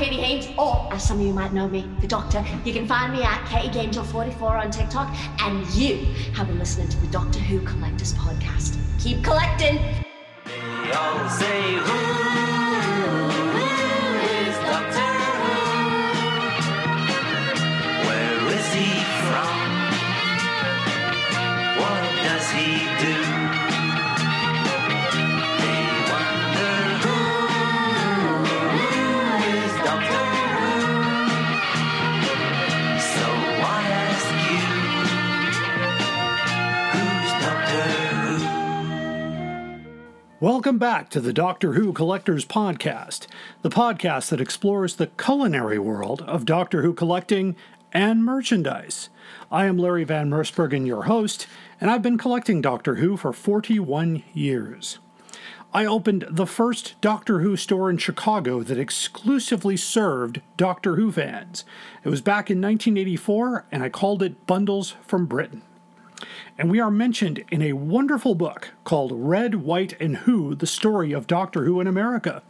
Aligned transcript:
Katie 0.00 0.16
Haynes, 0.16 0.48
or 0.56 0.88
as 0.90 1.06
some 1.06 1.20
of 1.20 1.26
you 1.26 1.34
might 1.34 1.52
know 1.52 1.68
me, 1.68 1.86
the 2.00 2.06
Doctor. 2.06 2.42
You 2.64 2.72
can 2.72 2.86
find 2.86 3.12
me 3.12 3.22
at 3.22 3.46
Katie 3.46 3.68
KatieGangel44 3.68 4.64
on 4.64 4.70
TikTok. 4.70 5.14
And 5.42 5.66
you 5.74 6.06
have 6.32 6.46
been 6.46 6.58
listening 6.58 6.88
to 6.88 6.96
the 6.96 7.08
Doctor 7.08 7.38
Who 7.38 7.60
Collectors 7.66 8.14
Podcast. 8.14 8.78
Keep 8.98 9.22
collecting. 9.22 9.78
Welcome 40.40 40.78
back 40.78 41.10
to 41.10 41.20
the 41.20 41.34
Doctor 41.34 41.74
Who 41.74 41.92
Collectors 41.92 42.46
Podcast, 42.46 43.26
the 43.60 43.68
podcast 43.68 44.30
that 44.30 44.40
explores 44.40 44.96
the 44.96 45.08
culinary 45.08 45.78
world 45.78 46.22
of 46.22 46.46
Doctor 46.46 46.80
Who 46.80 46.94
collecting 46.94 47.56
and 47.92 48.24
merchandise. 48.24 49.10
I 49.52 49.66
am 49.66 49.76
Larry 49.76 50.04
Van 50.04 50.30
Mersbergen, 50.30 50.86
your 50.86 51.02
host, 51.02 51.46
and 51.78 51.90
I've 51.90 52.00
been 52.00 52.16
collecting 52.16 52.62
Doctor 52.62 52.94
Who 52.94 53.18
for 53.18 53.34
41 53.34 54.22
years. 54.32 54.98
I 55.74 55.84
opened 55.84 56.24
the 56.30 56.46
first 56.46 56.98
Doctor 57.02 57.40
Who 57.40 57.54
store 57.58 57.90
in 57.90 57.98
Chicago 57.98 58.62
that 58.62 58.78
exclusively 58.78 59.76
served 59.76 60.40
Doctor 60.56 60.96
Who 60.96 61.12
fans. 61.12 61.66
It 62.02 62.08
was 62.08 62.22
back 62.22 62.50
in 62.50 62.62
1984, 62.62 63.66
and 63.70 63.82
I 63.82 63.90
called 63.90 64.22
it 64.22 64.46
Bundles 64.46 64.96
from 65.06 65.26
Britain 65.26 65.60
and 66.58 66.70
we 66.70 66.80
are 66.80 66.90
mentioned 66.90 67.44
in 67.50 67.62
a 67.62 67.72
wonderful 67.72 68.34
book 68.34 68.70
called 68.84 69.12
Red, 69.14 69.56
White, 69.56 70.00
and 70.00 70.18
Who 70.18 70.54
The 70.54 70.66
Story 70.66 71.12
of 71.12 71.26
Doctor 71.26 71.64
Who 71.64 71.80
in 71.80 71.86
America. 71.86 72.42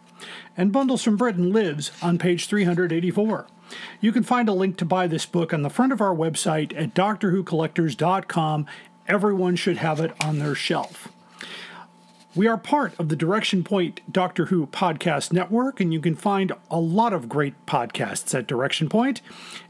And 0.57 0.73
Bundles 0.73 1.03
from 1.03 1.17
Britain 1.17 1.53
lives 1.53 1.93
on 2.03 2.19
page 2.19 2.47
384. 2.47 3.47
You 4.01 4.13
can 4.13 4.23
find 4.23 4.49
a 4.49 4.53
link 4.53 4.77
to 4.79 4.85
buy 4.85 5.07
this 5.07 5.27
book 5.27 5.55
on 5.55 5.63
the 5.63 5.71
front 5.71 5.93
of 5.93 6.01
our 6.01 6.15
website 6.15 6.77
at 6.77 6.95
doctorwhocollectors.com. 6.95 8.67
Everyone 9.07 9.57
should 9.57 9.79
have 9.79 10.01
it 10.01 10.13
on 10.23 10.39
their 10.39 10.55
shelf. 10.55 11.09
We 12.37 12.47
are 12.47 12.57
part 12.57 12.95
of 12.97 13.09
the 13.09 13.17
Direction 13.17 13.65
Point 13.65 14.03
Doctor 14.11 14.47
Who 14.47 14.69
podcast 14.69 15.33
network, 15.33 15.81
and 15.81 15.93
you 15.93 15.99
can 15.99 16.15
find 16.15 16.53
a 16.71 16.79
lot 16.79 17.13
of 17.13 17.29
great 17.29 17.55
podcasts 17.67 18.39
at 18.39 18.47
Direction 18.47 18.89
Point. 18.89 19.21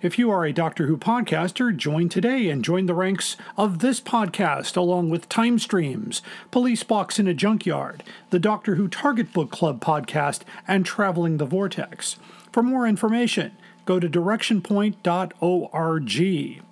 If 0.03 0.19
you 0.19 0.31
are 0.31 0.45
a 0.45 0.53
Doctor 0.53 0.87
Who 0.87 0.99
podcaster, 0.99 1.75
join 1.75 2.11
today 2.11 2.51
and 2.51 2.63
join 2.63 2.85
the 2.85 2.93
ranks 2.93 3.39
of 3.57 3.79
this 3.79 3.99
podcast, 3.99 4.77
along 4.77 5.09
with 5.09 5.31
Time 5.31 5.59
Streams, 5.59 6.21
Police 6.51 6.83
Box 6.83 7.19
in 7.19 7.27
a 7.27 7.33
Junkyard, 7.33 8.03
the 8.29 8.39
Doctor 8.39 8.75
Who 8.75 8.89
Target 8.89 9.33
Book 9.33 9.51
Club 9.51 9.81
podcast, 9.81 10.43
and 10.69 10.85
Traveling 10.85 11.39
the 11.39 11.47
Vortex. 11.47 12.17
For 12.53 12.63
more 12.63 12.87
information, 12.87 13.57
go 13.87 13.99
to 13.99 14.07
directionpoint.org. 14.07 16.63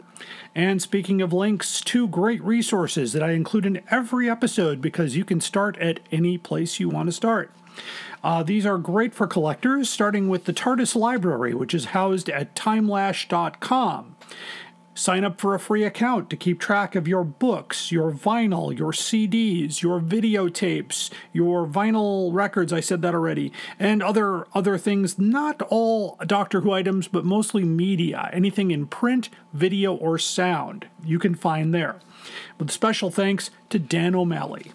And 0.59 0.83
speaking 0.83 1.23
of 1.23 1.33
links, 1.33 1.81
two 1.81 2.09
great 2.09 2.43
resources 2.43 3.13
that 3.13 3.23
I 3.23 3.31
include 3.31 3.65
in 3.65 3.81
every 3.93 4.29
episode 4.29 4.81
because 4.81 5.15
you 5.15 5.25
can 5.25 5.41
start 5.41 5.79
at 5.79 6.01
any 6.11 6.37
place 6.37 6.81
you 6.81 6.89
want 6.89 7.07
to 7.07 7.13
start. 7.13 7.53
Uh, 8.25 8.43
these 8.43 8.67
are 8.67 8.77
great 8.77 9.15
for 9.15 9.29
collectors, 9.29 9.89
starting 9.89 10.29
with 10.29 10.47
the 10.47 10.53
TARDIS 10.53 10.97
Library, 10.97 11.55
which 11.55 11.75
is 11.75 11.85
housed 11.85 12.29
at 12.29 12.57
timelash.com. 12.57 14.17
Sign 14.99 15.23
up 15.23 15.41
for 15.41 15.55
a 15.55 15.61
free 15.61 15.85
account 15.85 16.29
to 16.29 16.37
keep 16.37 16.59
track 16.59 16.97
of 16.97 17.07
your 17.07 17.23
books, 17.23 17.93
your 17.93 18.11
vinyl, 18.11 18.77
your 18.77 18.91
CDs, 18.91 19.81
your 19.81 20.01
videotapes, 20.01 21.11
your 21.33 21.69
vinyl 21.69 22.35
records, 22.35 22.73
I 22.73 22.81
said 22.81 23.01
that 23.03 23.15
already, 23.15 23.53
and 23.79 24.03
other 24.03 24.49
other 24.57 24.77
things, 24.77 25.17
not 25.17 25.63
all 25.71 26.19
Doctor 26.27 26.63
Who 26.63 26.73
items, 26.73 27.07
but 27.07 27.25
mostly 27.25 27.63
media, 27.63 28.29
anything 28.33 28.73
in 28.73 28.89
print, 28.89 29.29
video, 29.53 29.95
or 29.95 30.19
sound, 30.19 30.89
you 31.05 31.21
can 31.21 31.37
find 31.37 31.73
there. 31.73 32.01
With 32.59 32.73
special 32.73 33.13
thanks 33.13 33.51
to 33.71 33.79
Dan 33.79 34.17
O'Malley. 34.17 34.73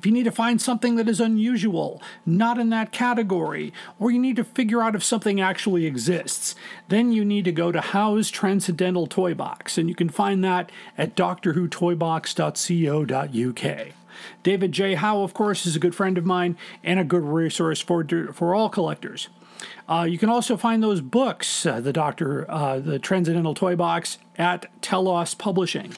If 0.00 0.06
you 0.06 0.12
need 0.12 0.24
to 0.24 0.32
find 0.32 0.60
something 0.62 0.96
that 0.96 1.10
is 1.10 1.20
unusual, 1.20 2.00
not 2.24 2.56
in 2.56 2.70
that 2.70 2.90
category, 2.90 3.74
or 3.98 4.10
you 4.10 4.18
need 4.18 4.36
to 4.36 4.44
figure 4.44 4.80
out 4.80 4.94
if 4.94 5.04
something 5.04 5.42
actually 5.42 5.84
exists, 5.84 6.54
then 6.88 7.12
you 7.12 7.22
need 7.22 7.44
to 7.44 7.52
go 7.52 7.70
to 7.70 7.82
Howe's 7.82 8.30
Transcendental 8.30 9.06
Toy 9.06 9.34
Box, 9.34 9.76
and 9.76 9.90
you 9.90 9.94
can 9.94 10.08
find 10.08 10.42
that 10.42 10.72
at 10.96 11.16
doctorwhotoybox.co.uk. 11.16 13.88
David 14.42 14.72
J. 14.72 14.94
Howe, 14.94 15.22
of 15.22 15.34
course, 15.34 15.66
is 15.66 15.76
a 15.76 15.80
good 15.80 15.94
friend 15.94 16.16
of 16.16 16.24
mine 16.24 16.56
and 16.82 16.98
a 16.98 17.04
good 17.04 17.24
resource 17.24 17.82
for, 17.82 18.02
for 18.32 18.54
all 18.54 18.70
collectors. 18.70 19.28
Uh, 19.86 20.06
you 20.08 20.16
can 20.16 20.30
also 20.30 20.56
find 20.56 20.82
those 20.82 21.02
books, 21.02 21.66
uh, 21.66 21.78
the 21.78 21.92
Doctor, 21.92 22.50
uh, 22.50 22.78
the 22.78 22.98
Transcendental 22.98 23.54
Toy 23.54 23.76
Box, 23.76 24.16
at 24.38 24.64
Telos 24.80 25.34
Publishing. 25.34 25.94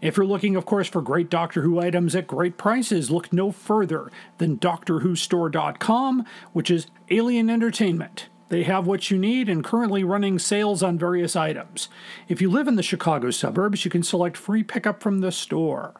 If 0.00 0.16
you're 0.16 0.26
looking, 0.26 0.56
of 0.56 0.64
course, 0.64 0.88
for 0.88 1.02
great 1.02 1.28
Doctor 1.28 1.62
Who 1.62 1.78
items 1.78 2.14
at 2.14 2.26
great 2.26 2.56
prices, 2.56 3.10
look 3.10 3.32
no 3.32 3.52
further 3.52 4.10
than 4.38 4.58
DoctorWhoStore.com, 4.58 6.24
which 6.52 6.70
is 6.70 6.86
Alien 7.10 7.50
Entertainment. 7.50 8.28
They 8.48 8.62
have 8.64 8.86
what 8.86 9.10
you 9.10 9.18
need 9.18 9.48
and 9.48 9.62
currently 9.62 10.02
running 10.02 10.38
sales 10.38 10.82
on 10.82 10.98
various 10.98 11.36
items. 11.36 11.88
If 12.28 12.40
you 12.40 12.50
live 12.50 12.66
in 12.66 12.76
the 12.76 12.82
Chicago 12.82 13.30
suburbs, 13.30 13.84
you 13.84 13.90
can 13.90 14.02
select 14.02 14.36
free 14.36 14.62
pickup 14.62 15.02
from 15.02 15.20
the 15.20 15.30
store. 15.30 15.94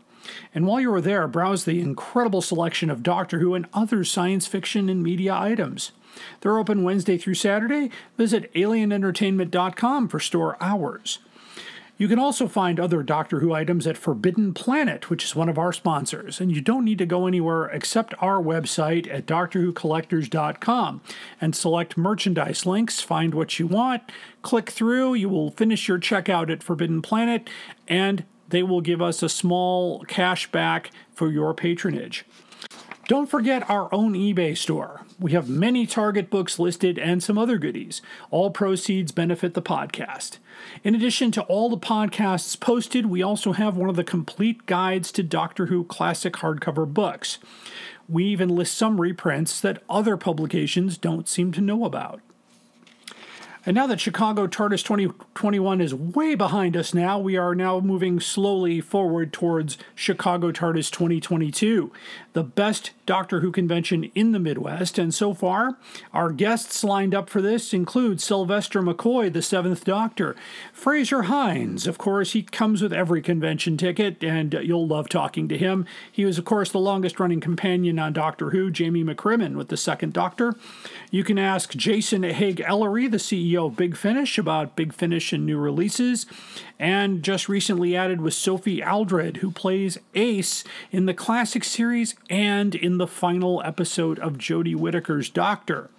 And 0.55 0.67
while 0.67 0.81
you 0.81 0.93
are 0.93 1.01
there, 1.01 1.29
browse 1.29 1.65
the 1.65 1.81
incredible 1.81 2.43
selection 2.43 2.91
of 2.91 3.03
Doctor 3.03 3.39
Who 3.39 3.55
and 3.55 3.67
other 3.73 4.03
science 4.03 4.47
fiction 4.47 4.89
and 4.89 5.03
media 5.03 5.35
items. 5.35 5.93
They're 6.41 6.59
open 6.59 6.83
Wednesday 6.83 7.19
through 7.19 7.35
Saturday. 7.35 7.91
Visit 8.17 8.53
alienentertainment.com 8.55 10.09
for 10.09 10.21
store 10.21 10.57
hours. 10.61 11.21
You 12.01 12.09
can 12.09 12.19
also 12.19 12.49
find 12.49 12.81
other 12.81 13.03
Doctor 13.03 13.41
Who 13.41 13.53
items 13.53 13.87
at 13.87 13.99
Forbidden 13.99 14.55
Planet, 14.55 15.11
which 15.11 15.23
is 15.23 15.37
one 15.37 15.51
of 15.51 15.59
our 15.59 15.71
sponsors, 15.71 16.41
and 16.41 16.51
you 16.51 16.63
don't 16.63 16.87
need 16.87 16.97
to 16.97 17.05
go 17.05 17.27
anywhere 17.27 17.67
except 17.67 18.15
our 18.21 18.43
website 18.43 19.07
at 19.13 19.27
DoctorWhoCollectors.com 19.27 21.03
and 21.43 21.55
select 21.55 21.99
merchandise 21.99 22.65
links, 22.65 23.03
find 23.03 23.35
what 23.35 23.59
you 23.59 23.67
want, 23.67 24.03
click 24.41 24.71
through, 24.71 25.13
you 25.13 25.29
will 25.29 25.51
finish 25.51 25.89
your 25.89 25.99
checkout 25.99 26.51
at 26.51 26.63
Forbidden 26.63 27.03
Planet, 27.03 27.51
and 27.87 28.25
they 28.49 28.63
will 28.63 28.81
give 28.81 29.03
us 29.03 29.23
a 29.23 29.29
small 29.29 30.03
cash 30.05 30.51
back 30.51 30.91
for 31.13 31.31
your 31.31 31.53
patronage. 31.53 32.25
Don't 33.11 33.27
forget 33.27 33.69
our 33.69 33.93
own 33.93 34.13
eBay 34.13 34.57
store. 34.57 35.01
We 35.19 35.33
have 35.33 35.49
many 35.49 35.85
Target 35.85 36.31
books 36.31 36.61
listed 36.61 36.97
and 36.97 37.21
some 37.21 37.37
other 37.37 37.59
goodies. 37.59 38.03
All 38.31 38.53
proceeds 38.53 39.11
benefit 39.11 39.55
the 39.55 39.61
podcast. 39.61 40.39
In 40.85 40.95
addition 40.95 41.33
to 41.33 41.43
all 41.43 41.69
the 41.69 41.77
podcasts 41.77 42.61
posted, 42.61 43.07
we 43.07 43.21
also 43.21 43.51
have 43.51 43.77
one 43.77 43.89
of 43.89 43.97
the 43.97 44.05
complete 44.05 44.65
guides 44.67 45.11
to 45.11 45.25
Doctor 45.25 45.67
Who 45.67 45.83
classic 45.83 46.35
hardcover 46.35 46.87
books. 46.87 47.39
We 48.09 48.27
even 48.27 48.49
list 48.49 48.79
some 48.79 49.01
reprints 49.01 49.61
that 49.61 49.83
other 49.91 50.17
publications 50.17 50.97
don't 50.97 51.29
seem 51.29 51.51
to 51.51 51.61
know 51.61 51.85
about. 51.85 52.21
And 53.67 53.75
now 53.75 53.87
that 53.89 54.01
Chicago 54.01 54.47
TARDIS 54.47 54.83
2021 54.83 55.83
is 55.83 55.95
way 55.95 56.35
behind 56.35 56.77
us 56.79 56.95
now, 56.95 57.19
we 57.19 57.37
are 57.37 57.55
now 57.55 57.79
moving 57.81 58.19
slowly 58.19 58.81
forward 58.81 59.35
towards 59.35 59.77
Chicago 59.95 60.51
TARDIS 60.51 60.91
2022, 60.91 61.93
the 62.33 62.43
best 62.43 62.93
Doctor 63.05 63.41
Who 63.41 63.53
convention 63.53 64.05
in 64.15 64.33
the 64.33 64.39
Midwest. 64.39 64.99
And 64.99 65.13
so 65.13 65.35
far, 65.35 65.77
our 66.15 66.31
guests 66.31 66.83
lined 66.83 67.15
up 67.15 67.29
for 67.29 67.43
this 67.43 67.75
include 67.75 68.23
Sylvester 68.23 68.81
McCoy, 68.81 69.31
the 69.31 69.43
seventh 69.43 69.85
Doctor, 69.85 70.37
Frazer 70.73 71.23
Hines. 71.23 71.87
Of 71.87 71.99
course, 71.99 72.33
he 72.33 72.43
comes 72.43 72.81
with 72.81 72.95
every 72.95 73.21
convention 73.21 73.77
ticket, 73.77 74.25
and 74.25 74.55
you'll 74.63 74.87
love 74.87 75.11
talking 75.11 75.49
to 75.49 75.59
him. 75.59 75.85
He 76.11 76.25
was, 76.25 76.39
of 76.39 76.47
course, 76.47 76.71
the 76.71 76.79
longest 76.79 77.21
running 77.21 77.41
companion 77.41 77.99
on 77.99 78.15
Doctor 78.15 78.51
Who, 78.51 78.71
Jamie 78.71 79.05
McCrimmon, 79.05 79.57
with 79.57 79.69
the 79.69 79.77
second 79.77 80.15
Doctor. 80.15 80.55
You 81.11 81.25
can 81.25 81.39
ask 81.39 81.73
Jason 81.73 82.23
Haigh-Ellery, 82.23 83.09
the 83.09 83.19
CEO 83.19 83.50
of 83.57 83.77
Big 83.77 83.97
Finish, 83.97 84.39
about 84.39 84.77
Big 84.77 84.93
Finish 84.93 85.33
and 85.33 85.47
new 85.47 85.59
releases. 85.59 86.27
And 86.79 87.23
just 87.23 87.49
recently 87.49 87.97
added 87.97 88.21
was 88.21 88.37
Sophie 88.37 88.83
Aldred, 88.83 89.39
who 89.39 89.51
plays 89.51 89.99
Ace 90.15 90.65
in 90.91 91.07
the 91.07 91.15
classic 91.15 91.65
series 91.65 92.15
and 92.29 92.75
in 92.75 92.99
the 92.99 93.07
final 93.07 93.63
episode 93.65 94.19
of 94.19 94.39
Jodie 94.39 94.77
Whittaker's 94.77 95.29
Doctor. 95.29 95.91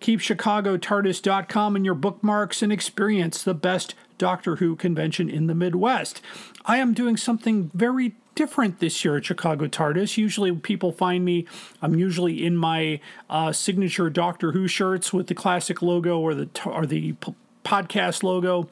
Keep 0.00 0.20
ChicagoTardis.com 0.20 1.76
in 1.76 1.84
your 1.84 1.94
bookmarks 1.94 2.62
and 2.62 2.72
experience 2.72 3.42
the 3.42 3.54
best 3.54 3.94
Doctor 4.18 4.56
Who 4.56 4.76
convention 4.76 5.30
in 5.30 5.46
the 5.46 5.54
Midwest. 5.54 6.20
I 6.64 6.78
am 6.78 6.92
doing 6.92 7.16
something 7.16 7.70
very 7.72 8.14
different 8.34 8.80
this 8.80 9.04
year 9.04 9.16
at 9.16 9.24
Chicago 9.24 9.66
TARDIS. 9.66 10.16
Usually, 10.16 10.52
people 10.52 10.92
find 10.92 11.24
me, 11.24 11.46
I'm 11.80 11.94
usually 11.94 12.44
in 12.44 12.56
my 12.56 13.00
uh, 13.28 13.52
signature 13.52 14.10
Doctor 14.10 14.52
Who 14.52 14.66
shirts 14.68 15.12
with 15.12 15.26
the 15.26 15.34
classic 15.34 15.82
logo 15.82 16.18
or 16.18 16.34
the, 16.34 16.48
or 16.64 16.86
the 16.86 17.12
p- 17.12 17.34
podcast 17.64 18.22
logo. 18.22 18.68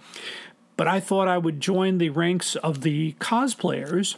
But 0.76 0.88
I 0.88 1.00
thought 1.00 1.28
I 1.28 1.38
would 1.38 1.60
join 1.60 1.98
the 1.98 2.08
ranks 2.10 2.56
of 2.56 2.80
the 2.80 3.12
cosplayers, 3.20 4.16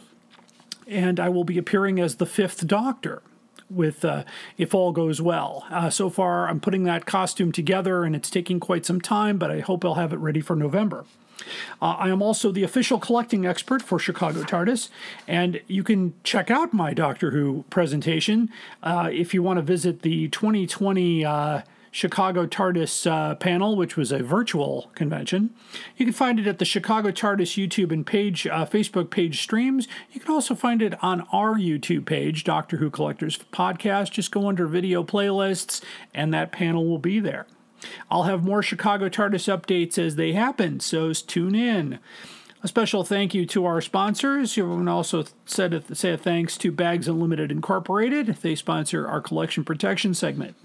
and 0.87 1.19
I 1.19 1.29
will 1.29 1.43
be 1.43 1.57
appearing 1.57 1.99
as 1.99 2.15
the 2.15 2.25
fifth 2.25 2.65
Doctor 2.65 3.21
with 3.69 4.05
uh, 4.05 4.23
if 4.57 4.73
all 4.73 4.91
goes 4.91 5.21
well. 5.21 5.65
Uh, 5.69 5.89
so 5.89 6.09
far, 6.09 6.47
I'm 6.47 6.59
putting 6.59 6.83
that 6.83 7.05
costume 7.05 7.51
together, 7.51 8.03
and 8.03 8.15
it's 8.15 8.29
taking 8.29 8.59
quite 8.59 8.85
some 8.85 9.01
time, 9.01 9.37
but 9.37 9.51
I 9.51 9.59
hope 9.59 9.83
I'll 9.83 9.95
have 9.95 10.13
it 10.13 10.19
ready 10.19 10.41
for 10.41 10.55
November. 10.55 11.05
Uh, 11.81 11.95
I 11.99 12.09
am 12.09 12.21
also 12.21 12.51
the 12.51 12.63
official 12.63 12.99
collecting 12.99 13.45
expert 13.45 13.81
for 13.81 13.99
Chicago 13.99 14.43
TARDIS, 14.43 14.89
and 15.27 15.61
you 15.67 15.83
can 15.83 16.13
check 16.23 16.49
out 16.49 16.73
my 16.73 16.93
Doctor 16.93 17.31
Who 17.31 17.65
presentation 17.69 18.49
uh, 18.81 19.09
if 19.11 19.33
you 19.33 19.43
want 19.43 19.57
to 19.57 19.63
visit 19.63 20.01
the 20.01 20.27
2020 20.29 21.25
uh, 21.25 21.61
Chicago 21.93 22.47
TARDIS 22.47 23.09
uh, 23.09 23.35
panel, 23.35 23.75
which 23.75 23.95
was 23.95 24.11
a 24.11 24.23
virtual 24.23 24.89
convention. 24.95 25.51
You 25.95 26.07
can 26.07 26.13
find 26.13 26.39
it 26.39 26.47
at 26.47 26.57
the 26.57 26.65
Chicago 26.65 27.11
TARDIS 27.11 27.55
YouTube 27.55 27.91
and 27.91 28.03
page, 28.03 28.47
uh, 28.47 28.65
Facebook 28.65 29.11
page 29.11 29.43
streams. 29.43 29.87
You 30.11 30.19
can 30.19 30.33
also 30.33 30.55
find 30.55 30.81
it 30.81 31.01
on 31.03 31.21
our 31.31 31.53
YouTube 31.53 32.07
page, 32.07 32.43
Doctor 32.43 32.77
Who 32.77 32.89
Collectors 32.89 33.37
Podcast. 33.53 34.09
Just 34.09 34.31
go 34.31 34.47
under 34.47 34.65
video 34.65 35.03
playlists, 35.03 35.83
and 36.15 36.33
that 36.33 36.51
panel 36.51 36.87
will 36.87 36.97
be 36.97 37.19
there. 37.19 37.45
I'll 38.09 38.23
have 38.23 38.43
more 38.43 38.63
Chicago 38.63 39.09
TARDIS 39.09 39.47
updates 39.47 39.97
as 39.97 40.15
they 40.15 40.33
happen, 40.33 40.79
so 40.79 41.11
tune 41.13 41.55
in. 41.55 41.99
A 42.63 42.67
special 42.67 43.03
thank 43.03 43.33
you 43.33 43.45
to 43.47 43.65
our 43.65 43.81
sponsors. 43.81 44.55
You 44.55 44.63
can 44.63 44.87
also 44.87 45.25
say 45.45 45.65
a 45.65 46.17
thanks 46.17 46.57
to 46.57 46.71
Bags 46.71 47.09
Unlimited 47.09 47.51
Incorporated. 47.51 48.27
They 48.41 48.55
sponsor 48.55 49.05
our 49.05 49.19
collection 49.19 49.65
protection 49.65 50.13
segment. 50.13 50.55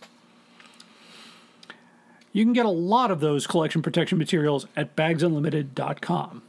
You 2.32 2.44
can 2.44 2.52
get 2.52 2.66
a 2.66 2.70
lot 2.70 3.10
of 3.10 3.18
those 3.18 3.48
collection 3.48 3.82
protection 3.82 4.16
materials 4.16 4.66
at 4.76 4.94
bagsunlimited.com. 4.94 6.42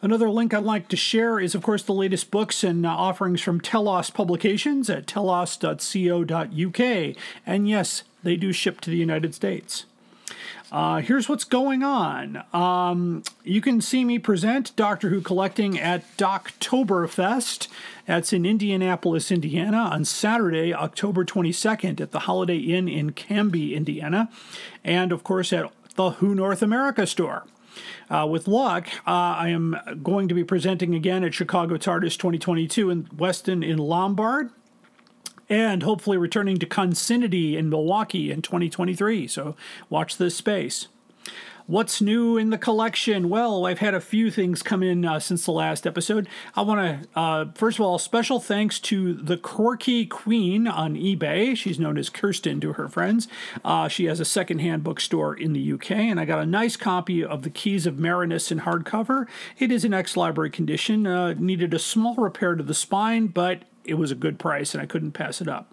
Another 0.00 0.30
link 0.30 0.54
I'd 0.54 0.62
like 0.62 0.88
to 0.88 0.96
share 0.96 1.40
is, 1.40 1.54
of 1.54 1.62
course, 1.62 1.82
the 1.82 1.92
latest 1.92 2.30
books 2.30 2.62
and 2.62 2.86
uh, 2.86 2.90
offerings 2.90 3.40
from 3.40 3.60
Telos 3.60 4.10
Publications 4.10 4.88
at 4.88 5.06
telos.co.uk. 5.08 6.80
And 7.46 7.68
yes, 7.68 8.04
they 8.22 8.36
do 8.36 8.52
ship 8.52 8.80
to 8.82 8.90
the 8.90 8.96
United 8.96 9.34
States. 9.34 9.84
Uh, 10.70 11.00
here's 11.00 11.28
what's 11.28 11.44
going 11.44 11.82
on. 11.82 12.44
Um, 12.52 13.22
you 13.42 13.60
can 13.60 13.80
see 13.80 14.04
me 14.04 14.18
present 14.18 14.76
Doctor 14.76 15.08
Who 15.08 15.22
Collecting 15.22 15.78
at 15.78 16.04
Doctoberfest. 16.18 17.68
That's 18.06 18.32
in 18.34 18.44
Indianapolis, 18.44 19.30
Indiana, 19.30 19.78
on 19.78 20.04
Saturday, 20.04 20.74
October 20.74 21.24
22nd 21.24 22.00
at 22.00 22.10
the 22.10 22.20
Holiday 22.20 22.58
Inn 22.58 22.86
in 22.86 23.12
Canby, 23.12 23.74
Indiana. 23.74 24.28
And, 24.84 25.10
of 25.10 25.24
course, 25.24 25.52
at 25.54 25.70
the 25.94 26.10
Who 26.12 26.34
North 26.34 26.62
America 26.62 27.06
store. 27.06 27.44
Uh, 28.10 28.26
with 28.28 28.48
luck, 28.48 28.88
uh, 29.06 29.10
I 29.10 29.48
am 29.48 29.76
going 30.02 30.28
to 30.28 30.34
be 30.34 30.44
presenting 30.44 30.94
again 30.94 31.24
at 31.24 31.32
Chicago 31.32 31.76
TARDIS 31.76 32.16
2022 32.16 32.90
in 32.90 33.04
Westin 33.04 33.66
in 33.66 33.78
Lombard 33.78 34.50
and 35.48 35.82
hopefully 35.82 36.16
returning 36.16 36.58
to 36.58 36.66
Konsinity 36.66 37.54
in 37.54 37.68
Milwaukee 37.70 38.30
in 38.30 38.42
2023. 38.42 39.26
So 39.26 39.56
watch 39.88 40.16
this 40.16 40.36
space. 40.36 40.88
What's 41.68 42.00
new 42.00 42.38
in 42.38 42.48
the 42.48 42.56
collection? 42.56 43.28
Well, 43.28 43.66
I've 43.66 43.80
had 43.80 43.92
a 43.92 44.00
few 44.00 44.30
things 44.30 44.62
come 44.62 44.82
in 44.82 45.04
uh, 45.04 45.20
since 45.20 45.44
the 45.44 45.52
last 45.52 45.86
episode. 45.86 46.26
I 46.56 46.62
want 46.62 46.80
to, 46.80 47.20
uh, 47.20 47.44
first 47.54 47.78
of 47.78 47.84
all, 47.84 47.98
special 47.98 48.40
thanks 48.40 48.80
to 48.80 49.12
the 49.12 49.36
Quirky 49.36 50.06
Queen 50.06 50.66
on 50.66 50.94
eBay. 50.94 51.54
She's 51.54 51.78
known 51.78 51.98
as 51.98 52.08
Kirsten 52.08 52.58
to 52.62 52.72
her 52.72 52.88
friends. 52.88 53.28
Uh, 53.62 53.86
she 53.86 54.06
has 54.06 54.18
a 54.18 54.24
secondhand 54.24 54.82
bookstore 54.82 55.34
in 55.34 55.52
the 55.52 55.72
UK, 55.74 55.90
and 55.90 56.18
I 56.18 56.24
got 56.24 56.38
a 56.38 56.46
nice 56.46 56.78
copy 56.78 57.22
of 57.22 57.42
The 57.42 57.50
Keys 57.50 57.84
of 57.84 57.98
Marinus 57.98 58.50
in 58.50 58.60
hardcover. 58.60 59.26
It 59.58 59.70
is 59.70 59.84
in 59.84 59.92
ex 59.92 60.16
library 60.16 60.48
condition, 60.48 61.06
uh, 61.06 61.34
needed 61.34 61.74
a 61.74 61.78
small 61.78 62.14
repair 62.14 62.54
to 62.54 62.62
the 62.62 62.72
spine, 62.72 63.26
but 63.26 63.64
it 63.88 63.94
was 63.94 64.10
a 64.10 64.16
good 64.16 64.38
price 64.38 64.74
and 64.74 64.82
I 64.82 64.86
couldn't 64.86 65.12
pass 65.12 65.40
it 65.40 65.48
up. 65.48 65.72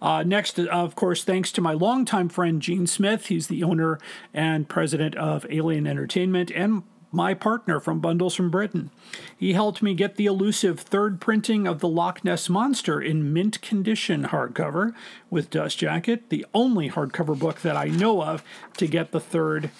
Uh, 0.00 0.22
next, 0.22 0.58
of 0.58 0.94
course, 0.94 1.24
thanks 1.24 1.50
to 1.52 1.60
my 1.60 1.72
longtime 1.72 2.28
friend 2.28 2.62
Gene 2.62 2.86
Smith. 2.86 3.26
He's 3.26 3.48
the 3.48 3.64
owner 3.64 3.98
and 4.32 4.68
president 4.68 5.16
of 5.16 5.46
Alien 5.50 5.86
Entertainment 5.86 6.50
and 6.52 6.84
my 7.10 7.32
partner 7.32 7.80
from 7.80 8.00
Bundles 8.00 8.34
from 8.34 8.50
Britain. 8.50 8.90
He 9.36 9.54
helped 9.54 9.82
me 9.82 9.94
get 9.94 10.16
the 10.16 10.26
elusive 10.26 10.80
third 10.80 11.20
printing 11.20 11.66
of 11.66 11.80
the 11.80 11.88
Loch 11.88 12.22
Ness 12.22 12.48
Monster 12.48 13.00
in 13.00 13.32
mint 13.32 13.60
condition 13.62 14.24
hardcover 14.24 14.94
with 15.30 15.50
Dust 15.50 15.78
Jacket, 15.78 16.28
the 16.28 16.44
only 16.52 16.90
hardcover 16.90 17.38
book 17.38 17.62
that 17.62 17.76
I 17.76 17.86
know 17.86 18.22
of 18.22 18.44
to 18.76 18.86
get 18.86 19.12
the 19.12 19.20
third 19.20 19.70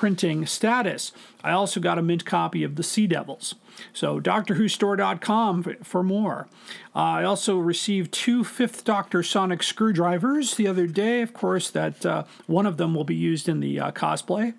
printing 0.00 0.46
status. 0.46 1.12
I 1.44 1.50
also 1.50 1.78
got 1.78 1.98
a 1.98 2.02
mint 2.02 2.24
copy 2.24 2.64
of 2.64 2.76
The 2.76 2.82
Sea 2.82 3.06
Devils. 3.06 3.54
So, 3.92 4.18
DoctorWhoStore.com 4.18 5.76
for 5.82 6.02
more. 6.02 6.48
Uh, 6.96 6.98
I 6.98 7.24
also 7.24 7.58
received 7.58 8.10
two 8.10 8.42
Fifth 8.42 8.82
Doctor 8.82 9.22
Sonic 9.22 9.62
screwdrivers 9.62 10.54
the 10.54 10.66
other 10.66 10.86
day. 10.86 11.20
Of 11.20 11.34
course, 11.34 11.68
that 11.68 12.06
uh, 12.06 12.24
one 12.46 12.64
of 12.64 12.78
them 12.78 12.94
will 12.94 13.04
be 13.04 13.14
used 13.14 13.46
in 13.46 13.60
the 13.60 13.78
uh, 13.78 13.90
cosplay. 13.90 14.54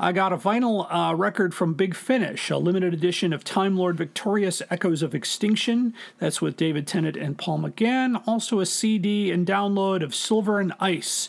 I 0.00 0.10
got 0.10 0.32
a 0.32 0.36
vinyl 0.36 0.88
uh, 0.92 1.14
record 1.14 1.54
from 1.54 1.74
Big 1.74 1.94
Finish, 1.94 2.50
a 2.50 2.56
limited 2.56 2.92
edition 2.92 3.32
of 3.32 3.44
Time 3.44 3.76
Lord 3.76 3.96
Victorious 3.96 4.60
Echoes 4.70 5.02
of 5.02 5.14
Extinction. 5.14 5.94
That's 6.18 6.42
with 6.42 6.56
David 6.56 6.88
Tennant 6.88 7.16
and 7.16 7.38
Paul 7.38 7.60
McGann. 7.60 8.20
Also, 8.26 8.58
a 8.58 8.66
CD 8.66 9.30
and 9.30 9.46
download 9.46 10.02
of 10.02 10.16
Silver 10.16 10.58
and 10.58 10.72
Ice 10.80 11.28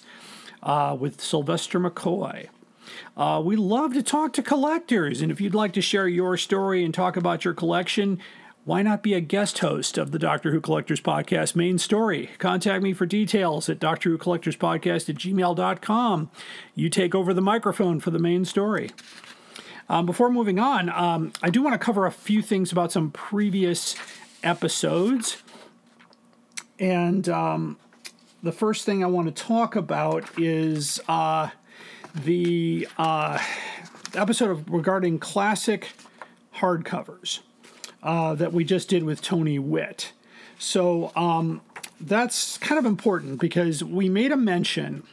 uh, 0.63 0.97
with 0.99 1.21
Sylvester 1.21 1.79
McCoy. 1.79 2.47
Uh, 3.17 3.41
we 3.43 3.55
love 3.55 3.93
to 3.93 4.03
talk 4.03 4.33
to 4.33 4.43
collectors, 4.43 5.21
and 5.21 5.31
if 5.31 5.39
you'd 5.39 5.55
like 5.55 5.71
to 5.73 5.81
share 5.81 6.07
your 6.07 6.35
story 6.35 6.83
and 6.83 6.93
talk 6.93 7.15
about 7.15 7.45
your 7.45 7.53
collection, 7.53 8.19
why 8.65 8.81
not 8.81 9.03
be 9.03 9.13
a 9.13 9.21
guest 9.21 9.59
host 9.59 9.97
of 9.97 10.11
the 10.11 10.19
Doctor 10.19 10.51
Who 10.51 10.59
Collectors 10.59 10.99
Podcast 10.99 11.55
main 11.55 11.77
story? 11.77 12.31
Contact 12.39 12.83
me 12.83 12.93
for 12.93 13.05
details 13.05 13.69
at 13.69 13.79
Doctor 13.79 14.09
Who 14.09 14.17
Collectors 14.17 14.57
Podcast 14.57 15.07
at 15.07 15.15
gmail.com. 15.15 16.31
You 16.73 16.89
take 16.89 17.13
over 17.13 17.33
the 17.33 17.41
microphone 17.41 17.99
for 17.99 18.09
the 18.11 18.19
main 18.19 18.43
story. 18.43 18.89
Um, 19.87 20.07
before 20.07 20.31
moving 20.31 20.59
on, 20.59 20.89
um, 20.89 21.31
I 21.43 21.51
do 21.51 21.61
want 21.61 21.75
to 21.75 21.79
cover 21.79 22.07
a 22.07 22.11
few 22.11 22.41
things 22.41 22.71
about 22.71 22.91
some 22.91 23.11
previous 23.11 23.95
episodes. 24.43 25.37
And 26.79 27.29
um, 27.29 27.77
the 28.41 28.51
first 28.51 28.83
thing 28.83 29.03
I 29.03 29.07
want 29.07 29.33
to 29.33 29.43
talk 29.43 29.75
about 29.75 30.27
is 30.39 30.99
uh, 31.07 31.49
the 32.15 32.87
uh, 32.97 33.39
episode 34.13 34.51
of, 34.51 34.69
regarding 34.69 35.19
classic 35.19 35.89
hardcovers 36.57 37.39
uh, 38.01 38.35
that 38.35 38.53
we 38.53 38.63
just 38.63 38.89
did 38.89 39.03
with 39.03 39.21
Tony 39.21 39.59
Witt. 39.59 40.13
So 40.57 41.11
um, 41.15 41.61
that's 41.99 42.57
kind 42.57 42.79
of 42.79 42.85
important 42.85 43.39
because 43.39 43.83
we 43.83 44.09
made 44.09 44.31
a 44.31 44.37
mention 44.37 45.03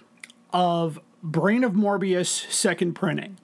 of 0.53 1.01
Brain 1.23 1.65
of 1.65 1.73
Morbius 1.73 2.51
second 2.51 2.95
printing. 2.95 3.39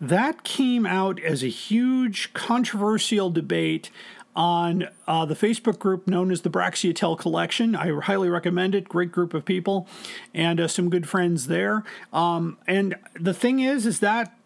That 0.00 0.42
came 0.42 0.84
out 0.84 1.20
as 1.20 1.42
a 1.42 1.48
huge 1.48 2.32
controversial 2.32 3.30
debate 3.30 3.90
on 4.34 4.88
uh, 5.06 5.24
the 5.24 5.34
Facebook 5.34 5.78
group 5.78 6.06
known 6.06 6.30
as 6.30 6.42
the 6.42 6.50
Braxiatel 6.50 7.18
Collection. 7.18 7.76
I 7.76 7.90
highly 8.00 8.28
recommend 8.28 8.74
it. 8.74 8.88
Great 8.88 9.12
group 9.12 9.34
of 9.34 9.44
people 9.44 9.86
and 10.34 10.60
uh, 10.60 10.68
some 10.68 10.90
good 10.90 11.08
friends 11.08 11.46
there. 11.46 11.84
Um, 12.12 12.58
and 12.66 12.94
the 13.18 13.34
thing 13.34 13.60
is, 13.60 13.86
is 13.86 14.00
that 14.00 14.36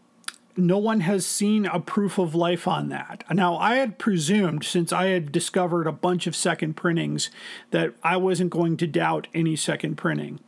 no 0.56 0.78
one 0.78 1.00
has 1.00 1.26
seen 1.26 1.66
a 1.66 1.78
proof 1.78 2.18
of 2.18 2.34
life 2.34 2.66
on 2.66 2.88
that. 2.88 3.24
Now, 3.30 3.56
I 3.58 3.76
had 3.76 3.98
presumed, 3.98 4.64
since 4.64 4.92
I 4.92 5.06
had 5.06 5.30
discovered 5.30 5.86
a 5.86 5.92
bunch 5.92 6.26
of 6.26 6.34
second 6.34 6.74
printings, 6.74 7.30
that 7.70 7.94
I 8.02 8.16
wasn't 8.16 8.50
going 8.50 8.76
to 8.78 8.86
doubt 8.86 9.28
any 9.34 9.54
second 9.54 9.96
printing. 9.96 10.40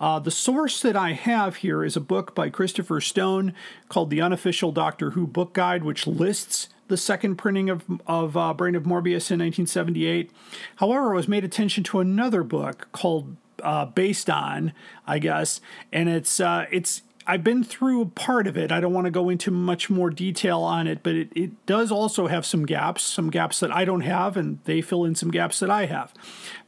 Uh, 0.00 0.18
the 0.18 0.30
source 0.30 0.80
that 0.80 0.96
I 0.96 1.12
have 1.12 1.56
here 1.56 1.84
is 1.84 1.96
a 1.96 2.00
book 2.00 2.34
by 2.34 2.48
Christopher 2.48 3.00
Stone 3.00 3.54
called 3.88 4.10
The 4.10 4.22
Unofficial 4.22 4.72
Doctor 4.72 5.10
Who 5.10 5.26
Book 5.26 5.52
Guide, 5.52 5.84
which 5.84 6.06
lists 6.06 6.68
the 6.90 6.98
second 6.98 7.36
printing 7.36 7.70
of, 7.70 7.84
of 8.06 8.36
uh, 8.36 8.52
Brain 8.52 8.74
of 8.74 8.82
Morbius 8.82 9.30
in 9.30 9.38
1978. 9.38 10.30
However, 10.76 11.12
I 11.12 11.16
was 11.16 11.28
made 11.28 11.44
attention 11.44 11.82
to 11.84 12.00
another 12.00 12.42
book 12.42 12.88
called 12.92 13.36
uh, 13.62 13.86
Based 13.86 14.28
On, 14.28 14.72
I 15.06 15.18
guess, 15.18 15.60
and 15.92 16.08
it's 16.08 16.40
uh, 16.40 16.66
it's 16.70 17.02
I've 17.26 17.44
been 17.44 17.62
through 17.62 18.00
a 18.00 18.06
part 18.06 18.46
of 18.46 18.56
it. 18.56 18.72
I 18.72 18.80
don't 18.80 18.92
want 18.92 19.04
to 19.04 19.10
go 19.10 19.28
into 19.28 19.50
much 19.50 19.88
more 19.88 20.10
detail 20.10 20.60
on 20.60 20.86
it, 20.86 21.02
but 21.02 21.14
it, 21.14 21.28
it 21.36 21.64
does 21.66 21.92
also 21.92 22.26
have 22.26 22.44
some 22.44 22.66
gaps, 22.66 23.04
some 23.04 23.30
gaps 23.30 23.60
that 23.60 23.70
I 23.70 23.84
don't 23.84 24.00
have, 24.00 24.36
and 24.36 24.58
they 24.64 24.80
fill 24.80 25.04
in 25.04 25.14
some 25.14 25.30
gaps 25.30 25.60
that 25.60 25.70
I 25.70 25.86
have. 25.86 26.12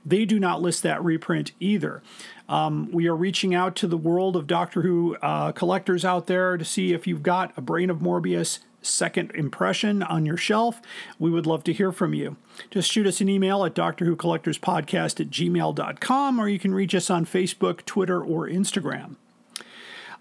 They 0.07 0.25
do 0.25 0.39
not 0.39 0.63
list 0.63 0.83
that 0.85 1.03
reprint 1.03 1.53
either. 1.59 2.03
Um, 2.49 2.91
we 2.93 3.09
are 3.09 3.17
reaching 3.17 3.55
out 3.55 3.75
to 3.77 3.87
the 3.89 3.97
world 3.97 4.37
of 4.37 4.47
Doctor 4.47 4.83
Who 4.83 5.17
uh, 5.17 5.53
collectors 5.53 6.05
out 6.05 6.27
there 6.27 6.57
to 6.57 6.65
see 6.65 6.93
if 6.93 7.07
you've 7.07 7.23
got 7.23 7.53
a 7.57 7.61
Brain 7.61 7.91
of 7.91 7.99
Morbius 7.99 8.61
second 8.83 9.31
impression 9.33 10.03
on 10.03 10.27
your 10.27 10.37
shelf. 10.37 10.81
We 11.19 11.31
would 11.31 11.47
love 11.47 11.65
to 11.65 11.73
hear 11.73 11.93
from 11.93 12.15
you. 12.15 12.37
Just 12.71 12.91
shoot 12.91 13.07
us 13.07 13.21
an 13.21 13.29
email 13.29 13.65
at 13.65 13.75
Doctor 13.75 14.05
Who 14.05 14.17
Collectors 14.17 14.59
Podcast 14.59 15.21
at 15.21 15.31
gmail.com, 15.31 16.39
or 16.39 16.49
you 16.49 16.59
can 16.59 16.75
reach 16.75 16.95
us 16.95 17.09
on 17.11 17.25
Facebook, 17.25 17.85
Twitter, 17.85 18.23
or 18.23 18.49
Instagram. 18.49 19.17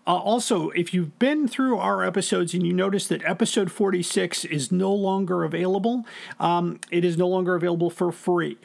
Uh, 0.07 0.15
also, 0.15 0.69
if 0.71 0.93
you've 0.93 1.17
been 1.19 1.47
through 1.47 1.77
our 1.77 2.03
episodes 2.03 2.53
and 2.53 2.65
you 2.65 2.73
notice 2.73 3.07
that 3.07 3.23
episode 3.23 3.71
46 3.71 4.45
is 4.45 4.71
no 4.71 4.91
longer 4.91 5.43
available, 5.43 6.05
um, 6.39 6.79
it 6.89 7.05
is 7.05 7.17
no 7.17 7.27
longer 7.27 7.55
available 7.55 7.89
for 7.89 8.11
free. 8.11 8.57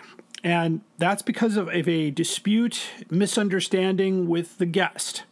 And 0.42 0.80
that's 0.96 1.22
because 1.22 1.56
of, 1.56 1.68
of 1.68 1.88
a 1.88 2.10
dispute, 2.10 2.80
misunderstanding 3.10 4.28
with 4.28 4.58
the 4.58 4.66
guest. 4.66 5.24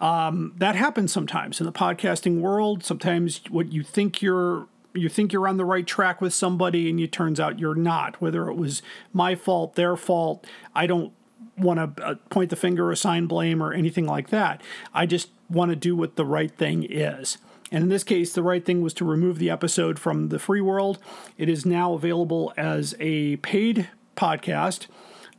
Um, 0.00 0.54
that 0.56 0.76
happens 0.76 1.12
sometimes 1.12 1.60
in 1.60 1.66
the 1.66 1.72
podcasting 1.72 2.40
world. 2.40 2.84
Sometimes 2.84 3.42
what 3.50 3.72
you 3.72 3.82
think 3.82 4.22
you're 4.22 4.66
you 4.92 5.08
think 5.08 5.32
you're 5.32 5.46
on 5.46 5.56
the 5.56 5.64
right 5.64 5.86
track 5.86 6.20
with 6.20 6.34
somebody 6.34 6.90
and 6.90 6.98
it 6.98 7.12
turns 7.12 7.38
out 7.38 7.60
you're 7.60 7.76
not 7.76 8.20
whether 8.20 8.48
it 8.48 8.56
was 8.56 8.82
my 9.12 9.36
fault 9.36 9.76
their 9.76 9.94
fault 9.96 10.44
i 10.74 10.84
don't 10.84 11.12
want 11.60 11.96
to 11.96 12.04
uh, 12.04 12.14
point 12.28 12.50
the 12.50 12.56
finger, 12.56 12.90
assign 12.90 13.26
blame, 13.26 13.62
or 13.62 13.72
anything 13.72 14.06
like 14.06 14.30
that. 14.30 14.62
I 14.94 15.06
just 15.06 15.30
want 15.48 15.70
to 15.70 15.76
do 15.76 15.96
what 15.96 16.16
the 16.16 16.24
right 16.24 16.50
thing 16.50 16.86
is. 16.88 17.38
And 17.72 17.84
in 17.84 17.88
this 17.88 18.04
case, 18.04 18.32
the 18.32 18.42
right 18.42 18.64
thing 18.64 18.82
was 18.82 18.94
to 18.94 19.04
remove 19.04 19.38
the 19.38 19.50
episode 19.50 19.98
from 19.98 20.28
the 20.28 20.38
free 20.38 20.60
world. 20.60 20.98
It 21.38 21.48
is 21.48 21.64
now 21.64 21.92
available 21.92 22.52
as 22.56 22.94
a 22.98 23.36
paid 23.36 23.88
podcast. 24.16 24.86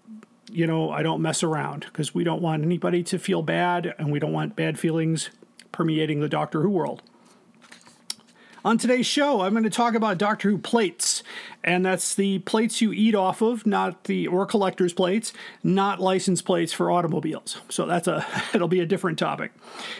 you 0.49 0.65
know, 0.65 0.89
I 0.91 1.03
don't 1.03 1.21
mess 1.21 1.43
around 1.43 1.81
because 1.87 2.15
we 2.15 2.23
don't 2.23 2.41
want 2.41 2.63
anybody 2.63 3.03
to 3.03 3.19
feel 3.19 3.41
bad 3.41 3.93
and 3.99 4.11
we 4.11 4.19
don't 4.19 4.31
want 4.31 4.55
bad 4.55 4.79
feelings 4.79 5.29
permeating 5.73 6.21
the 6.21 6.29
Doctor 6.29 6.61
Who 6.61 6.69
world. 6.69 7.01
On 8.65 8.77
today's 8.77 9.05
show, 9.05 9.41
I'm 9.41 9.53
going 9.53 9.63
to 9.65 9.69
talk 9.69 9.93
about 9.93 10.17
Doctor 10.17 10.49
Who 10.49 10.57
plates, 10.57 11.21
and 11.63 11.85
that's 11.85 12.15
the 12.15 12.39
plates 12.39 12.81
you 12.81 12.91
eat 12.91 13.13
off 13.13 13.41
of, 13.41 13.67
not 13.67 14.05
the 14.05 14.25
or 14.27 14.47
collector's 14.47 14.93
plates, 14.93 15.31
not 15.63 15.99
license 15.99 16.41
plates 16.41 16.73
for 16.73 16.89
automobiles. 16.89 17.61
So 17.69 17.85
that's 17.85 18.07
a 18.07 18.25
it'll 18.55 18.67
be 18.67 18.79
a 18.79 18.85
different 18.85 19.19
topic. 19.19 19.51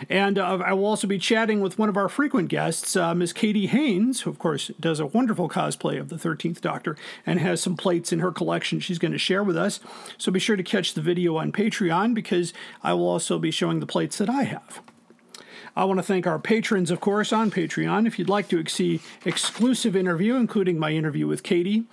And 0.09 0.39
uh, 0.39 0.57
I 0.65 0.73
will 0.73 0.85
also 0.85 1.05
be 1.05 1.19
chatting 1.19 1.61
with 1.61 1.77
one 1.77 1.87
of 1.87 1.97
our 1.97 2.09
frequent 2.09 2.49
guests, 2.49 2.95
uh, 2.95 3.13
Miss 3.13 3.31
Katie 3.31 3.67
Haynes, 3.67 4.21
who 4.21 4.31
of 4.31 4.39
course 4.39 4.71
does 4.79 4.99
a 4.99 5.05
wonderful 5.05 5.47
cosplay 5.47 5.99
of 5.99 6.09
the 6.09 6.15
13th 6.15 6.59
Doctor 6.59 6.97
and 7.27 7.39
has 7.39 7.61
some 7.61 7.77
plates 7.77 8.11
in 8.11 8.19
her 8.19 8.31
collection 8.31 8.79
she's 8.79 8.99
going 8.99 9.11
to 9.11 9.19
share 9.19 9.43
with 9.43 9.55
us. 9.55 9.79
So 10.17 10.31
be 10.31 10.39
sure 10.39 10.55
to 10.55 10.63
catch 10.63 10.95
the 10.95 11.01
video 11.01 11.37
on 11.37 11.51
Patreon 11.51 12.15
because 12.15 12.53
I 12.83 12.93
will 12.93 13.07
also 13.07 13.37
be 13.37 13.51
showing 13.51 13.81
the 13.81 13.85
plates 13.85 14.17
that 14.17 14.29
I 14.29 14.43
have. 14.43 14.81
I 15.77 15.83
want 15.83 15.99
to 15.99 16.03
thank 16.03 16.25
our 16.25 16.39
patrons, 16.39 16.89
of 16.89 16.99
course, 16.99 17.31
on 17.31 17.51
Patreon. 17.51 18.07
If 18.07 18.17
you'd 18.17 18.29
like 18.29 18.47
to 18.47 18.65
see 18.65 18.99
exclusive 19.25 19.95
interview, 19.95 20.33
including 20.33 20.79
my 20.79 20.89
interview 20.89 21.27
with 21.27 21.43
Katie, 21.43 21.83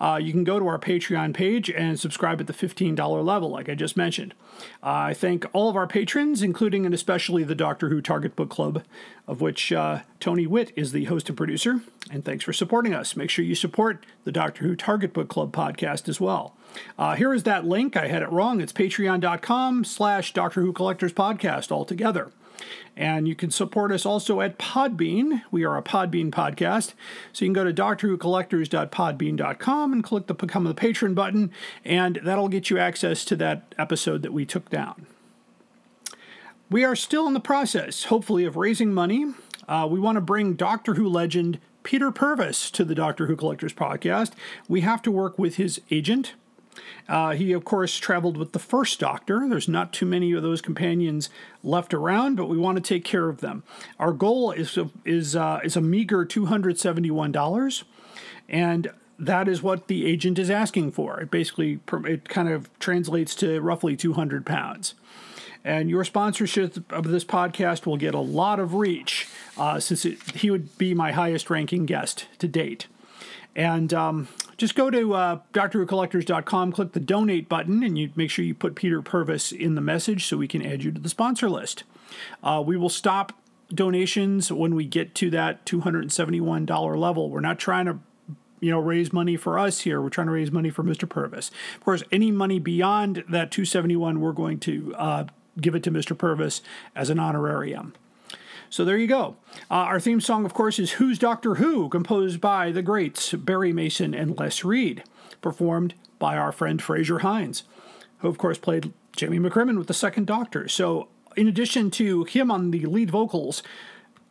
uh, 0.00 0.18
you 0.20 0.32
can 0.32 0.44
go 0.44 0.58
to 0.58 0.66
our 0.66 0.78
Patreon 0.78 1.34
page 1.34 1.68
and 1.68 2.00
subscribe 2.00 2.40
at 2.40 2.46
the 2.46 2.54
$15 2.54 3.22
level, 3.22 3.50
like 3.50 3.68
I 3.68 3.74
just 3.74 3.98
mentioned. 3.98 4.32
Uh, 4.82 5.12
I 5.12 5.14
thank 5.14 5.44
all 5.52 5.68
of 5.68 5.76
our 5.76 5.86
patrons, 5.86 6.40
including 6.40 6.86
and 6.86 6.94
especially 6.94 7.44
the 7.44 7.54
Doctor 7.54 7.90
Who 7.90 8.00
Target 8.00 8.34
Book 8.34 8.48
Club, 8.48 8.82
of 9.28 9.42
which 9.42 9.72
uh, 9.72 10.00
Tony 10.20 10.46
Witt 10.46 10.72
is 10.74 10.92
the 10.92 11.04
host 11.04 11.28
and 11.28 11.36
producer. 11.36 11.82
And 12.10 12.24
thanks 12.24 12.44
for 12.44 12.54
supporting 12.54 12.94
us. 12.94 13.14
Make 13.14 13.28
sure 13.28 13.44
you 13.44 13.54
support 13.54 14.06
the 14.24 14.32
Doctor 14.32 14.64
Who 14.64 14.74
Target 14.74 15.12
Book 15.12 15.28
Club 15.28 15.52
podcast 15.52 16.08
as 16.08 16.18
well. 16.18 16.56
Uh, 16.98 17.14
here 17.14 17.34
is 17.34 17.42
that 17.42 17.66
link. 17.66 17.94
I 17.94 18.08
had 18.08 18.22
it 18.22 18.32
wrong. 18.32 18.62
It's 18.62 18.72
patreon.com 18.72 19.84
slash 19.84 20.32
Doctor 20.32 20.62
Who 20.62 20.72
Collectors 20.72 21.12
Podcast 21.12 21.70
altogether. 21.70 22.30
And 22.96 23.26
you 23.26 23.34
can 23.34 23.50
support 23.50 23.90
us 23.92 24.06
also 24.06 24.40
at 24.40 24.58
Podbean. 24.58 25.42
We 25.50 25.64
are 25.64 25.76
a 25.76 25.82
Podbean 25.82 26.30
podcast. 26.30 26.94
So 27.32 27.44
you 27.44 27.48
can 27.48 27.54
go 27.54 27.64
to 27.64 27.72
doctorwhocollectors.podbean.com 27.72 29.92
and 29.92 30.04
click 30.04 30.26
the 30.26 30.34
Become 30.34 30.66
a 30.66 30.74
Patron 30.74 31.14
button, 31.14 31.50
and 31.84 32.20
that'll 32.22 32.48
get 32.48 32.70
you 32.70 32.78
access 32.78 33.24
to 33.26 33.36
that 33.36 33.74
episode 33.78 34.22
that 34.22 34.32
we 34.32 34.44
took 34.44 34.70
down. 34.70 35.06
We 36.70 36.84
are 36.84 36.96
still 36.96 37.26
in 37.26 37.34
the 37.34 37.40
process, 37.40 38.04
hopefully, 38.04 38.44
of 38.44 38.56
raising 38.56 38.92
money. 38.92 39.26
Uh, 39.68 39.86
we 39.90 40.00
want 40.00 40.16
to 40.16 40.20
bring 40.20 40.54
Doctor 40.54 40.94
Who 40.94 41.08
legend 41.08 41.60
Peter 41.82 42.10
Purves 42.10 42.70
to 42.72 42.84
the 42.84 42.94
Doctor 42.94 43.26
Who 43.26 43.36
Collectors 43.36 43.74
podcast. 43.74 44.32
We 44.68 44.80
have 44.80 45.02
to 45.02 45.10
work 45.10 45.38
with 45.38 45.56
his 45.56 45.80
agent. 45.90 46.34
Uh, 47.08 47.32
he, 47.32 47.52
of 47.52 47.64
course, 47.64 47.96
traveled 47.96 48.36
with 48.36 48.52
the 48.52 48.58
first 48.58 49.00
Doctor. 49.00 49.46
There's 49.48 49.68
not 49.68 49.92
too 49.92 50.06
many 50.06 50.32
of 50.32 50.42
those 50.42 50.60
companions 50.60 51.30
left 51.62 51.94
around, 51.94 52.36
but 52.36 52.48
we 52.48 52.58
want 52.58 52.76
to 52.76 52.82
take 52.82 53.04
care 53.04 53.28
of 53.28 53.40
them. 53.40 53.62
Our 53.98 54.12
goal 54.12 54.52
is 54.52 54.78
is 55.04 55.36
uh, 55.36 55.60
is 55.64 55.76
a 55.76 55.80
meager 55.80 56.24
two 56.24 56.46
hundred 56.46 56.78
seventy 56.78 57.10
one 57.10 57.32
dollars, 57.32 57.84
and 58.48 58.90
that 59.18 59.48
is 59.48 59.62
what 59.62 59.86
the 59.86 60.06
agent 60.06 60.38
is 60.38 60.50
asking 60.50 60.92
for. 60.92 61.20
It 61.20 61.30
basically 61.30 61.80
it 62.04 62.28
kind 62.28 62.48
of 62.48 62.68
translates 62.78 63.34
to 63.36 63.60
roughly 63.60 63.96
two 63.96 64.14
hundred 64.14 64.44
pounds. 64.44 64.94
And 65.66 65.88
your 65.88 66.04
sponsorship 66.04 66.92
of 66.92 67.08
this 67.08 67.24
podcast 67.24 67.86
will 67.86 67.96
get 67.96 68.14
a 68.14 68.20
lot 68.20 68.60
of 68.60 68.74
reach, 68.74 69.28
uh, 69.56 69.80
since 69.80 70.04
it, 70.04 70.20
he 70.36 70.50
would 70.50 70.76
be 70.76 70.92
my 70.92 71.12
highest 71.12 71.48
ranking 71.48 71.86
guest 71.86 72.26
to 72.40 72.46
date. 72.46 72.86
And 73.56 73.94
um, 73.94 74.28
just 74.56 74.74
go 74.74 74.90
to 74.90 75.14
uh, 75.14 75.38
drwhocollectors.com, 75.52 76.72
click 76.72 76.92
the 76.92 77.00
donate 77.00 77.48
button, 77.48 77.82
and 77.82 77.98
you 77.98 78.10
make 78.16 78.30
sure 78.30 78.44
you 78.44 78.54
put 78.54 78.74
Peter 78.74 79.02
Purves 79.02 79.52
in 79.52 79.74
the 79.74 79.80
message 79.80 80.26
so 80.26 80.36
we 80.36 80.48
can 80.48 80.64
add 80.64 80.84
you 80.84 80.92
to 80.92 81.00
the 81.00 81.08
sponsor 81.08 81.48
list. 81.48 81.84
Uh, 82.42 82.62
we 82.64 82.76
will 82.76 82.88
stop 82.88 83.32
donations 83.72 84.52
when 84.52 84.74
we 84.74 84.84
get 84.84 85.14
to 85.16 85.30
that 85.30 85.64
$271 85.66 86.98
level. 86.98 87.30
We're 87.30 87.40
not 87.40 87.58
trying 87.58 87.86
to 87.86 87.98
you 88.60 88.70
know 88.70 88.78
raise 88.78 89.12
money 89.12 89.36
for 89.36 89.58
us 89.58 89.80
here 89.80 90.00
we're 90.00 90.08
trying 90.08 90.28
to 90.28 90.32
raise 90.32 90.50
money 90.50 90.70
for 90.70 90.82
mr 90.82 91.06
purves 91.06 91.50
of 91.74 91.84
course 91.84 92.02
any 92.10 92.30
money 92.30 92.58
beyond 92.58 93.16
that 93.28 93.50
271 93.50 94.20
we're 94.20 94.32
going 94.32 94.58
to 94.58 94.94
uh, 94.96 95.24
give 95.60 95.74
it 95.74 95.82
to 95.82 95.90
mr 95.90 96.16
purves 96.16 96.62
as 96.96 97.10
an 97.10 97.18
honorarium 97.18 97.92
so 98.74 98.84
there 98.84 98.96
you 98.96 99.06
go. 99.06 99.36
Uh, 99.70 99.86
our 99.86 100.00
theme 100.00 100.20
song, 100.20 100.44
of 100.44 100.52
course, 100.52 100.80
is 100.80 100.94
Who's 100.94 101.16
Doctor 101.16 101.54
Who, 101.54 101.88
composed 101.88 102.40
by 102.40 102.72
the 102.72 102.82
greats 102.82 103.32
Barry 103.32 103.72
Mason 103.72 104.12
and 104.12 104.36
Les 104.36 104.64
Reed, 104.64 105.04
performed 105.40 105.94
by 106.18 106.36
our 106.36 106.50
friend 106.50 106.82
Frazer 106.82 107.20
Hines, 107.20 107.62
who, 108.18 108.26
of 108.26 108.36
course, 108.36 108.58
played 108.58 108.92
Jamie 109.14 109.38
McCrimmon 109.38 109.78
with 109.78 109.86
the 109.86 109.94
Second 109.94 110.26
Doctor. 110.26 110.66
So, 110.66 111.06
in 111.36 111.46
addition 111.46 111.88
to 111.92 112.24
him 112.24 112.50
on 112.50 112.72
the 112.72 112.84
lead 112.86 113.12
vocals, 113.12 113.62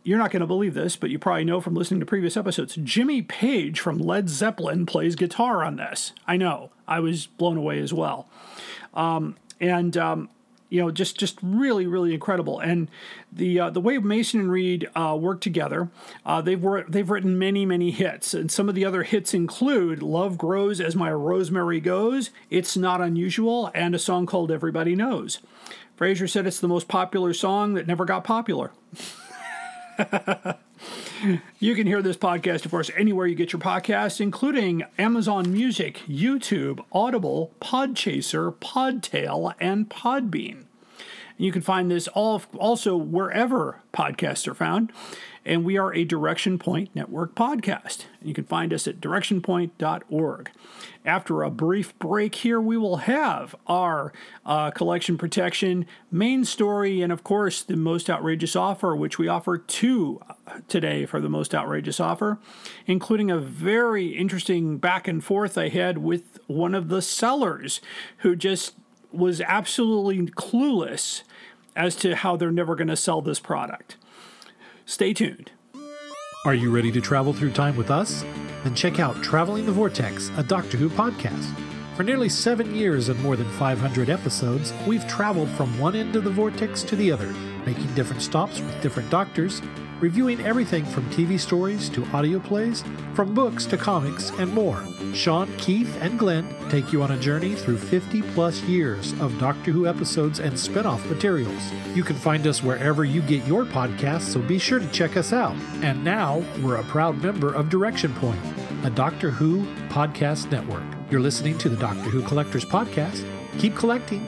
you're 0.04 0.18
not 0.18 0.32
going 0.32 0.42
to 0.42 0.46
believe 0.46 0.74
this, 0.74 0.98
but 0.98 1.10
you 1.10 1.18
probably 1.18 1.46
know 1.46 1.62
from 1.62 1.74
listening 1.74 2.02
to 2.02 2.06
previous 2.06 2.36
episodes. 2.36 2.76
Jimmy 2.84 3.22
Page 3.22 3.80
from 3.80 3.98
Led 3.98 4.28
Zeppelin 4.28 4.86
plays 4.86 5.16
guitar 5.16 5.64
on 5.64 5.78
this. 5.78 6.12
I 6.28 6.36
know. 6.36 6.70
I 6.86 7.00
was 7.00 7.28
blown 7.28 7.56
away 7.56 7.80
as 7.80 7.94
well. 7.94 8.28
Um, 8.94 9.38
and 9.62 9.96
um, 9.96 10.30
you 10.74 10.82
know, 10.82 10.90
just 10.90 11.20
just 11.20 11.38
really 11.44 11.86
really 11.86 12.16
incredible. 12.16 12.60
And 12.60 12.90
the 13.32 13.60
uh, 13.60 13.70
the 13.70 13.80
way 13.80 14.00
Mason 14.00 14.40
and 14.40 14.52
Reed 14.52 14.90
uh, 14.96 15.16
work 15.20 15.40
together, 15.40 15.90
uh, 16.26 16.42
they've 16.42 16.62
wor- 16.62 16.86
they've 16.90 17.08
written 17.08 17.38
many 17.38 17.64
many 17.64 17.92
hits, 17.92 18.34
and 18.34 18.52
some 18.52 18.68
of 18.68 18.74
the 18.74 18.84
other 18.84 19.04
hits 19.04 19.36
include 19.36 20.02
"Love 20.02 20.36
Grows 20.36 20.82
as 20.82 20.96
My 20.96 21.12
Rosemary 21.14 21.80
Goes," 21.80 22.32
"It's 22.50 22.76
Not 22.76 23.02
Unusual," 23.02 23.70
and 23.76 23.94
a 23.94 24.00
song 24.00 24.26
called 24.26 24.50
"Everybody 24.50 24.96
Knows." 24.96 25.38
Frazer 25.96 26.28
said 26.28 26.48
it's 26.48 26.60
the 26.60 26.68
most 26.68 26.88
popular 26.88 27.34
song 27.34 27.76
that 27.76 27.86
never 27.86 28.04
got 28.04 28.24
popular. 28.24 28.72
you 31.60 31.76
can 31.76 31.88
hear 31.88 32.02
this 32.02 32.18
podcast, 32.18 32.66
of 32.66 32.72
course, 32.72 32.92
anywhere 32.96 33.28
you 33.28 33.36
get 33.36 33.54
your 33.54 33.62
podcasts, 33.62 34.20
including 34.20 34.84
Amazon 34.98 35.52
Music, 35.52 36.02
YouTube, 36.08 36.84
Audible, 36.92 37.54
Podchaser, 37.62 38.54
Podtail, 38.56 39.54
and 39.60 39.90
Podbean. 39.90 40.66
You 41.38 41.52
can 41.52 41.62
find 41.62 41.90
this 41.90 42.08
all 42.10 42.42
also 42.58 42.96
wherever 42.96 43.82
podcasts 43.94 44.48
are 44.48 44.54
found. 44.54 44.92
And 45.46 45.66
we 45.66 45.78
are 45.78 45.94
a 45.94 46.06
Direction 46.06 46.58
Point 46.58 46.96
Network 46.96 47.36
podcast. 47.36 48.06
You 48.22 48.34
can 48.34 48.46
find 48.46 48.74
us 48.74 48.88
at 48.88 49.02
directionpoint.org. 49.02 50.52
After 51.06 51.44
a 51.44 51.50
brief 51.50 51.98
break 52.00 52.36
here, 52.36 52.62
we 52.62 52.78
will 52.78 52.98
have 52.98 53.54
our 53.68 54.14
uh, 54.46 54.72
collection 54.72 55.18
protection 55.18 55.86
main 56.10 56.46
story 56.46 57.02
and, 57.02 57.12
of 57.12 57.26
course, 57.26 57.62
the 57.62 57.76
most 57.76 58.10
outrageous 58.10 58.56
offer, 58.56 58.96
which 58.96 59.20
we 59.20 59.28
offer 59.28 59.58
two 59.58 60.22
uh, 60.30 60.60
today 60.70 61.06
for 61.06 61.20
the 61.20 61.30
most 61.30 61.54
outrageous 61.54 62.00
offer, 62.00 62.40
including 62.88 63.30
a 63.30 63.38
very 63.38 64.16
interesting 64.16 64.78
back 64.78 65.10
and 65.10 65.26
forth 65.26 65.58
I 65.58 65.68
had 65.68 65.98
with 65.98 66.40
one 66.48 66.74
of 66.74 66.88
the 66.88 67.02
sellers 67.02 67.82
who 68.20 68.38
just 68.38 68.76
was 69.12 69.42
absolutely 69.42 70.26
clueless 70.28 71.24
as 71.76 71.98
to 71.98 72.16
how 72.16 72.38
they're 72.38 72.52
never 72.52 72.76
going 72.76 72.88
to 72.88 72.96
sell 72.96 73.22
this 73.22 73.42
product. 73.42 73.98
Stay 74.86 75.14
tuned. 75.14 75.52
Are 76.46 76.54
you 76.54 76.70
ready 76.70 76.92
to 76.92 77.00
travel 77.00 77.32
through 77.32 77.52
time 77.52 77.78
with 77.78 77.90
us? 77.90 78.24
Then 78.64 78.76
check 78.76 79.00
out 79.00 79.22
Traveling 79.24 79.66
the 79.66 79.72
Vortex, 79.72 80.30
a 80.38 80.44
Doctor 80.44 80.78
Who 80.78 80.90
podcast. 80.90 81.54
For 81.96 82.04
nearly 82.04 82.28
seven 82.28 82.76
years 82.76 83.08
and 83.08 83.18
more 83.22 83.38
than 83.38 83.50
500 83.52 84.10
episodes, 84.10 84.74
we've 84.86 85.08
traveled 85.08 85.50
from 85.52 85.78
one 85.80 85.96
end 85.96 86.16
of 86.16 86.26
the 86.26 86.30
vortex 86.30 86.84
to 86.84 86.96
the 86.98 87.12
other, 87.12 87.32
making 87.66 87.94
different 87.94 88.22
stops 88.22 88.60
with 88.60 88.82
different 88.82 89.10
doctors, 89.10 89.62
reviewing 90.04 90.42
everything 90.42 90.84
from 90.84 91.10
TV 91.12 91.40
stories 91.40 91.88
to 91.88 92.06
audio 92.08 92.38
plays, 92.38 92.84
from 93.14 93.34
books 93.34 93.66
to 93.66 93.78
comics, 93.78 94.32
and 94.32 94.54
more. 94.54 94.84
Sean, 95.14 95.50
Keith, 95.56 95.98
and 96.02 96.20
Glenn 96.20 96.46
take 96.70 96.92
you 96.92 97.02
on 97.02 97.14
a 97.14 97.18
journey 97.18 97.56
through 97.56 97.78
50 97.78 98.22
plus 98.34 98.62
years 98.64 99.14
of 99.22 99.40
Doctor 99.40 99.72
Who 99.72 99.88
episodes 99.88 100.42
and 100.42 100.60
spin 100.60 100.86
off 100.86 101.06
materials. 101.06 101.72
You 101.96 102.04
can 102.04 102.18
find 102.18 102.46
us 102.46 102.62
wherever 102.62 103.06
you 103.06 103.22
get 103.22 103.48
your 103.48 103.64
podcasts, 103.64 104.24
so 104.24 104.42
be 104.42 104.60
sure 104.60 104.80
to 104.80 104.88
check 104.88 105.16
us 105.16 105.32
out. 105.32 105.56
And 105.82 106.04
now, 106.04 106.44
we're 106.62 106.76
a 106.76 106.84
proud 106.84 107.24
member 107.24 107.54
of 107.54 107.70
Direction 107.70 108.14
Point, 108.16 108.42
a 108.84 108.90
Doctor 108.90 109.30
Who 109.30 109.66
podcast 109.88 110.52
network. 110.52 110.84
You're 111.10 111.22
listening 111.22 111.58
to 111.60 111.70
the 111.70 111.78
Doctor 111.78 112.10
Who 112.10 112.24
Collectors 112.24 112.66
Podcast. 112.66 113.26
Keep 113.58 113.78
collecting. 113.78 114.28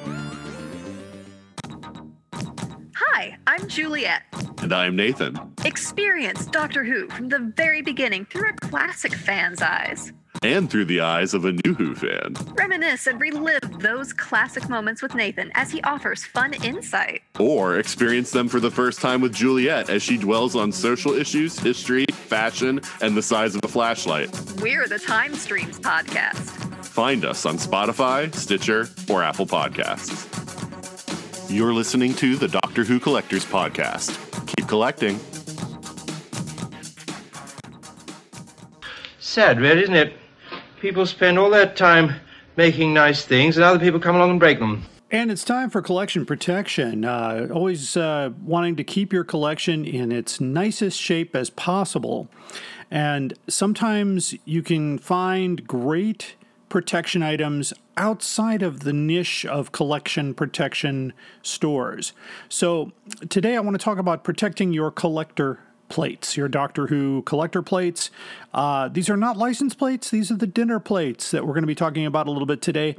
Hi, 3.26 3.38
I'm 3.48 3.68
Juliet. 3.68 4.22
And 4.62 4.72
I'm 4.72 4.96
Nathan. 4.96 5.40
Experience 5.64 6.46
Doctor 6.46 6.84
Who 6.84 7.08
from 7.08 7.28
the 7.28 7.40
very 7.58 7.82
beginning 7.82 8.26
through 8.26 8.50
a 8.50 8.54
classic 8.54 9.16
fan's 9.16 9.64
eyes. 9.64 10.14
And 10.44 10.70
through 10.70 10.86
the 10.86 11.02
eyes 11.02 11.34
of 11.34 11.46
a 11.46 11.54
new 11.54 11.74
Who 11.74 11.96
fan. 11.96 12.36
Reminisce 12.54 13.08
and 13.08 13.20
relive 13.20 13.80
those 13.80 14.14
classic 14.14 14.70
moments 14.70 15.02
with 15.02 15.16
Nathan 15.16 15.52
as 15.56 15.72
he 15.72 15.82
offers 15.82 16.24
fun 16.24 16.54
insight. 16.64 17.24
Or 17.40 17.80
experience 17.80 18.30
them 18.30 18.48
for 18.48 18.60
the 18.60 18.70
first 18.70 19.02
time 19.02 19.22
with 19.22 19.34
Juliet 19.34 19.90
as 19.90 20.04
she 20.04 20.18
dwells 20.18 20.56
on 20.56 20.72
social 20.72 21.14
issues, 21.14 21.58
history, 21.58 22.06
fashion, 22.12 22.80
and 23.02 23.18
the 23.18 23.24
size 23.24 23.56
of 23.56 23.62
a 23.64 23.68
flashlight. 23.68 24.30
We're 24.62 24.88
the 24.88 25.00
Time 25.00 25.34
Streams 25.34 25.80
podcast. 25.80 26.86
Find 26.86 27.26
us 27.26 27.48
on 27.48 27.58
Spotify, 27.58 28.34
Stitcher, 28.36 28.88
or 29.10 29.24
Apple 29.24 29.48
Podcasts. 29.48 30.55
You're 31.50 31.74
listening 31.74 32.16
to 32.16 32.36
the 32.36 32.48
Doctor 32.48 32.84
Who 32.84 33.00
Collectors 33.00 33.46
Podcast. 33.46 34.18
Keep 34.48 34.68
collecting. 34.68 35.20
Sad, 39.20 39.62
really, 39.62 39.84
isn't 39.84 39.96
it? 39.96 40.14
People 40.82 41.06
spend 41.06 41.38
all 41.38 41.50
their 41.50 41.72
time 41.72 42.16
making 42.58 42.94
nice 42.94 43.26
things, 43.26 43.58
and 43.58 43.64
other 43.64 43.80
people 43.80 44.00
come 44.00 44.16
along 44.16 44.32
and 44.32 44.40
break 44.40 44.60
them. 44.60 44.86
And 45.12 45.30
it's 45.30 45.44
time 45.44 45.70
for 45.70 45.82
collection 45.82 46.26
protection. 46.26 47.06
Uh, 47.06 47.48
always 47.54 47.96
uh, 47.96 48.32
wanting 48.44 48.76
to 48.78 48.84
keep 48.84 49.14
your 49.14 49.24
collection 49.24 49.86
in 49.86 50.12
its 50.12 50.42
nicest 50.42 51.00
shape 51.00 51.36
as 51.36 51.52
possible. 51.52 52.28
And 52.90 53.34
sometimes 53.48 54.34
you 54.46 54.64
can 54.64 54.98
find 54.98 55.68
great 55.68 56.36
protection 56.70 57.24
items 57.24 57.74
outside 57.98 58.62
of 58.62 58.82
the 58.82 58.94
niche 58.94 59.46
of 59.46 59.72
collection 59.72 60.34
protection 60.34 61.14
stores. 61.42 62.14
So 62.50 62.92
today 63.30 63.56
I 63.56 63.60
want 63.60 63.80
to 63.80 63.84
talk 63.84 63.98
about 63.98 64.24
protecting 64.24 64.74
your 64.74 64.92
collector 64.92 65.60
plates, 65.88 66.36
your 66.36 66.48
Doctor 66.48 66.88
Who 66.88 67.22
collector 67.24 67.62
plates. 67.62 68.10
Uh, 68.54 68.88
these 68.88 69.10
are 69.10 69.18
not 69.18 69.38
license 69.38 69.76
plates, 69.76 70.10
these 70.10 70.32
are 70.32 70.36
the 70.36 70.48
dinner 70.48 70.80
plates 70.80 71.32
that 71.32 71.46
we're 71.46 71.54
going 71.54 71.64
to 71.64 71.68
be 71.68 71.76
talking 71.76 72.06
about 72.06 72.28
a 72.28 72.32
little 72.32 72.48
bit 72.48 72.62
today. 72.62 72.96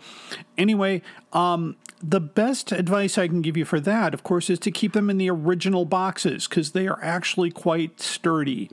Anyway, 0.57 1.03
um, 1.33 1.77
the 2.03 2.21
best 2.21 2.73
advice 2.73 3.19
I 3.19 3.27
can 3.27 3.43
give 3.43 3.57
you 3.57 3.65
for 3.65 3.81
that, 3.81 4.15
of 4.15 4.23
course, 4.23 4.51
is 4.51 4.59
to 4.61 4.71
keep 4.71 4.93
them 4.93 5.11
in 5.11 5.19
the 5.19 5.31
original 5.31 5.85
boxes 5.85 6.47
because 6.47 6.73
they 6.73 6.87
are 6.87 6.99
actually 7.03 7.51
quite 7.51 8.01
sturdy. 8.01 8.71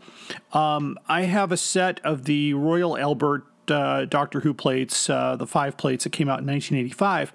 Um, 0.52 1.00
I 1.08 1.22
have 1.22 1.52
a 1.52 1.58
set 1.58 2.00
of 2.06 2.26
the 2.26 2.54
Royal 2.54 2.98
Albert 2.98 3.46
uh, 3.69 4.06
Doctor 4.06 4.41
Who 4.41 4.54
plates, 4.54 5.10
uh, 5.10 5.36
the 5.36 5.47
five 5.47 5.78
plates 5.78 6.04
that 6.04 6.12
came 6.12 6.30
out 6.30 6.39
in 6.39 6.47
1985, 6.47 7.34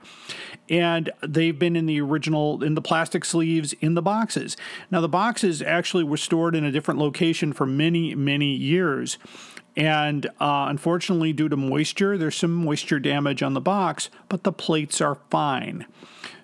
and 0.69 1.11
they've 1.23 1.59
been 1.59 1.77
in 1.77 1.87
the 1.87 2.01
original, 2.01 2.63
in 2.63 2.75
the 2.75 2.83
plastic 2.83 3.25
sleeves, 3.25 3.73
in 3.75 3.95
the 3.95 4.03
boxes. 4.03 4.57
Now, 4.91 5.01
the 5.01 5.09
boxes 5.09 5.63
actually 5.63 6.05
were 6.05 6.17
stored 6.17 6.55
in 6.55 6.65
a 6.65 6.73
different 6.73 7.01
location 7.01 7.53
for 7.53 7.67
many, 7.67 8.15
many 8.15 8.55
years. 8.55 9.19
And 9.77 10.27
uh, 10.41 10.67
unfortunately, 10.69 11.33
due 11.33 11.49
to 11.49 11.57
moisture, 11.57 12.19
there's 12.19 12.35
some 12.35 12.53
moisture 12.53 12.99
damage 12.99 13.43
on 13.43 13.55
the 13.55 13.61
box, 13.61 14.11
but 14.29 14.43
the 14.43 14.53
plates 14.53 15.01
are 15.01 15.19
fine. 15.31 15.87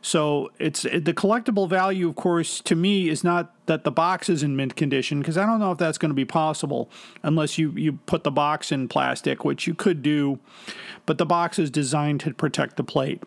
So 0.04 0.52
it's 0.58 0.82
the 0.82 1.14
collectible 1.14 1.66
value, 1.66 2.10
of 2.10 2.14
course, 2.14 2.60
to 2.60 2.76
me 2.76 3.08
is 3.08 3.24
not 3.24 3.54
that 3.64 3.84
the 3.84 3.90
box 3.90 4.28
is 4.28 4.42
in 4.42 4.54
mint 4.54 4.76
condition 4.76 5.20
because 5.20 5.38
I 5.38 5.46
don't 5.46 5.60
know 5.60 5.72
if 5.72 5.78
that's 5.78 5.96
going 5.96 6.10
to 6.10 6.14
be 6.14 6.26
possible 6.26 6.90
unless 7.22 7.56
you 7.56 7.70
you 7.70 7.94
put 8.04 8.22
the 8.22 8.30
box 8.30 8.70
in 8.70 8.86
plastic, 8.86 9.46
which 9.46 9.66
you 9.66 9.72
could 9.72 10.02
do, 10.02 10.38
but 11.06 11.16
the 11.16 11.24
box 11.24 11.58
is 11.58 11.70
designed 11.70 12.20
to 12.20 12.34
protect 12.34 12.76
the 12.76 12.84
plate. 12.84 13.22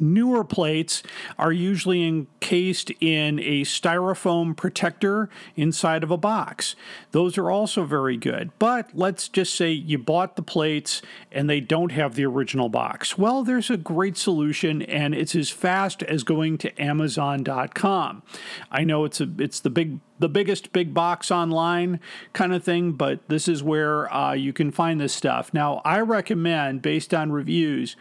Newer 0.00 0.44
plates 0.44 1.02
are 1.38 1.52
usually 1.52 2.06
encased 2.06 2.90
in 3.00 3.38
a 3.38 3.62
styrofoam 3.62 4.56
protector 4.56 5.28
inside 5.56 6.02
of 6.02 6.10
a 6.10 6.16
box. 6.16 6.74
Those 7.12 7.36
are 7.36 7.50
also 7.50 7.84
very 7.84 8.16
good. 8.16 8.50
But 8.58 8.90
let's 8.94 9.28
just 9.28 9.54
say 9.54 9.70
you 9.70 9.98
bought 9.98 10.36
the 10.36 10.42
plates 10.42 11.02
and 11.30 11.48
they 11.48 11.60
don't 11.60 11.92
have 11.92 12.14
the 12.14 12.24
original 12.24 12.68
box. 12.68 13.18
Well, 13.18 13.44
there's 13.44 13.70
a 13.70 13.76
great 13.76 14.16
solution 14.16 14.82
and 14.82 15.14
it's 15.14 15.34
as 15.34 15.50
fast 15.50 16.02
as 16.04 16.24
going 16.24 16.58
to 16.58 16.82
amazon.com. 16.82 18.22
I 18.70 18.84
know 18.84 19.04
it's 19.04 19.20
a 19.20 19.28
it's 19.38 19.60
the 19.60 19.70
big 19.70 20.00
the 20.20 20.28
biggest 20.28 20.72
big 20.72 20.94
box 20.94 21.30
online 21.30 21.98
kind 22.32 22.52
of 22.52 22.62
thing, 22.62 22.92
but 22.92 23.26
this 23.28 23.48
is 23.48 23.62
where 23.62 24.12
uh, 24.12 24.32
you 24.32 24.52
can 24.52 24.70
find 24.70 25.00
this 25.00 25.14
stuff. 25.14 25.52
Now, 25.52 25.80
I 25.84 26.00
recommend, 26.00 26.82
based 26.82 27.14
on 27.14 27.32
reviews, 27.32 27.96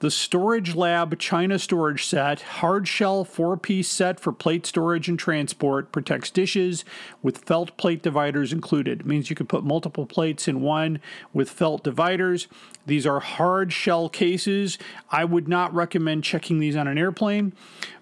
the 0.00 0.10
Storage 0.10 0.74
Lab 0.74 1.18
China 1.18 1.58
storage 1.58 2.06
set, 2.06 2.40
hard 2.40 2.88
shell 2.88 3.22
four 3.22 3.56
piece 3.56 3.88
set 3.88 4.18
for 4.18 4.32
plate 4.32 4.64
storage 4.64 5.08
and 5.08 5.18
transport, 5.18 5.92
protects 5.92 6.30
dishes 6.30 6.86
with 7.22 7.38
felt 7.38 7.76
plate 7.76 8.02
dividers 8.02 8.52
included. 8.52 9.00
It 9.00 9.06
means 9.06 9.28
you 9.28 9.36
can 9.36 9.46
put 9.46 9.62
multiple 9.62 10.06
plates 10.06 10.48
in 10.48 10.62
one 10.62 11.00
with 11.34 11.50
felt 11.50 11.84
dividers. 11.84 12.48
These 12.86 13.06
are 13.06 13.20
hard 13.20 13.74
shell 13.74 14.08
cases. 14.08 14.78
I 15.10 15.24
would 15.24 15.48
not 15.48 15.72
recommend 15.74 16.24
checking 16.24 16.60
these 16.60 16.76
on 16.76 16.88
an 16.88 16.96
airplane, 16.96 17.52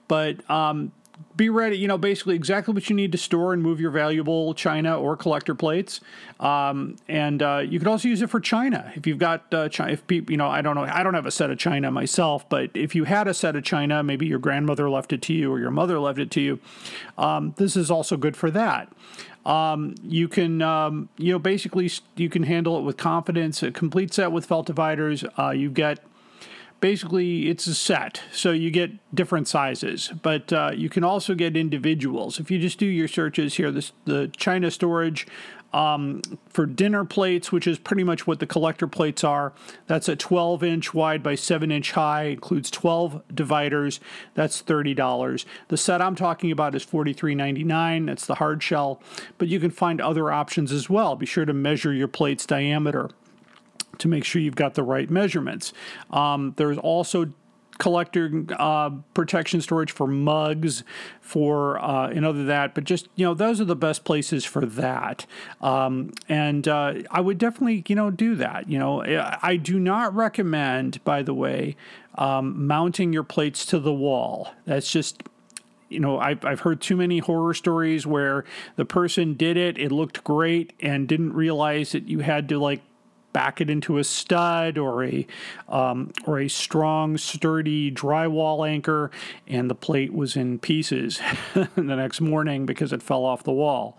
but 0.06 0.48
um, 0.48 0.92
be 1.37 1.48
ready, 1.48 1.78
you 1.78 1.87
know, 1.88 1.98
basically 1.98 2.35
exactly 2.35 2.74
what 2.74 2.90
you 2.90 2.96
need 2.96 3.12
to 3.12 3.18
store 3.18 3.52
and 3.52 3.62
move 3.62 3.81
your 3.81 3.90
valuable 3.90 4.54
china 4.54 4.98
or 4.98 5.16
collector 5.16 5.54
plates. 5.54 6.00
Um, 6.40 6.96
and 7.09 7.42
uh, 7.42 7.62
you 7.64 7.78
could 7.78 7.88
also 7.88 8.09
use 8.09 8.22
it 8.22 8.28
for 8.31 8.40
china 8.40 8.92
if 8.96 9.07
you've 9.07 9.18
got 9.18 9.52
uh, 9.54 9.68
china. 9.68 9.92
If 9.92 10.07
people, 10.07 10.33
you 10.33 10.37
know, 10.37 10.48
I 10.48 10.62
don't 10.62 10.74
know, 10.74 10.83
I 10.83 11.02
don't 11.02 11.14
have 11.14 11.26
a 11.26 11.31
set 11.31 11.50
of 11.50 11.59
china 11.59 11.90
myself, 11.90 12.48
but 12.48 12.70
if 12.74 12.94
you 12.94 13.04
had 13.04 13.28
a 13.28 13.35
set 13.35 13.57
of 13.57 13.64
china, 13.64 14.02
maybe 14.02 14.26
your 14.26 14.38
grandmother 14.38 14.90
left 14.90 15.12
it 15.12 15.22
to 15.22 15.33
you 15.33 15.52
or 15.52 15.59
your 15.61 15.70
mother 15.70 15.98
left 16.00 16.18
it 16.18 16.31
to 16.33 16.40
you. 16.40 16.61
Um, 17.16 17.54
this 17.57 17.76
is 17.76 17.90
also 17.90 18.16
good 18.16 18.37
for 18.37 18.50
that. 18.50 18.92
Um, 19.46 19.94
you 20.02 20.28
can, 20.28 20.61
um, 20.61 21.09
you 21.16 21.33
know, 21.33 21.38
basically 21.38 21.90
you 22.16 22.28
can 22.28 22.42
handle 22.42 22.78
it 22.78 22.83
with 22.83 22.96
confidence. 22.96 23.62
A 23.62 23.70
complete 23.70 24.12
set 24.12 24.33
with 24.33 24.44
felt 24.44 24.66
dividers. 24.66 25.24
Uh, 25.38 25.50
you 25.50 25.70
get 25.70 26.00
basically 26.81 27.49
it's 27.49 27.67
a 27.67 27.75
set 27.75 28.23
so 28.33 28.53
you 28.53 28.71
get 28.71 28.91
different 29.14 29.49
sizes 29.49 30.12
but 30.23 30.53
uh, 30.53 30.71
you 30.75 30.88
can 30.88 31.05
also 31.05 31.35
get 31.35 31.57
individuals. 31.57 32.38
If 32.38 32.51
you 32.51 32.59
just 32.59 32.79
do 32.79 32.87
your 32.87 33.09
searches 33.09 33.55
here 33.55 33.71
this 33.71 33.93
the 34.05 34.31
china 34.37 34.71
storage 34.71 35.27
um, 35.73 36.23
for 36.49 36.64
dinner 36.64 37.05
plates 37.05 37.53
which 37.53 37.67
is 37.67 37.79
pretty 37.79 38.05
much 38.05 38.27
what 38.27 38.41
the 38.41 38.47
collector 38.47 38.87
plates 38.87 39.23
are 39.23 39.53
that's 39.87 40.09
a 40.09 40.17
12 40.17 40.62
inch 40.64 40.95
wide 40.95 41.23
by 41.23 41.35
7 41.35 41.71
inch 41.71 41.93
high 41.93 42.25
includes 42.25 42.71
12 42.71 43.23
dividers 43.35 44.01
that's 44.35 44.62
$30 44.62 45.45
the 45.69 45.77
set 45.77 46.01
i'm 46.01 46.14
talking 46.14 46.51
about 46.51 46.75
is 46.75 46.87
$43.99 46.87 48.07
that's 48.07 48.25
the 48.25 48.37
hard 48.37 48.62
shell 48.62 49.03
but 49.37 49.49
you 49.49 49.61
can 49.61 49.71
find 49.71 50.01
other 50.01 50.31
options 50.31 50.73
as 50.73 50.91
well. 50.91 51.17
Be 51.17 51.27
sure 51.27 51.45
to 51.45 51.53
measure 51.53 51.93
your 51.93 52.09
plate's 52.09 52.47
diameter 52.47 53.11
to 53.98 54.08
make 54.08 54.24
sure 54.24 54.40
you've 54.40 54.56
got 54.56 54.74
the 54.74 54.82
right 54.82 55.11
measurements. 55.11 55.72
Um, 56.11 56.54
there's 56.56 56.78
also 56.78 57.32
collector 57.78 58.44
uh, 58.58 58.90
protection 59.14 59.61
storage 59.61 59.92
for 59.92 60.06
mugs, 60.06 60.84
for 61.20 61.78
uh, 61.78 62.08
and 62.08 62.26
other 62.26 62.44
that. 62.44 62.74
But 62.74 62.84
just 62.84 63.08
you 63.16 63.24
know, 63.24 63.34
those 63.34 63.61
are 63.61 63.64
the 63.64 63.76
best 63.76 64.04
places 64.04 64.44
for 64.44 64.66
that. 64.66 65.26
Um, 65.61 66.12
and 66.28 66.68
uh, 66.68 66.94
I 67.11 67.20
would 67.20 67.38
definitely 67.38 67.84
you 67.88 67.94
know 67.94 68.11
do 68.11 68.34
that. 68.37 68.68
You 68.68 68.78
know, 68.78 69.02
I 69.42 69.56
do 69.56 69.78
not 69.78 70.14
recommend, 70.14 71.02
by 71.04 71.22
the 71.22 71.34
way, 71.34 71.76
um, 72.16 72.66
mounting 72.66 73.12
your 73.12 73.24
plates 73.24 73.64
to 73.66 73.78
the 73.78 73.92
wall. 73.92 74.52
That's 74.66 74.90
just 74.90 75.22
you 75.88 76.00
know, 76.00 76.18
I've, 76.18 76.44
I've 76.44 76.61
heard 76.61 76.82
too 76.82 76.96
many 76.96 77.18
horror 77.18 77.54
stories 77.54 78.06
where 78.06 78.44
the 78.76 78.84
person 78.84 79.34
did 79.34 79.56
it, 79.56 79.78
it 79.78 79.90
looked 79.90 80.22
great, 80.22 80.74
and 80.80 81.08
didn't 81.08 81.32
realize 81.32 81.92
that 81.92 82.08
you 82.08 82.18
had 82.18 82.48
to 82.50 82.58
like 82.58 82.82
back 83.38 83.61
it 83.61 83.70
into 83.70 83.98
a 83.98 84.03
stud 84.03 84.77
or 84.77 85.05
a 85.05 85.24
um, 85.68 86.11
or 86.27 86.40
a 86.40 86.48
strong, 86.48 87.16
sturdy 87.16 87.88
drywall 87.88 88.68
anchor, 88.68 89.12
and 89.46 89.70
the 89.70 89.77
plate 89.77 90.12
was 90.12 90.35
in 90.35 90.59
pieces 90.59 91.20
the 91.55 91.68
next 91.77 92.20
morning 92.20 92.66
because 92.66 92.92
it 92.92 93.01
fell 93.01 93.24
off 93.24 93.44
the 93.44 93.53
wall. 93.53 93.96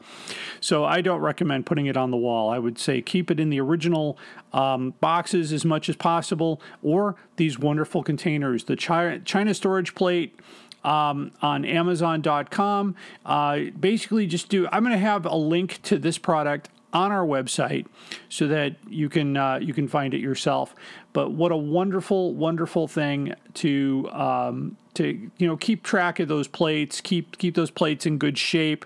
So 0.60 0.84
I 0.84 1.00
don't 1.00 1.22
recommend 1.22 1.66
putting 1.66 1.86
it 1.86 1.96
on 1.96 2.12
the 2.12 2.18
wall. 2.18 2.50
I 2.50 2.60
would 2.60 2.78
say 2.78 3.02
keep 3.02 3.32
it 3.32 3.40
in 3.40 3.50
the 3.50 3.62
original 3.62 4.18
um, 4.52 4.94
boxes 5.00 5.54
as 5.54 5.64
much 5.64 5.88
as 5.88 5.96
possible, 5.96 6.62
or 6.84 7.16
these 7.38 7.58
wonderful 7.58 8.04
containers. 8.04 8.66
The 8.66 8.76
China, 8.76 9.54
storage 9.54 9.96
plate 9.96 10.38
um, 10.84 11.32
on 11.42 11.64
Amazon.com. 11.64 12.94
Uh, 13.26 13.60
basically, 13.80 14.28
just 14.28 14.50
do. 14.50 14.68
I'm 14.70 14.84
going 14.84 14.92
to 14.92 15.00
have 15.00 15.26
a 15.26 15.36
link 15.38 15.82
to 15.84 15.98
this 15.98 16.18
product 16.18 16.68
on 16.94 17.12
our 17.12 17.26
website 17.26 17.86
so 18.30 18.48
that 18.48 18.76
you 18.88 19.10
can 19.10 19.38
uh, 19.38 19.60
you 19.62 19.74
can 19.74 19.88
find 19.88 20.14
it 20.14 20.20
yourself. 20.20 20.74
But 21.14 21.32
what 21.32 21.52
a 21.52 21.58
wonderful, 21.58 22.34
wonderful 22.34 22.88
thing 22.88 23.34
to 23.56 24.10
um, 24.12 24.78
to 24.96 25.30
you 25.38 25.48
know 25.48 25.58
keep 25.58 25.84
track 25.84 26.20
of 26.20 26.28
those 26.28 26.48
plates, 26.48 27.02
keep 27.02 27.38
keep 27.38 27.56
those 27.56 27.72
plates 27.72 28.06
in 28.06 28.18
good 28.18 28.38
shape. 28.38 28.86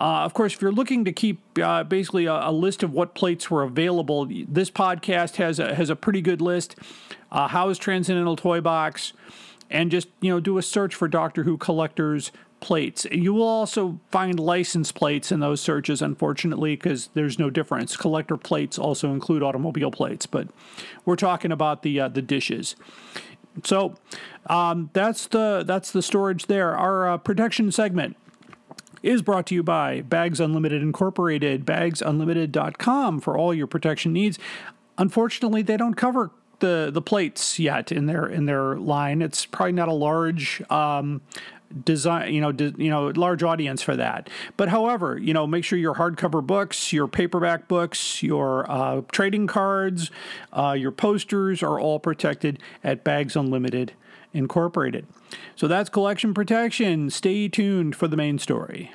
Uh, 0.00 0.22
of 0.22 0.32
course, 0.32 0.54
if 0.54 0.62
you're 0.62 0.70
looking 0.70 1.04
to 1.04 1.12
keep 1.12 1.40
uh, 1.60 1.82
basically 1.82 2.26
a, 2.26 2.32
a, 2.32 2.52
list 2.52 2.84
of 2.84 2.92
what 2.92 3.14
plates 3.14 3.50
were 3.50 3.64
available, 3.64 4.28
this 4.48 4.70
podcast 4.70 5.36
has 5.36 5.58
a, 5.58 5.74
has 5.74 5.90
a 5.90 5.96
pretty 5.96 6.20
good 6.20 6.40
list. 6.40 6.76
Uh, 7.32 7.48
Howe's 7.48 7.78
Transcendental 7.78 8.36
Toy 8.36 8.60
Box, 8.60 9.12
and 9.70 9.90
just 9.90 10.06
you 10.20 10.30
know 10.30 10.38
do 10.38 10.56
a 10.56 10.62
search 10.62 10.94
for 10.94 11.08
Doctor 11.08 11.42
Who 11.42 11.56
collectors 11.56 12.30
plates. 12.60 13.06
You 13.10 13.34
will 13.34 13.48
also 13.48 14.00
find 14.10 14.38
license 14.38 14.92
plates 14.92 15.30
in 15.30 15.40
those 15.40 15.60
searches, 15.60 16.02
unfortunately, 16.02 16.76
because 16.76 17.08
there's 17.14 17.38
no 17.38 17.50
difference. 17.50 17.96
Collector 17.96 18.36
plates 18.36 18.78
also 18.78 19.12
include 19.12 19.42
automobile 19.42 19.90
plates, 19.90 20.26
but 20.26 20.48
we're 21.04 21.16
talking 21.16 21.52
about 21.52 21.82
the 21.82 22.00
uh, 22.00 22.08
the 22.08 22.22
dishes. 22.22 22.76
So 23.64 23.94
um, 24.46 24.90
that's 24.92 25.26
the 25.26 25.64
that's 25.66 25.90
the 25.90 26.02
storage 26.02 26.46
there. 26.46 26.76
Our 26.76 27.08
uh, 27.08 27.18
protection 27.18 27.72
segment 27.72 28.16
is 29.02 29.22
brought 29.22 29.46
to 29.46 29.54
you 29.54 29.62
by 29.62 30.00
Bags 30.02 30.40
Unlimited 30.40 30.82
Incorporated, 30.82 31.64
bagsunlimited.com 31.64 33.20
for 33.20 33.36
all 33.36 33.54
your 33.54 33.66
protection 33.66 34.12
needs. 34.12 34.38
Unfortunately, 34.96 35.62
they 35.62 35.76
don't 35.76 35.94
cover 35.94 36.30
the 36.60 36.90
the 36.92 37.02
plates 37.02 37.58
yet 37.58 37.92
in 37.92 38.06
their 38.06 38.26
in 38.26 38.46
their 38.46 38.76
line. 38.76 39.22
It's 39.22 39.46
probably 39.46 39.72
not 39.72 39.88
a 39.88 39.92
large 39.92 40.62
um, 40.70 41.20
design 41.84 42.32
you 42.32 42.40
know 42.40 42.52
de, 42.52 42.74
you 42.76 42.90
know 42.90 43.08
large 43.08 43.42
audience 43.42 43.82
for 43.82 43.96
that. 43.96 44.30
But 44.56 44.68
however 44.68 45.18
you 45.18 45.34
know 45.34 45.46
make 45.46 45.64
sure 45.64 45.78
your 45.78 45.94
hardcover 45.94 46.44
books 46.46 46.92
your 46.92 47.08
paperback 47.08 47.68
books 47.68 48.22
your 48.22 48.70
uh, 48.70 49.02
trading 49.12 49.46
cards 49.46 50.10
uh, 50.52 50.76
your 50.78 50.92
posters 50.92 51.62
are 51.62 51.78
all 51.78 51.98
protected 51.98 52.58
at 52.82 53.04
bags 53.04 53.36
unlimited 53.36 53.92
incorporated. 54.32 55.06
So 55.56 55.66
that's 55.68 55.90
collection 55.90 56.34
protection. 56.34 57.10
Stay 57.10 57.48
tuned 57.48 57.96
for 57.96 58.08
the 58.08 58.16
main 58.16 58.38
story 58.38 58.92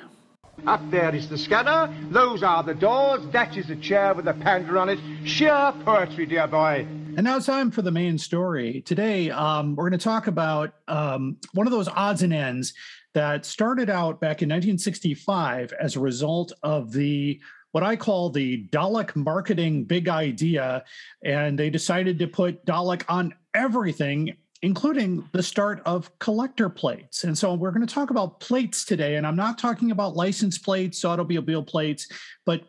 Up 0.66 0.80
there 0.90 1.14
is 1.14 1.28
the 1.28 1.36
scanner, 1.36 1.92
those 2.10 2.42
are 2.42 2.62
the 2.62 2.74
doors, 2.74 3.20
that 3.32 3.56
is 3.56 3.70
a 3.70 3.76
chair 3.76 4.14
with 4.14 4.26
a 4.28 4.34
panda 4.34 4.78
on 4.78 4.88
it. 4.88 4.98
Sheer 5.24 5.74
poetry, 5.84 6.26
dear 6.26 6.46
boy. 6.46 6.86
And 7.16 7.24
now 7.24 7.36
it's 7.36 7.46
time 7.46 7.70
for 7.70 7.82
the 7.82 7.90
main 7.90 8.18
story. 8.18 8.80
Today, 8.80 9.30
um, 9.30 9.76
we're 9.76 9.88
going 9.88 9.98
to 9.98 10.04
talk 10.04 10.26
about 10.26 10.74
um, 10.88 11.36
one 11.52 11.66
of 11.66 11.70
those 11.70 11.88
odds 11.88 12.22
and 12.22 12.32
ends 12.32 12.74
that 13.12 13.44
started 13.44 13.88
out 13.88 14.20
back 14.20 14.42
in 14.42 14.48
1965 14.48 15.72
as 15.80 15.96
a 15.96 16.00
result 16.00 16.52
of 16.62 16.92
the 16.92 17.40
what 17.72 17.82
I 17.82 17.96
call 17.96 18.30
the 18.30 18.68
Dalek 18.68 19.16
marketing 19.16 19.84
big 19.84 20.08
idea. 20.08 20.84
And 21.24 21.58
they 21.58 21.70
decided 21.70 22.20
to 22.20 22.28
put 22.28 22.64
Dalek 22.64 23.02
on 23.08 23.34
everything, 23.52 24.36
including 24.64 25.28
the 25.32 25.42
start 25.42 25.82
of 25.84 26.10
collector 26.20 26.70
plates. 26.70 27.24
And 27.24 27.36
so 27.36 27.52
we're 27.52 27.70
going 27.70 27.86
to 27.86 27.94
talk 27.94 28.08
about 28.08 28.40
plates 28.40 28.86
today. 28.86 29.16
And 29.16 29.26
I'm 29.26 29.36
not 29.36 29.58
talking 29.58 29.90
about 29.90 30.16
license 30.16 30.56
plates, 30.56 31.04
automobile 31.04 31.62
plates, 31.62 32.08
but 32.46 32.62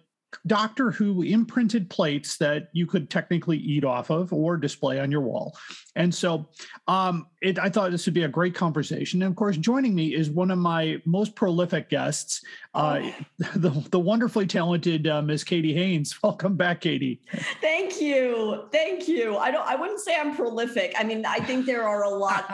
Doctor 0.46 0.92
Who 0.92 1.22
imprinted 1.22 1.90
plates 1.90 2.36
that 2.38 2.68
you 2.74 2.86
could 2.86 3.10
technically 3.10 3.58
eat 3.58 3.86
off 3.86 4.10
of 4.10 4.34
or 4.34 4.58
display 4.58 5.00
on 5.00 5.10
your 5.10 5.22
wall. 5.22 5.58
And 5.96 6.14
so 6.14 6.50
um, 6.90 7.28
it, 7.42 7.58
I 7.58 7.70
thought 7.70 7.92
this 7.92 8.06
would 8.06 8.14
be 8.14 8.24
a 8.24 8.28
great 8.28 8.54
conversation. 8.54 9.22
And 9.22 9.32
of 9.32 9.38
course, 9.38 9.56
joining 9.56 9.96
me 9.96 10.14
is 10.14 10.30
one 10.30 10.52
of 10.52 10.58
my 10.58 11.02
most 11.06 11.36
prolific 11.36 11.90
guests, 11.90 12.44
uh, 12.76 13.12
the, 13.56 13.70
the 13.90 14.00
wonderfully 14.00 14.46
talented 14.46 15.08
uh, 15.08 15.22
Miss 15.22 15.44
Katie 15.44 15.74
Haynes. 15.74 16.16
Welcome 16.24 16.56
back, 16.56 16.82
Katie. 16.82 17.22
Thank 17.62 18.02
you. 18.02 18.66
Thank 18.72 19.08
you. 19.08 19.38
I 19.38 19.50
don't 19.52 19.66
I 19.66 19.76
wouldn't 19.76 20.00
say 20.02 20.16
I'm 20.16 20.36
prolific. 20.36 20.94
I 20.98 21.04
mean, 21.04 21.26
I 21.26 21.38
think 21.38 21.66
there 21.66 21.88
are 21.88 22.04
a 22.04 22.10
lot 22.10 22.46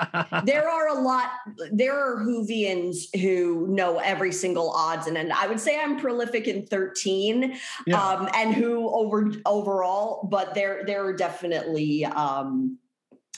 there 0.46 0.70
are 0.70 0.90
a 0.90 1.02
lot 1.02 1.32
there 1.72 2.00
are 2.00 2.24
Whovians 2.24 3.14
who 3.20 3.68
know 3.68 3.98
every 4.00 4.32
single 4.32 4.70
odds 4.72 5.08
and 5.08 5.18
end. 5.18 5.34
I 5.34 5.48
would 5.48 5.60
say 5.60 5.80
I'm 5.80 6.00
prolific 6.00 6.48
in 6.48 6.66
13 6.68 7.58
Yeah. 7.88 7.98
um 8.02 8.30
and 8.36 8.54
who 8.54 8.90
over 8.90 9.32
overall, 9.46 10.28
but 10.30 10.54
there 10.54 10.84
there 10.86 11.04
are 11.06 11.14
definitely 11.14 12.06
um 12.06 12.78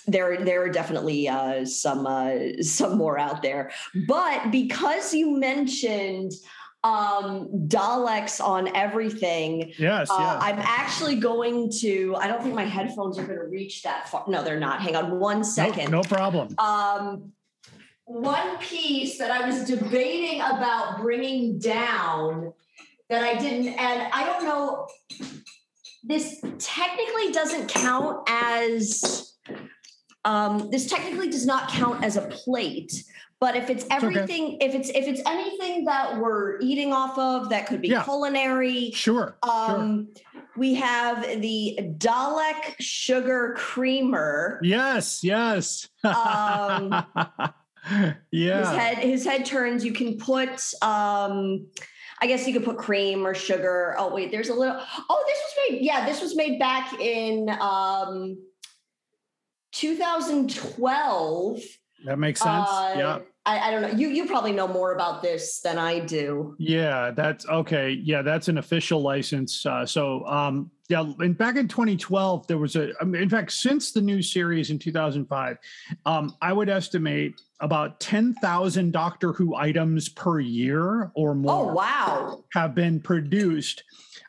there, 0.07 0.43
there 0.43 0.63
are 0.63 0.69
definitely 0.69 1.29
uh, 1.29 1.65
some 1.65 2.05
uh, 2.05 2.61
some 2.61 2.97
more 2.97 3.17
out 3.17 3.41
there, 3.41 3.71
but 4.07 4.51
because 4.51 5.13
you 5.13 5.37
mentioned 5.39 6.33
um, 6.83 7.47
Daleks 7.67 8.43
on 8.43 8.75
everything, 8.75 9.71
Yes, 9.77 10.09
uh, 10.09 10.17
yeah. 10.19 10.39
I'm 10.41 10.59
actually 10.59 11.15
going 11.15 11.71
to. 11.79 12.15
I 12.17 12.27
don't 12.27 12.43
think 12.43 12.55
my 12.55 12.65
headphones 12.65 13.17
are 13.17 13.23
going 13.23 13.39
to 13.39 13.45
reach 13.45 13.83
that 13.83 14.09
far. 14.09 14.25
No, 14.27 14.43
they're 14.43 14.59
not. 14.59 14.81
Hang 14.81 14.95
on 14.95 15.19
one 15.19 15.43
second. 15.43 15.91
no, 15.91 16.01
no 16.01 16.03
problem. 16.03 16.53
Um, 16.57 17.31
one 18.05 18.57
piece 18.57 19.17
that 19.17 19.31
I 19.31 19.47
was 19.47 19.63
debating 19.63 20.41
about 20.41 20.99
bringing 20.99 21.57
down 21.57 22.51
that 23.09 23.23
I 23.23 23.35
didn't, 23.35 23.67
and 23.69 24.09
I 24.13 24.25
don't 24.25 24.43
know. 24.43 24.87
This 26.03 26.43
technically 26.59 27.31
doesn't 27.31 27.69
count 27.69 28.27
as. 28.29 29.29
Um, 30.25 30.69
this 30.69 30.89
technically 30.89 31.29
does 31.29 31.45
not 31.45 31.69
count 31.69 32.03
as 32.03 32.15
a 32.15 32.21
plate, 32.21 33.03
but 33.43 33.58
if 33.58 33.69
it's 33.69 33.84
okay. 33.84 33.95
everything, 33.97 34.58
if 34.62 34.73
it's 34.73 34.88
if 34.88 35.06
it's 35.06 35.21
anything 35.25 35.84
that 35.84 36.17
we're 36.17 36.62
eating 36.62 36.93
off 36.93 37.17
of, 37.19 37.49
that 37.49 37.67
could 37.67 37.82
be 37.82 37.89
Yeah. 37.89 38.01
culinary. 38.01 38.91
Sure. 38.91 39.38
Um, 39.43 40.08
we 40.56 40.75
have 40.75 41.41
the 41.41 41.77
Dalek 41.97 42.75
sugar 42.79 43.53
creamer. 43.58 44.62
Yes, 44.63 45.25
yes. 45.25 45.89
Um, 46.06 47.06
His 48.32 48.67
head 48.69 48.99
his 48.99 49.25
head 49.25 49.45
turns. 49.45 49.84
You 49.84 49.91
can 49.91 50.17
put 50.17 50.49
um 50.82 51.67
I 52.21 52.27
guess 52.27 52.47
you 52.47 52.53
could 52.53 52.63
put 52.63 52.77
cream 52.77 53.27
or 53.27 53.34
sugar. 53.34 53.93
Oh 53.99 54.13
wait, 54.15 54.32
there's 54.32 54.47
a 54.47 54.53
little 54.53 54.79
Oh, 55.10 55.23
this 55.27 55.38
was 55.38 55.53
made 55.69 55.82
yeah, 55.82 56.06
this 56.06 56.21
was 56.21 56.34
made 56.34 56.60
back 56.60 56.93
in 56.97 57.49
um 57.60 58.38
2012. 59.73 61.60
That 62.06 62.19
makes 62.19 62.39
sense. 62.41 62.69
Uh, 62.69 62.93
yeah. 62.97 63.19
I, 63.45 63.60
I 63.67 63.71
don't 63.71 63.82
know. 63.82 63.89
You 63.89 64.08
you 64.08 64.25
probably 64.25 64.53
know 64.53 64.67
more 64.67 64.93
about 64.93 65.21
this 65.21 65.60
than 65.60 65.77
I 65.77 65.99
do. 65.99 66.56
Yeah, 66.60 67.12
that's 67.12 67.45
okay. 67.47 67.91
Yeah, 67.91 68.21
that's 68.21 68.47
an 68.47 68.58
official 68.58 69.01
license. 69.01 69.65
Uh, 69.65 69.86
so, 69.86 70.25
um, 70.27 70.71
yeah, 70.88 71.01
and 71.19 71.38
back 71.38 71.58
in 71.58 71.67
2012, 71.67 72.47
there 72.47 72.58
was 72.58 72.75
a. 72.77 72.91
I 73.01 73.03
mean, 73.03 73.21
in 73.21 73.29
fact, 73.29 73.51
since 73.51 73.91
the 73.91 73.99
new 74.01 74.21
series 74.21 74.69
in 74.69 74.79
2005, 74.79 75.58
um, 76.06 76.36
I 76.41 76.53
would 76.53 76.69
estimate 76.69 77.41
about 77.60 77.99
10,000 77.99 78.91
Doctor 78.91 79.34
Who 79.34 79.56
items 79.56 80.08
per 80.10 80.39
year 80.39 81.12
or 81.13 81.36
more 81.36 81.69
Oh 81.71 81.73
wow. 81.73 82.43
have 82.53 82.73
been 82.75 82.99
produced. 83.01 83.84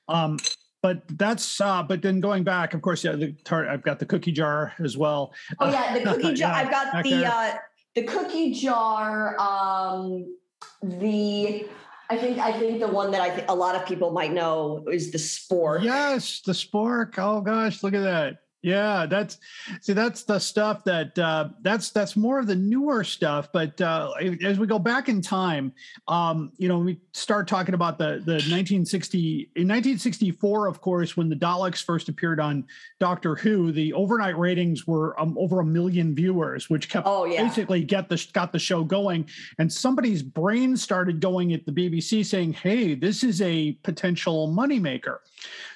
Um, 0.08 0.38
but 0.82 1.02
that's 1.16 1.60
uh, 1.60 1.82
but 1.84 2.02
then 2.02 2.20
going 2.20 2.42
back, 2.42 2.74
of 2.74 2.82
course, 2.82 3.04
yeah, 3.04 3.12
the 3.12 3.32
tar- 3.44 3.68
I've 3.68 3.82
got 3.82 3.98
the 4.00 4.06
cookie 4.06 4.32
jar 4.32 4.72
as 4.82 4.96
well. 4.96 5.32
Oh 5.60 5.70
yeah, 5.70 5.94
the 5.98 6.04
cookie 6.04 6.34
jar. 6.34 6.50
Yeah, 6.50 6.56
I've 6.56 6.70
got 6.70 7.02
the 7.04 7.10
there. 7.10 7.30
uh 7.30 7.56
the 7.94 8.02
cookie 8.02 8.52
jar. 8.52 9.38
Um, 9.38 10.36
the 10.82 11.66
I 12.10 12.16
think 12.16 12.38
I 12.38 12.52
think 12.52 12.80
the 12.80 12.88
one 12.88 13.10
that 13.12 13.20
I 13.20 13.30
think 13.30 13.48
a 13.48 13.54
lot 13.54 13.74
of 13.74 13.86
people 13.86 14.10
might 14.10 14.32
know 14.32 14.84
is 14.90 15.10
the 15.10 15.18
spork. 15.18 15.82
Yes, 15.82 16.40
the 16.40 16.52
spork. 16.52 17.14
Oh 17.18 17.40
gosh, 17.40 17.82
look 17.82 17.94
at 17.94 18.02
that. 18.02 18.43
Yeah, 18.64 19.04
that's 19.04 19.36
see, 19.82 19.92
that's 19.92 20.22
the 20.24 20.38
stuff 20.38 20.84
that 20.84 21.18
uh, 21.18 21.50
that's 21.60 21.90
that's 21.90 22.16
more 22.16 22.38
of 22.38 22.46
the 22.46 22.56
newer 22.56 23.04
stuff. 23.04 23.50
But 23.52 23.78
uh, 23.78 24.12
as 24.42 24.58
we 24.58 24.66
go 24.66 24.78
back 24.78 25.10
in 25.10 25.20
time, 25.20 25.70
um, 26.08 26.50
you 26.56 26.66
know, 26.68 26.78
we 26.78 26.98
start 27.12 27.46
talking 27.46 27.74
about 27.74 27.98
the 27.98 28.22
the 28.24 28.40
1960 28.40 29.50
in 29.54 29.68
1964, 29.68 30.66
of 30.66 30.80
course, 30.80 31.14
when 31.14 31.28
the 31.28 31.36
Daleks 31.36 31.84
first 31.84 32.08
appeared 32.08 32.40
on 32.40 32.64
Doctor 33.00 33.34
Who, 33.34 33.70
the 33.70 33.92
overnight 33.92 34.38
ratings 34.38 34.86
were 34.86 35.20
um, 35.20 35.36
over 35.38 35.60
a 35.60 35.64
million 35.64 36.14
viewers, 36.14 36.70
which 36.70 36.88
kept 36.88 37.06
Oh, 37.06 37.26
yeah. 37.26 37.42
basically 37.44 37.84
get 37.84 38.08
the 38.08 38.26
got 38.32 38.50
the 38.50 38.58
show 38.58 38.82
going. 38.82 39.28
And 39.58 39.70
somebody's 39.70 40.22
brain 40.22 40.74
started 40.78 41.20
going 41.20 41.52
at 41.52 41.66
the 41.66 41.72
BBC, 41.72 42.24
saying, 42.24 42.54
"Hey, 42.54 42.94
this 42.94 43.22
is 43.22 43.42
a 43.42 43.72
potential 43.82 44.48
moneymaker." 44.48 45.18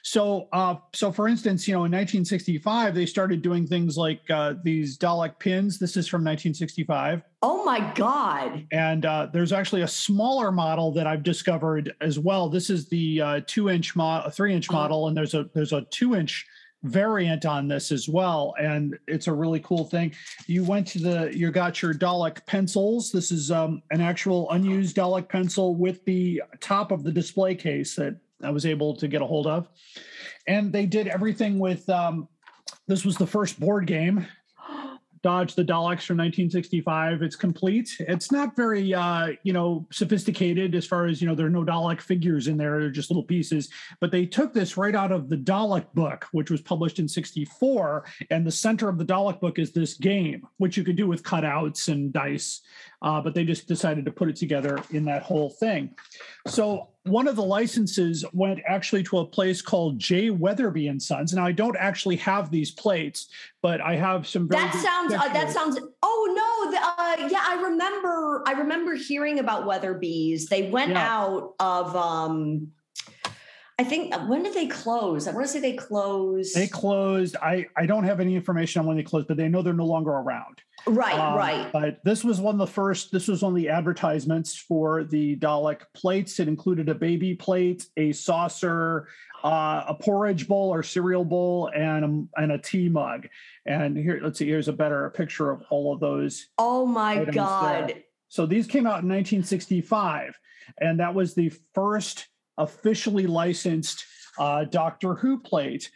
So, 0.03 0.49
uh, 0.53 0.77
so 0.95 1.11
for 1.13 1.29
instance, 1.29 1.67
you 1.67 1.75
know, 1.75 1.85
in 1.85 1.93
1965, 1.93 2.95
they 2.95 3.07
started 3.07 3.43
doing 3.43 3.67
things 3.67 3.97
like 3.97 4.21
uh, 4.31 4.55
these 4.63 4.99
Dalek 4.99 5.39
pins. 5.39 5.79
This 5.79 5.97
is 5.97 6.07
from 6.09 6.21
1965, 6.23 7.23
Oh 7.43 7.65
my 7.65 7.93
God. 7.95 8.67
and 8.73 9.05
uh, 9.07 9.29
there's 9.33 9.53
actually 9.53 9.83
a 9.83 9.89
smaller 9.89 10.51
model 10.53 10.93
that 10.93 11.07
I've 11.07 11.23
discovered 11.23 11.95
as 12.01 12.19
well. 12.19 12.49
This 12.49 12.71
is 12.71 12.89
the 12.89 13.21
uh, 13.21 13.41
two-inch 13.47 13.95
model, 13.97 14.31
three-inch 14.31 14.71
model, 14.71 15.09
and 15.09 15.17
there's 15.17 15.35
a 15.35 15.49
there's 15.55 15.73
a 15.73 15.83
two-inch 15.91 16.47
variant 16.85 17.45
on 17.45 17.67
this 17.67 17.91
as 17.91 18.09
well 18.09 18.55
and 18.61 18.97
it's 19.09 19.27
a 19.27 19.33
really 19.33 19.59
cool 19.61 19.85
thing 19.85 20.15
you 20.47 20.63
went 20.63 20.87
to 20.87 21.01
the 21.01 21.37
you 21.37 21.51
got 21.51 21.83
your 21.83 21.93
dalek 21.93 22.47
pencils 22.47 23.11
this 23.11 23.33
is 23.33 23.51
um, 23.51 23.83
an 23.91 24.01
actual 24.01 24.49
unused 24.53 24.95
dalek 24.95 25.29
pencil 25.29 25.75
with 25.75 26.05
the 26.05 26.41
top 26.61 26.93
of 26.93 27.03
the 27.03 27.11
display 27.11 27.53
case 27.53 27.97
that 27.97 28.15
i 28.43 28.51
was 28.51 28.67
able 28.67 28.95
to 28.97 29.09
get 29.09 29.23
a 29.23 29.27
hold 29.27 29.47
of. 29.47 29.69
And 30.47 30.73
they 30.73 30.87
did 30.87 31.09
everything 31.09 31.59
with 31.59 31.89
um, 31.89 32.29
this 32.87 33.05
was 33.05 33.17
the 33.17 33.27
first 33.27 33.61
board 33.61 33.87
game. 33.87 34.27
Dodge 35.21 35.57
the 35.57 35.65
daleks 35.65 36.07
from 36.07 36.17
1965 36.19 37.23
it's 37.23 37.35
complete. 37.35 37.91
It's 37.99 38.31
not 38.31 38.55
very 38.55 38.95
uh 38.95 39.33
you 39.43 39.53
know 39.53 39.85
sophisticated 39.91 40.77
as 40.77 40.87
far 40.87 41.07
as 41.07 41.21
you 41.21 41.27
know 41.27 41.35
there 41.35 41.47
are 41.47 41.51
no 41.51 41.65
dalek 41.65 42.01
figures 42.01 42.47
in 42.47 42.57
there. 42.57 42.79
They're 42.79 42.91
just 42.91 43.11
little 43.11 43.25
pieces. 43.25 43.69
But 44.01 44.13
they 44.13 44.27
took 44.27 44.55
this 44.55 44.77
right 44.77 44.95
out 44.95 45.11
of 45.11 45.29
the 45.29 45.37
dalek 45.37 45.87
book 45.93 46.27
which 46.31 46.53
was 46.53 46.61
published 46.61 47.01
in 47.01 47.09
64 47.09 48.05
and 48.31 48.47
the 48.47 48.53
center 48.53 48.89
of 48.89 48.97
the 48.97 49.05
dalek 49.05 49.41
book 49.41 49.59
is 49.59 49.73
this 49.73 49.95
game 49.95 50.47
which 50.59 50.77
you 50.77 50.85
could 50.85 50.97
do 50.97 51.09
with 51.09 51.25
cutouts 51.25 51.89
and 51.89 52.13
dice. 52.13 52.61
Uh, 53.03 53.21
but 53.21 53.35
they 53.35 53.45
just 53.45 53.67
decided 53.67 54.05
to 54.05 54.13
put 54.13 54.29
it 54.29 54.37
together 54.37 54.79
in 54.93 55.05
that 55.05 55.23
whole 55.23 55.51
thing. 55.51 55.95
So 56.47 56.91
one 57.09 57.27
of 57.29 57.37
the 57.37 57.43
licenses 57.43 58.25
went 58.33 58.61
actually 58.67 59.03
to 59.05 59.19
a 59.19 59.27
place 59.27 59.63
called 59.63 59.99
J. 59.99 60.31
Weatherby 60.31 60.89
and 60.89 61.03
Sons. 61.03 61.33
Now 61.33 61.45
I 61.45 61.53
don't 61.53 61.77
actually 61.77 62.17
have 62.17 62.51
these 62.51 62.71
plates, 62.71 63.29
but 63.63 63.81
I 63.81 63.97
have 63.97 64.27
some. 64.27 64.49
Very 64.49 64.63
That 64.63 64.73
good 64.73 64.83
sounds. 64.83 65.15
Uh, 65.15 65.33
that 65.33 65.51
sounds. 65.51 65.79
Oh 66.03 66.35
no. 66.37 66.71
The, 66.71 66.79
uh, 66.79 67.29
yeah, 67.31 67.43
I 67.47 67.63
remember. 67.63 68.43
I 68.47 68.53
remember 68.53 68.95
hearing 68.95 69.39
about 69.39 69.67
Weatherby's. 69.67 70.47
They 70.47 70.71
went 70.71 70.91
Yeah. 70.93 71.09
out 71.19 71.55
of. 71.61 71.97
um 71.97 72.69
I 73.81 73.85
think 73.85 74.13
when 74.29 74.43
did 74.43 74.55
they 74.55 74.67
close? 74.67 75.29
I 75.29 75.33
want 75.33 75.47
to 75.47 75.53
say 75.53 75.61
they 75.61 75.75
closed. 75.77 76.55
They 76.55 76.67
closed. 76.67 77.37
I 77.41 77.67
I 77.77 77.87
don't 77.87 78.05
have 78.05 78.19
any 78.21 78.35
information 78.35 78.81
on 78.81 78.87
when 78.87 78.97
they 78.97 79.05
closed, 79.05 79.29
but 79.29 79.37
they 79.37 79.49
know 79.49 79.63
they're 79.63 79.73
no 79.73 79.87
longer 79.87 80.11
around. 80.11 80.61
Right. 80.87 81.19
Um, 81.19 81.37
right. 81.37 81.73
But 81.73 82.03
this 82.05 82.25
was 82.25 82.41
one 82.41 82.55
of 82.55 82.59
the 82.59 82.73
first. 82.73 83.13
This 83.13 83.29
was 83.29 83.43
one 83.43 83.53
of 83.53 83.57
the 83.57 83.69
advertisements 83.69 84.57
for 84.57 85.05
the 85.05 85.37
Dalek 85.37 85.83
plates. 85.95 86.41
It 86.41 86.49
included 86.49 86.89
a 86.89 86.95
baby 86.95 87.35
plate, 87.35 87.87
a 87.97 88.13
saucer, 88.13 89.09
uh, 89.45 89.85
a 89.89 89.95
porridge 89.95 90.49
bowl 90.49 90.73
or 90.73 90.83
cereal 90.83 91.25
bowl, 91.25 91.71
and 91.75 92.29
a, 92.37 92.43
and 92.43 92.53
a 92.53 92.59
tea 92.59 92.89
mug. 92.89 93.29
And 93.67 93.97
here, 93.97 94.21
let's 94.23 94.39
see. 94.39 94.47
Here's 94.47 94.69
a 94.69 94.73
better 94.73 95.11
picture 95.11 95.51
of 95.51 95.63
all 95.71 95.93
of 95.95 96.01
those 96.01 96.49
Oh 96.59 96.87
my 96.87 97.25
God. 97.25 97.89
there. 97.91 97.97
So 98.29 98.47
these 98.47 98.67
came 98.67 98.87
out 98.87 99.03
in 99.03 99.09
1965, 99.09 100.39
and 100.81 101.01
that 101.01 101.15
was 101.15 101.35
the 101.35 101.53
first 101.75 102.29
officially 102.59 103.27
licensed 103.27 104.05
uh, 104.39 104.65
Doctor 104.65 105.15
Who 105.15 105.39
plate. 105.41 105.91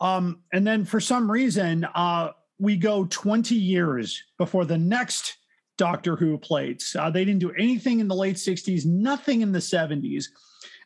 Um, 0.00 0.40
and 0.52 0.66
then 0.66 0.84
for 0.84 0.98
some 0.98 1.30
reason, 1.30 1.84
uh, 1.94 2.30
we 2.58 2.76
go 2.76 3.06
20 3.06 3.54
years 3.54 4.22
before 4.38 4.64
the 4.64 4.78
next 4.78 5.36
Doctor 5.76 6.16
Who 6.16 6.38
plates. 6.38 6.94
Uh, 6.94 7.10
they 7.10 7.24
didn't 7.24 7.40
do 7.40 7.52
anything 7.52 8.00
in 8.00 8.08
the 8.08 8.14
late 8.14 8.36
60s, 8.36 8.86
nothing 8.86 9.40
in 9.40 9.52
the 9.52 9.58
70s. 9.58 10.26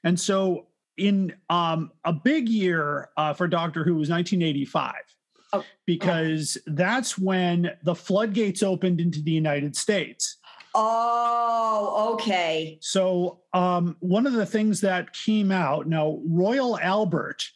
And 0.04 0.18
so, 0.18 0.66
in 0.96 1.34
um, 1.48 1.92
a 2.04 2.12
big 2.12 2.48
year 2.48 3.10
uh, 3.16 3.32
for 3.32 3.46
Doctor 3.46 3.84
Who 3.84 3.94
was 3.94 4.10
1985 4.10 4.94
Oh. 5.54 5.64
because 5.86 6.58
that's 6.66 7.16
when 7.16 7.70
the 7.82 7.94
floodgates 7.94 8.62
opened 8.62 9.00
into 9.00 9.22
the 9.22 9.30
United 9.30 9.74
States. 9.76 10.36
Oh, 10.74 12.12
okay. 12.14 12.78
So, 12.82 13.40
um, 13.54 13.96
one 14.00 14.26
of 14.26 14.34
the 14.34 14.44
things 14.44 14.82
that 14.82 15.14
came 15.14 15.50
out 15.50 15.86
now, 15.86 16.20
Royal 16.26 16.78
Albert, 16.78 17.48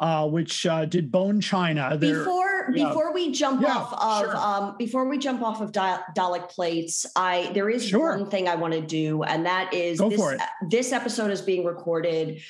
uh, 0.00 0.28
which 0.28 0.64
uh, 0.66 0.84
did 0.84 1.10
Bone 1.10 1.40
China, 1.40 1.96
they're- 1.98 2.18
Before 2.20 2.70
yeah. 2.74 2.88
before 2.88 3.12
we 3.14 3.32
jump 3.32 3.62
Yeah, 3.62 3.76
off 3.78 3.92
of 3.94 4.24
sure. 4.26 4.36
um 4.36 4.76
before 4.78 5.08
we 5.08 5.16
jump 5.18 5.42
off 5.42 5.60
of 5.62 5.72
Dal- 5.72 6.04
Dalek 6.16 6.48
plates, 6.50 7.06
I 7.16 7.50
there 7.54 7.70
is 7.70 7.86
Sure. 7.86 8.16
one 8.16 8.28
thing 8.30 8.46
I 8.46 8.56
want 8.56 8.74
to 8.74 8.80
do, 8.82 9.22
and 9.22 9.46
that 9.46 9.72
is 9.72 9.98
Go 9.98 10.10
this, 10.10 10.40
this 10.70 10.92
episode 10.92 11.30
is 11.30 11.40
being 11.40 11.64
recorded 11.64 12.40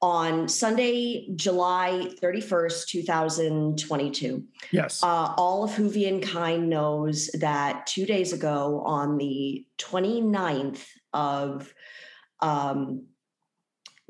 on 0.00 0.48
Sunday, 0.48 1.28
July 1.34 2.08
31st, 2.22 2.86
2022. 2.88 4.44
yes, 4.70 5.02
Uh, 5.02 5.34
all 5.36 5.64
of 5.64 5.70
Whovian 5.72 6.22
kind 6.22 6.68
knows 6.68 7.28
that 7.40 7.86
two 7.86 8.06
days 8.06 8.32
ago, 8.32 8.80
on 8.84 9.16
the 9.18 9.64
29th 9.78 10.84
of 11.12 11.72
um, 12.40 13.06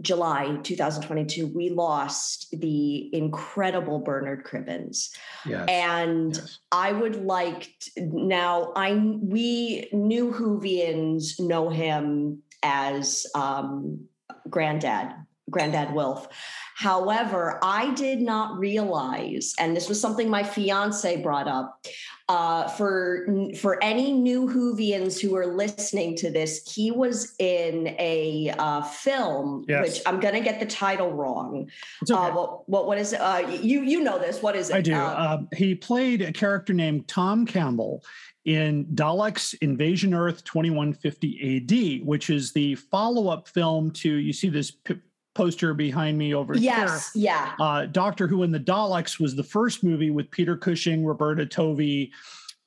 July 0.01 0.59
2022, 0.63 1.49
we 1.49 1.71
lost 1.71 2.49
the 2.53 3.15
incredible 3.15 3.99
Bernard 3.99 4.45
Cribbins. 4.45 5.11
yes, 5.45 5.69
And 5.69 6.37
yes. 6.37 6.59
I 6.71 6.93
would 6.93 7.25
like 7.25 7.73
to, 7.81 8.03
now. 8.03 8.73
I 8.77 8.95
we 8.95 9.89
new 9.93 10.33
Whovians 10.33 11.41
know 11.41 11.69
him 11.69 12.43
as 12.63 13.27
um, 13.35 14.07
Granddad, 14.49 15.15
Granddad 15.51 15.93
Wilf. 15.93 16.29
However, 16.77 17.59
I 17.63 17.93
did 17.95 18.21
not 18.21 18.57
realize, 18.57 19.53
and 19.59 19.77
this 19.77 19.89
was 19.89 20.01
something 20.01 20.31
my 20.31 20.45
fiance 20.45 21.21
brought 21.23 21.49
up. 21.49 21.85
Uh, 22.29 22.69
for 22.69 23.27
for 23.57 23.83
any 23.83 24.13
new 24.13 24.47
Whovians 24.47 25.19
who 25.19 25.35
are 25.35 25.47
listening 25.47 26.15
to 26.19 26.31
this, 26.31 26.71
he 26.73 26.91
was 26.91 27.35
in 27.39 27.97
a 27.99 28.55
uh, 28.59 28.83
film, 28.83 29.65
Yes. 29.67 29.83
which 29.83 30.03
I'm 30.07 30.21
going 30.21 30.35
to 30.35 30.41
get 30.41 30.61
the 30.61 30.67
title 30.67 31.11
wrong. 31.11 31.69
Okay. 32.05 32.15
Uh, 32.15 32.31
what 32.33 32.69
what 32.69 32.87
what 32.87 32.99
is 32.99 33.15
it? 33.15 33.21
Uh, 33.21 33.49
you 33.63 33.83
you 33.83 34.03
know 34.05 34.19
this? 34.19 34.43
What 34.43 34.55
is 34.57 34.69
it? 34.71 34.77
I 34.77 34.81
do. 34.83 34.95
Uh, 34.95 35.37
Um, 35.41 35.49
he 35.57 35.75
played 35.75 36.21
a 36.23 36.31
character 36.33 36.73
named 36.75 37.09
Tom 37.09 37.47
Campbell 37.47 38.05
in 38.45 38.85
Daleks 38.95 39.55
Invasion 39.63 40.15
Earth 40.15 40.45
2150 40.45 42.01
AD, 42.01 42.07
which 42.07 42.31
is 42.31 42.53
the 42.53 42.75
follow 42.77 43.29
up 43.29 43.49
film 43.49 43.91
to, 43.93 44.11
you 44.15 44.33
see 44.33 44.49
this 44.49 44.71
p- 44.71 44.95
poster 45.35 45.75
behind 45.75 46.19
me 46.19 46.35
over 46.35 46.55
here. 46.55 46.63
Yes, 46.63 47.11
yeah. 47.15 47.55
Uh, 47.61 47.87
Doctor 47.87 48.27
Who 48.27 48.43
and 48.43 48.53
the 48.53 48.61
Daleks 48.61 49.21
was 49.21 49.37
the 49.37 49.43
first 49.43 49.85
movie 49.85 50.11
with 50.11 50.31
Peter 50.31 50.57
Cushing, 50.57 51.05
Roberta 51.05 51.47
Tovey. 51.47 52.11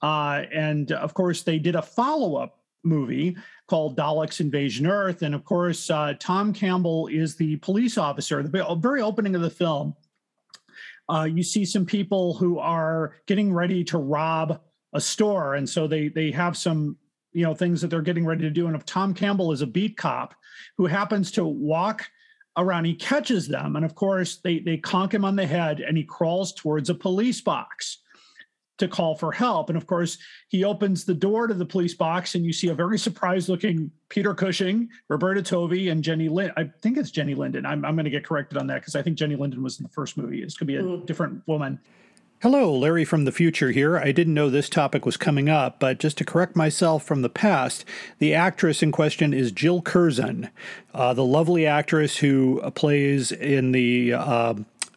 Uh, 0.02 0.44
and 0.54 0.92
of 0.94 1.14
course, 1.14 1.44
they 1.44 1.60
did 1.60 1.76
a 1.76 1.82
follow 1.82 2.36
up 2.36 2.60
movie 2.84 3.36
called 3.68 3.98
Daleks 3.98 4.40
Invasion 4.40 4.88
Earth. 4.88 5.22
And 5.22 5.36
of 5.36 5.44
course, 5.44 5.90
uh, 5.90 6.14
Tom 6.20 6.54
Campbell 6.54 7.08
is 7.08 7.36
the 7.36 7.58
police 7.58 7.98
officer. 7.98 8.42
The 8.42 8.76
very 8.80 9.02
opening 9.02 9.36
of 9.36 9.42
the 9.42 9.50
film, 9.50 9.96
uh, 11.10 11.28
you 11.32 11.44
see 11.44 11.66
some 11.66 11.86
people 11.86 12.34
who 12.36 12.58
are 12.58 13.16
getting 13.28 13.54
ready 13.54 13.84
to 13.86 13.98
rob 13.98 14.62
a 14.94 15.02
store. 15.02 15.56
And 15.56 15.70
so 15.70 15.88
they 15.88 16.10
they 16.10 16.32
have 16.32 16.58
some 16.58 16.98
you 17.34 17.44
know 17.44 17.54
things 17.54 17.82
that 17.82 17.88
they're 17.90 18.02
getting 18.02 18.26
ready 18.26 18.44
to 18.44 18.50
do. 18.50 18.68
And 18.68 18.76
if 18.76 18.86
Tom 18.86 19.14
Campbell 19.14 19.52
is 19.52 19.62
a 19.62 19.68
beat 19.68 19.98
cop 19.98 20.36
who 20.78 20.86
happens 20.86 21.32
to 21.32 21.46
walk 21.46 22.10
around, 22.58 22.86
he 22.86 22.96
catches 22.96 23.48
them. 23.48 23.76
And 23.76 23.86
of 23.86 23.96
course, 23.96 24.38
they 24.38 24.60
they 24.60 24.78
conk 24.78 25.14
him 25.14 25.26
on 25.26 25.36
the 25.36 25.46
head 25.46 25.80
and 25.80 25.98
he 25.98 26.04
crawls 26.04 26.54
towards 26.54 26.90
a 26.90 26.96
police 26.96 27.42
box 27.42 28.00
to 28.82 28.88
call 28.88 29.16
for 29.16 29.32
help. 29.32 29.70
And 29.70 29.78
of 29.78 29.88
course, 29.88 30.18
he 30.50 30.64
opens 30.64 31.06
the 31.06 31.14
door 31.14 31.48
to 31.48 31.54
the 31.54 31.66
police 31.66 31.94
box, 31.94 32.36
and 32.36 32.44
you 32.44 32.52
see 32.52 32.70
a 32.70 32.74
very 32.74 32.98
surprised 32.98 33.48
looking 33.48 33.92
Peter 34.10 34.34
Cushing, 34.34 34.90
Roberta 35.08 35.42
Tovey, 35.42 35.90
and 35.90 36.04
Jenny 36.04 36.28
Lind. 36.28 36.52
I 36.58 36.70
think 36.82 36.98
it's 36.98 37.12
Jennie 37.12 37.36
Linden. 37.36 37.66
I'm, 37.66 37.86
I'm 37.86 37.96
going 37.96 38.06
to 38.06 38.12
get 38.12 38.26
corrected 38.26 38.58
on 38.58 38.68
that 38.68 38.82
because 38.82 38.96
I 38.96 39.02
think 39.02 39.18
Jennie 39.18 39.36
Linden 39.36 39.64
was 39.64 39.80
in 39.80 39.84
the 39.84 39.90
first 39.90 40.18
movie. 40.18 40.44
This 40.44 40.58
could 40.58 40.68
be 40.68 40.76
a 40.76 40.82
hmm. 40.82 41.06
different 41.06 41.42
woman. 41.48 41.80
Hello, 42.42 42.76
Larry 42.76 43.06
from 43.06 43.26
the 43.26 43.32
future 43.32 43.70
here. 43.70 44.00
I 44.00 44.12
didn't 44.12 44.34
know 44.34 44.50
this 44.50 44.68
topic 44.68 45.06
was 45.06 45.16
coming 45.16 45.48
up, 45.48 45.80
but 45.80 46.00
just 46.00 46.18
to 46.18 46.26
correct 46.26 46.56
myself 46.56 47.04
from 47.04 47.22
the 47.22 47.30
past, 47.30 47.86
the 48.18 48.34
actress 48.34 48.82
in 48.82 48.92
question 48.92 49.32
is 49.32 49.52
Jill 49.52 49.84
Curzon, 49.84 50.50
uh, 50.92 51.14
the 51.14 51.24
lovely 51.24 51.68
actress 51.68 52.18
who 52.18 52.60
plays 52.72 53.32
in 53.32 53.74
the 53.74 54.14
uh, 54.14 54.56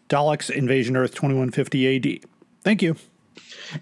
Daleks 0.09 0.49
Invasion 0.49 0.97
Earth 0.97 1.15
2150 1.15 1.97
AD. 1.97 2.31
Thank 2.63 2.81
you. 2.81 2.97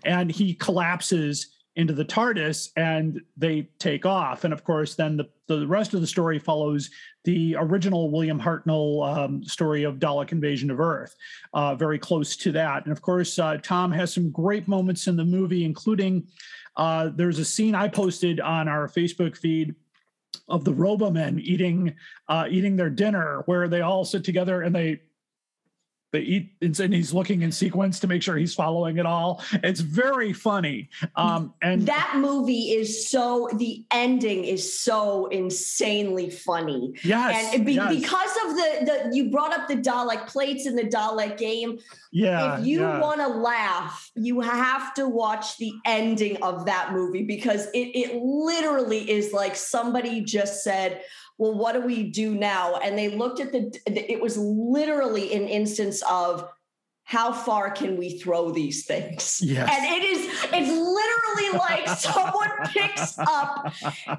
And 0.05 0.33
he 0.33 0.55
collapses 0.55 1.47
into 1.77 1.95
the 1.95 2.05
TARDIS 2.05 2.71
and 2.77 3.21
they 3.37 3.69
take 3.79 4.05
off. 4.05 4.45
And 4.45 4.53
of 4.53 4.63
course, 4.63 4.95
then 4.95 5.17
the, 5.17 5.29
the 5.47 5.67
rest 5.67 5.95
of 5.95 6.01
the 6.01 6.07
story 6.07 6.39
follows 6.39 6.91
the 7.25 7.57
original 7.59 8.11
William 8.11 8.39
Hartnell 8.41 9.17
um, 9.17 9.45
story 9.45 9.85
of 9.85 9.99
Dalek 9.99 10.33
invasion 10.33 10.71
of 10.71 10.81
Earth, 10.81 11.15
uh, 11.55 11.75
very 11.75 11.99
close 11.99 12.37
to 12.37 12.53
that. 12.53 12.85
And 12.85 12.93
of 12.93 13.01
course, 13.01 13.39
uh, 13.39 13.57
Tom 13.63 13.91
has 13.93 14.13
some 14.13 14.31
great 14.31 14.69
moments 14.69 15.07
in 15.07 15.17
the 15.17 15.25
movie, 15.25 15.65
including 15.65 16.27
uh, 16.77 17.11
there's 17.15 17.39
a 17.39 17.45
scene 17.45 17.75
I 17.75 17.89
posted 17.89 18.41
on 18.41 18.69
our 18.69 18.89
Facebook 18.89 19.37
feed 19.37 19.75
of 20.49 20.65
the 20.65 20.73
Robomen 20.73 21.41
eating 21.41 21.95
uh, 22.29 22.47
eating 22.51 22.77
their 22.77 22.91
dinner, 22.91 23.43
where 23.47 23.69
they 23.69 23.83
all 23.83 24.05
sit 24.05 24.25
together 24.25 24.63
and 24.63 24.75
they 24.75 25.01
they 26.13 26.21
eat 26.21 26.53
and 26.61 26.95
he's 26.95 27.15
looking 27.15 27.41
in 27.41 27.51
sequence 27.51 27.99
to 28.01 28.07
make 28.07 28.23
sure 28.23 28.37
he's 28.37 28.55
following 28.55 28.99
it 28.99 29.07
all. 29.07 29.43
It's 29.55 29.81
very 29.81 30.35
funny. 30.35 30.91
Um, 31.17 31.55
and 31.63 31.87
that 31.87 32.17
movie 32.17 32.73
is 32.73 33.09
so 33.09 33.49
the 33.55 33.85
ending 33.91 34.45
is 34.45 34.79
so 34.79 35.27
insanely 35.27 36.29
funny. 36.29 36.93
Yes, 37.03 37.55
and 37.55 37.65
be, 37.65 37.75
yes. 37.75 37.95
because 37.95 38.31
of 38.45 38.57
the 38.57 39.09
the 39.09 39.17
you 39.17 39.31
brought 39.31 39.59
up 39.59 39.69
the 39.69 39.77
Dalek 39.77 40.27
plates 40.27 40.67
in 40.67 40.77
the 40.77 40.85
Dalek 40.85 41.39
game. 41.39 41.79
Yeah, 42.13 42.59
if 42.59 42.67
you 42.67 42.81
yeah. 42.81 43.01
want 43.01 43.21
to 43.21 43.29
laugh, 43.29 44.11
you 44.15 44.41
have 44.41 44.93
to 44.95 45.09
watch 45.09 45.57
the 45.57 45.73
ending 45.87 46.43
of 46.43 46.67
that 46.67 46.93
movie 46.93 47.23
because 47.23 47.69
it 47.69 47.91
it 47.95 48.23
literally 48.23 49.11
is 49.11 49.33
like 49.33 49.57
somebody 49.57 50.21
just 50.21 50.63
said 50.63 51.03
well, 51.43 51.55
what 51.55 51.73
do 51.73 51.81
we 51.81 52.05
do 52.05 52.37
now? 52.37 52.77
And 52.77 52.97
they 52.97 53.09
looked 53.09 53.41
at 53.41 53.51
the, 53.51 53.77
it 53.85 54.21
was 54.21 54.39
literally 54.39 55.35
an 55.35 55.49
instance 55.49 56.01
of 56.09 56.49
how 57.03 57.33
far 57.33 57.73
can 57.73 57.97
we 57.97 58.17
throw 58.21 58.53
these 58.53 58.87
things? 58.87 59.41
Yes. 59.43 59.69
And 59.69 59.85
it 59.85 60.05
is, 60.05 60.31
it's 60.53 60.71
literally 60.71 61.59
like 61.59 61.89
someone 61.99 62.49
picks 62.67 63.19
up 63.19 63.75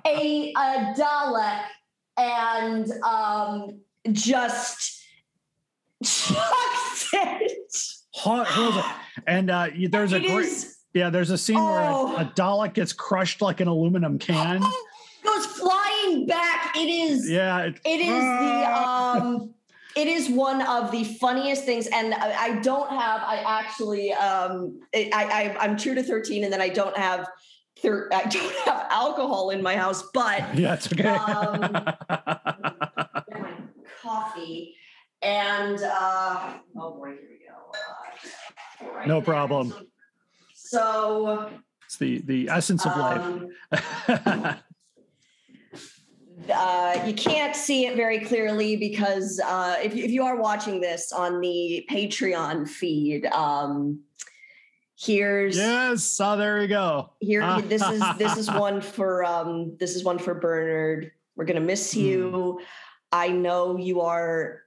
a, 0.06 0.52
a 0.52 0.94
Dalek 0.98 1.64
and 2.18 2.92
um, 3.04 3.80
just 4.12 5.02
chucks 6.04 7.10
it. 7.14 7.52
Hold 8.16 8.48
on. 8.78 8.84
and 9.28 9.50
uh, 9.50 9.68
there's 9.90 10.12
a 10.12 10.18
It 10.18 10.28
great 10.28 10.46
is- 10.48 10.76
yeah. 10.94 11.10
There's 11.10 11.32
a 11.32 11.38
scene 11.38 11.56
where 11.56 11.86
Oh. 11.86 12.18
a, 12.18 12.22
a 12.22 12.26
Dalek 12.36 12.74
gets 12.74 12.92
crushed 12.92 13.42
like 13.42 13.62
an 13.62 13.70
aluminum 13.70 14.20
can. 14.20 14.62
goes 15.24 15.46
flying 15.46 16.26
back. 16.26 16.76
It 16.76 16.90
is 16.90 17.30
Yeah, 17.30 17.60
it, 17.66 17.80
It 17.86 18.00
is 18.02 18.24
the 18.40 18.66
um 18.66 19.54
it 19.96 20.08
is 20.08 20.28
one 20.30 20.62
of 20.64 20.90
the 20.92 21.04
funniest 21.04 21.66
things 21.66 21.86
and 21.88 22.14
I, 22.16 22.34
I 22.46 22.60
don't 22.62 22.90
have 22.90 23.22
I 23.22 23.38
actually 23.46 24.12
um 24.14 24.80
I, 24.96 25.10
I 25.14 25.56
I'm 25.60 25.78
true 25.78 25.94
to 25.96 26.02
13 26.04 26.44
and 26.44 26.52
then 26.52 26.62
I 26.62 26.70
don't 26.70 26.98
have 26.98 27.28
thir- 27.80 28.10
I 28.12 28.24
don't 28.30 28.56
have 28.66 28.88
alcohol 28.90 29.52
in 29.52 29.62
my 29.62 29.76
house 29.76 30.04
but 30.14 30.40
yeah, 30.58 30.74
it's 30.74 30.92
okay. 30.92 31.10
um, 31.10 31.86
coffee 34.02 34.76
and 35.22 35.80
uh 35.82 36.54
oh 36.76 36.96
boy 36.96 37.12
here 37.12 37.30
we 37.30 37.46
go 37.48 37.54
uh, 38.88 38.98
right 38.98 39.08
No 39.08 39.22
problem. 39.22 39.74
so 40.56 41.52
it's 41.86 41.98
the 41.98 42.20
the 42.26 42.50
essence 42.50 42.86
of 42.86 42.94
um, 42.94 43.50
life. 43.72 44.64
Uh, 46.50 47.04
you 47.06 47.14
can't 47.14 47.56
see 47.56 47.86
it 47.86 47.96
very 47.96 48.20
clearly 48.20 48.76
because 48.76 49.40
uh, 49.46 49.78
if, 49.82 49.96
if 49.96 50.12
you 50.12 50.24
are 50.24 50.38
watching 50.38 50.82
this 50.82 51.12
on 51.12 51.42
the 51.42 51.86
Patreon 51.90 52.68
feed, 52.68 53.26
um, 53.28 54.02
here's 55.00 55.58
yes. 55.58 56.20
Oh, 56.20 56.38
there 56.38 56.60
we 56.60 56.68
go. 56.68 57.12
here. 57.20 57.62
this 57.62 57.82
is 57.82 58.04
this 58.18 58.38
is 58.38 58.50
one 58.50 58.82
for 58.82 59.24
um, 59.24 59.78
this 59.80 59.96
is 59.96 60.04
one 60.04 60.20
for 60.20 60.34
Bernard. 60.34 61.12
We're 61.36 61.46
gonna 61.46 61.62
miss 61.62 61.96
you. 61.96 62.60
I 63.12 63.30
know 63.30 63.78
you 63.78 64.02
are. 64.02 64.62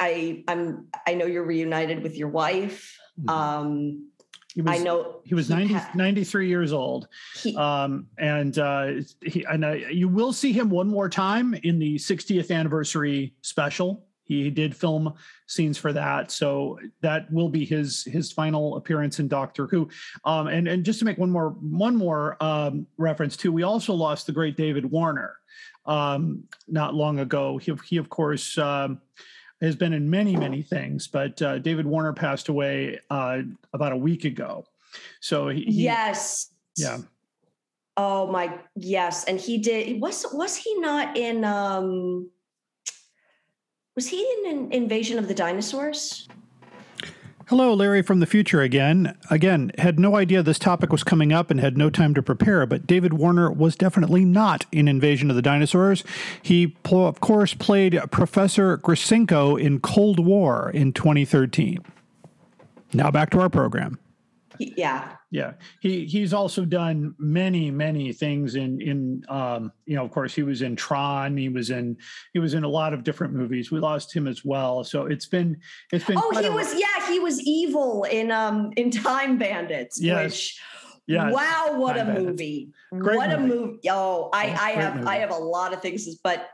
I 0.00 0.44
I'm 0.48 0.88
I 1.06 1.14
know 1.14 1.26
you're 1.26 1.44
reunited 1.44 2.02
with 2.02 2.16
your 2.16 2.28
wife. 2.28 2.98
Um, 3.28 4.10
He 4.54 4.62
was, 4.62 4.80
I 4.80 4.82
know 4.84 5.16
he 5.24 5.34
was 5.34 5.48
he 5.48 5.54
90, 5.54 5.74
ha- 5.74 5.90
93 5.94 6.48
years 6.48 6.72
old. 6.72 7.08
he, 7.34 7.56
Um, 7.56 8.06
and 8.18 8.56
uh, 8.56 8.92
he, 9.20 9.44
and 9.44 9.64
uh, 9.64 9.72
you 9.72 10.08
will 10.08 10.32
see 10.32 10.52
him 10.52 10.70
one 10.70 10.86
more 10.86 11.08
time 11.08 11.54
in 11.64 11.80
the 11.80 11.96
60th 11.96 12.54
anniversary 12.54 13.34
special. 13.42 14.06
He 14.22 14.50
did 14.50 14.74
film 14.74 15.12
scenes 15.48 15.76
for 15.76 15.92
that, 15.92 16.30
so 16.30 16.78
that 17.02 17.30
will 17.30 17.50
be 17.50 17.64
his 17.66 18.04
his 18.04 18.32
final 18.32 18.76
appearance 18.76 19.18
in 19.18 19.28
Doctor 19.28 19.66
Who. 19.66 19.90
Um, 20.24 20.46
and 20.46 20.66
and 20.66 20.82
just 20.82 21.00
to 21.00 21.04
make 21.04 21.18
one 21.18 21.30
more 21.30 21.50
one 21.60 21.94
more 21.94 22.42
um, 22.42 22.86
reference 22.96 23.36
too, 23.36 23.52
we 23.52 23.64
also 23.64 23.92
lost 23.92 24.26
the 24.26 24.32
great 24.32 24.56
David 24.56 24.86
Warner 24.86 25.36
um, 25.84 26.44
not 26.68 26.94
long 26.94 27.18
ago. 27.18 27.58
He 27.58 27.72
he 27.84 27.96
of 27.98 28.08
course. 28.08 28.56
Um, 28.56 29.00
has 29.64 29.76
been 29.76 29.92
in 29.92 30.08
many 30.08 30.36
many 30.36 30.62
things, 30.62 31.06
but 31.06 31.40
uh, 31.42 31.58
David 31.58 31.86
Warner 31.86 32.12
passed 32.12 32.48
away 32.48 33.00
uh, 33.10 33.42
about 33.72 33.92
a 33.92 33.96
week 33.96 34.24
ago. 34.24 34.64
So 35.20 35.48
he, 35.48 35.64
he 35.64 35.84
yes. 35.84 36.50
yeah. 36.76 36.98
Oh 37.96 38.30
my 38.30 38.58
yes, 38.74 39.24
and 39.24 39.40
he 39.40 39.58
did. 39.58 40.00
Was 40.00 40.26
was 40.32 40.56
he 40.56 40.78
not 40.80 41.16
in? 41.16 41.44
um 41.44 42.30
Was 43.96 44.08
he 44.08 44.20
in 44.20 44.50
an 44.50 44.72
Invasion 44.72 45.18
of 45.18 45.28
the 45.28 45.34
Dinosaurs? 45.34 46.28
Hello, 47.48 47.74
Larry 47.74 48.00
from 48.00 48.20
the 48.20 48.26
future 48.26 48.62
again. 48.62 49.18
Again, 49.28 49.70
had 49.76 50.00
no 50.00 50.16
idea 50.16 50.42
this 50.42 50.58
topic 50.58 50.90
was 50.90 51.04
coming 51.04 51.30
up 51.30 51.50
and 51.50 51.60
had 51.60 51.76
no 51.76 51.90
time 51.90 52.14
to 52.14 52.22
prepare, 52.22 52.64
but 52.64 52.86
David 52.86 53.12
Warner 53.12 53.52
was 53.52 53.76
definitely 53.76 54.24
not 54.24 54.64
in 54.72 54.88
Invasion 54.88 55.28
of 55.28 55.36
the 55.36 55.42
Dinosaurs. 55.42 56.04
He, 56.40 56.74
of 56.90 57.20
course, 57.20 57.52
played 57.52 58.00
Professor 58.10 58.78
Grisenko 58.78 59.60
in 59.60 59.80
Cold 59.80 60.24
War 60.24 60.70
in 60.70 60.94
2013. 60.94 61.84
Now 62.94 63.10
back 63.10 63.28
to 63.30 63.40
our 63.40 63.50
program. 63.50 63.98
He- 64.58 64.74
yeah. 64.76 65.16
Yeah, 65.30 65.54
he 65.80 66.04
he's 66.06 66.32
also 66.32 66.64
done 66.64 67.14
many 67.18 67.70
many 67.70 68.12
things 68.12 68.54
in 68.54 68.80
in 68.80 69.24
um, 69.28 69.72
you 69.84 69.96
know 69.96 70.04
of 70.04 70.10
course 70.12 70.32
he 70.34 70.42
was 70.44 70.62
in 70.62 70.76
Tron 70.76 71.36
he 71.36 71.48
was 71.48 71.70
in 71.70 71.96
he 72.32 72.38
was 72.38 72.54
in 72.54 72.62
a 72.62 72.68
lot 72.68 72.92
of 72.94 73.02
different 73.02 73.32
movies. 73.34 73.72
We 73.72 73.80
lost 73.80 74.14
him 74.14 74.28
as 74.28 74.44
well, 74.44 74.84
so 74.84 75.06
it's 75.06 75.26
been 75.26 75.56
it's 75.92 76.04
been 76.04 76.18
Oh, 76.18 76.30
he 76.40 76.46
a- 76.46 76.52
was. 76.52 76.72
Yeah, 76.78 77.08
he 77.08 77.18
was 77.18 77.40
evil 77.42 78.04
in 78.04 78.30
um 78.30 78.70
in 78.76 78.90
Time 78.90 79.38
Bandits. 79.38 80.00
Yes. 80.00 80.24
Which, 80.32 80.60
Yes, 81.06 81.34
wow, 81.34 81.74
what 81.76 81.96
Time 81.96 82.08
a 82.08 82.12
Bandits. 82.14 82.30
movie! 82.30 82.68
Great 82.98 83.16
what 83.18 83.30
a 83.30 83.36
movie. 83.38 83.54
movie! 83.54 83.78
Oh, 83.90 84.30
I 84.32 84.44
I 84.46 84.70
have 84.70 84.94
movie. 84.96 85.06
I 85.06 85.16
have 85.18 85.30
a 85.32 85.34
lot 85.36 85.74
of 85.74 85.82
things, 85.82 86.08
but 86.24 86.48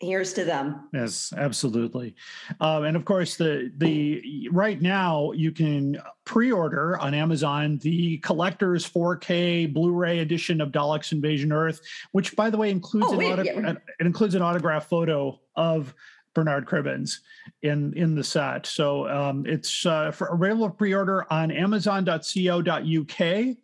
here's 0.00 0.32
to 0.34 0.44
them. 0.44 0.88
Yes, 0.92 1.32
absolutely. 1.36 2.14
Um, 2.60 2.84
and 2.84 2.96
of 2.96 3.04
course, 3.04 3.36
the 3.36 3.72
the 3.78 4.48
right 4.52 4.80
now 4.80 5.32
you 5.32 5.52
can 5.52 6.00
pre-order 6.24 6.98
on 6.98 7.14
Amazon 7.14 7.78
the 7.78 8.18
collector's 8.18 8.88
4K 8.88 9.72
Blu-ray 9.72 10.20
edition 10.20 10.60
of 10.60 10.70
Daleks 10.70 11.12
Invasion 11.12 11.52
Earth, 11.52 11.80
which, 12.12 12.36
by 12.36 12.50
the 12.50 12.56
way, 12.56 12.70
includes 12.70 13.06
Oh, 13.08 13.12
an 13.12 13.18
wait, 13.18 13.32
auto- 13.32 13.42
yeah. 13.42 13.72
it 13.98 14.06
includes 14.06 14.34
an 14.34 14.42
autograph 14.42 14.88
photo 14.88 15.40
of 15.56 15.94
Bernard 16.34 16.66
Cribbins 16.66 17.18
in 17.62 17.92
in 17.94 18.14
the 18.14 18.22
set. 18.22 18.66
So 18.66 19.08
um, 19.08 19.44
it's 19.46 19.84
uh, 19.86 20.10
for 20.12 20.28
available 20.28 20.70
pre-order 20.70 21.26
on 21.32 21.50
Amazon.co.uk. 21.50 23.56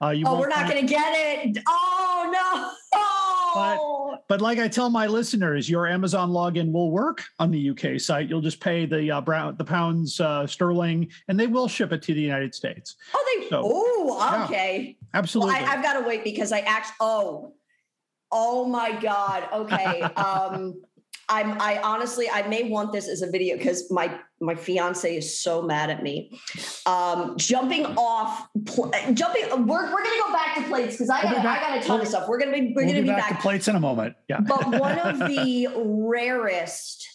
Uh, 0.00 0.10
you 0.10 0.24
Oh, 0.26 0.38
we're 0.38 0.48
not 0.48 0.58
find- 0.60 0.70
going 0.72 0.86
to 0.86 0.92
get 0.92 1.12
it. 1.14 1.58
Oh 1.68 2.30
no! 2.32 3.00
Oh. 3.56 4.18
But 4.28 4.40
like 4.40 4.58
I 4.58 4.68
tell 4.68 4.90
my 4.90 5.06
listeners, 5.06 5.68
your 5.68 5.86
Amazon 5.86 6.30
login 6.30 6.72
will 6.72 6.90
work 6.90 7.22
on 7.38 7.50
the 7.50 7.70
UK 7.70 8.00
site. 8.00 8.28
You'll 8.28 8.40
just 8.40 8.60
pay 8.60 8.86
the 8.86 9.10
uh, 9.10 9.20
brown, 9.20 9.56
the 9.56 9.64
pounds 9.64 10.20
uh, 10.20 10.46
sterling, 10.46 11.10
and 11.28 11.38
they 11.38 11.46
will 11.46 11.68
ship 11.68 11.92
it 11.92 12.02
to 12.02 12.14
the 12.14 12.20
United 12.20 12.54
States. 12.54 12.96
Oh, 13.12 13.38
they. 13.38 13.48
So, 13.48 13.62
oh, 13.64 14.18
yeah. 14.18 14.44
okay. 14.44 14.96
Absolutely. 15.12 15.54
Well, 15.54 15.64
I, 15.64 15.74
I've 15.74 15.82
got 15.82 16.00
to 16.00 16.06
wait 16.06 16.24
because 16.24 16.52
I 16.52 16.60
act. 16.60 16.92
Oh, 17.00 17.54
oh 18.32 18.64
my 18.66 18.92
God. 18.92 19.48
Okay. 19.52 20.02
um, 20.16 20.82
I'm. 21.28 21.60
I 21.60 21.80
honestly, 21.82 22.28
I 22.30 22.46
may 22.48 22.64
want 22.68 22.92
this 22.92 23.08
as 23.08 23.22
a 23.22 23.30
video 23.30 23.56
because 23.56 23.90
my 23.90 24.18
my 24.40 24.54
fiance 24.54 25.16
is 25.16 25.40
so 25.40 25.62
mad 25.62 25.90
at 25.90 26.02
me. 26.02 26.38
Um, 26.86 27.34
jumping 27.36 27.86
off, 27.96 28.48
pl- 28.66 28.92
jumping. 29.14 29.44
We're 29.66 29.92
we're 29.92 30.02
gonna 30.04 30.22
go 30.26 30.32
back 30.32 30.56
to 30.56 30.62
plates 30.64 30.94
because 30.96 31.10
I 31.10 31.22
We'll 31.24 31.32
got 31.34 31.42
be 31.42 31.48
I 31.48 31.60
got 31.60 31.78
a 31.78 31.86
ton 31.86 31.96
of 31.96 32.02
we'll- 32.02 32.10
stuff. 32.10 32.28
We're 32.28 32.38
gonna 32.38 32.52
be 32.52 32.72
we're 32.74 32.84
we'll 32.84 32.92
gonna 32.94 33.02
be 33.02 33.08
back, 33.08 33.30
back. 33.30 33.36
to 33.38 33.42
plates 33.42 33.68
in 33.68 33.76
a 33.76 33.80
moment. 33.80 34.14
Yeah. 34.28 34.40
but 34.40 34.66
one 34.80 34.98
of 34.98 35.18
the 35.18 35.68
rarest 35.76 37.08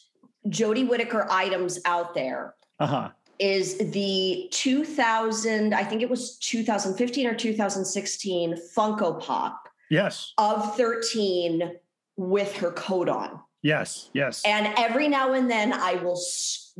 Jodie 0.47 0.87
Whittaker 0.87 1.27
items 1.29 1.79
out 1.85 2.13
there 2.15 2.55
Uh 2.79 2.87
huh. 2.87 3.09
is 3.39 3.77
the 3.77 4.47
2000 4.51 5.73
i 5.73 5.83
think 5.83 6.01
it 6.01 6.09
was 6.09 6.37
2015 6.39 7.27
or 7.27 7.35
2016 7.35 8.55
funko 8.75 9.19
pop 9.21 9.67
Yes. 9.89 10.33
of 10.37 10.75
13 10.77 11.71
with 12.17 12.55
her 12.57 12.71
coat 12.71 13.09
on 13.09 13.39
Yes. 13.61 14.09
Yes. 14.13 14.41
and 14.45 14.73
every 14.77 15.07
now 15.07 15.33
and 15.33 15.49
then 15.49 15.73
i 15.73 15.95
will 15.95 16.19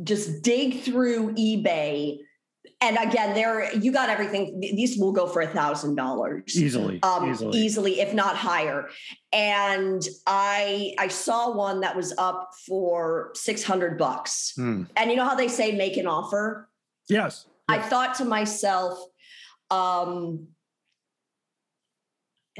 just 0.02 0.42
dig 0.42 0.82
through 0.82 1.34
ebay 1.34 2.18
and 2.82 2.96
again, 2.96 3.34
there 3.34 3.74
you 3.76 3.92
got 3.92 4.08
everything. 4.08 4.58
These 4.58 4.98
will 4.98 5.12
go 5.12 5.26
for 5.26 5.42
a 5.42 5.46
thousand 5.46 5.96
dollars 5.96 6.56
Easily. 6.56 6.98
um, 7.02 7.30
easily. 7.30 7.58
easily, 7.58 8.00
if 8.00 8.14
not 8.14 8.36
higher. 8.36 8.88
And 9.32 10.02
I 10.26 10.94
I 10.98 11.08
saw 11.08 11.54
one 11.54 11.80
that 11.80 11.94
was 11.94 12.14
up 12.16 12.50
for 12.66 13.32
six 13.34 13.62
hundred 13.62 13.98
bucks. 13.98 14.54
Hmm. 14.56 14.84
And 14.96 15.10
you 15.10 15.16
know 15.16 15.26
how 15.26 15.34
they 15.34 15.48
say 15.48 15.76
make 15.76 15.98
an 15.98 16.06
offer. 16.06 16.70
Yes. 17.08 17.46
I 17.68 17.80
thought 17.80 18.14
to 18.16 18.24
myself, 18.24 18.98
um, 19.70 20.48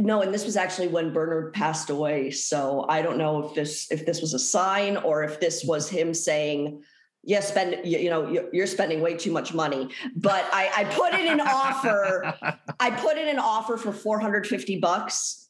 no, 0.04 0.22
and 0.22 0.32
this 0.34 0.44
was 0.44 0.56
actually 0.56 0.88
when 0.88 1.12
Bernard 1.12 1.52
passed 1.52 1.90
away. 1.90 2.30
So 2.30 2.86
I 2.88 3.02
don't 3.02 3.18
know 3.18 3.46
if 3.48 3.54
this 3.54 3.90
if 3.90 4.06
this 4.06 4.20
was 4.20 4.34
a 4.34 4.38
sign 4.38 4.96
or 4.96 5.22
if 5.24 5.40
this 5.40 5.64
was 5.64 5.88
him 5.88 6.14
saying, 6.14 6.82
"Yes, 7.22 7.48
spend 7.48 7.84
you, 7.84 7.98
you 7.98 8.10
know 8.10 8.28
you're, 8.30 8.48
you're 8.52 8.66
spending 8.66 9.00
way 9.00 9.14
too 9.16 9.32
much 9.32 9.52
money." 9.54 9.90
But 10.16 10.44
I, 10.52 10.70
I 10.76 10.84
put 10.84 11.14
in 11.14 11.26
an 11.28 11.40
offer. 11.40 12.34
I 12.80 12.90
put 12.90 13.18
in 13.18 13.28
an 13.28 13.38
offer 13.38 13.76
for 13.76 13.92
450 13.92 14.78
bucks, 14.80 15.48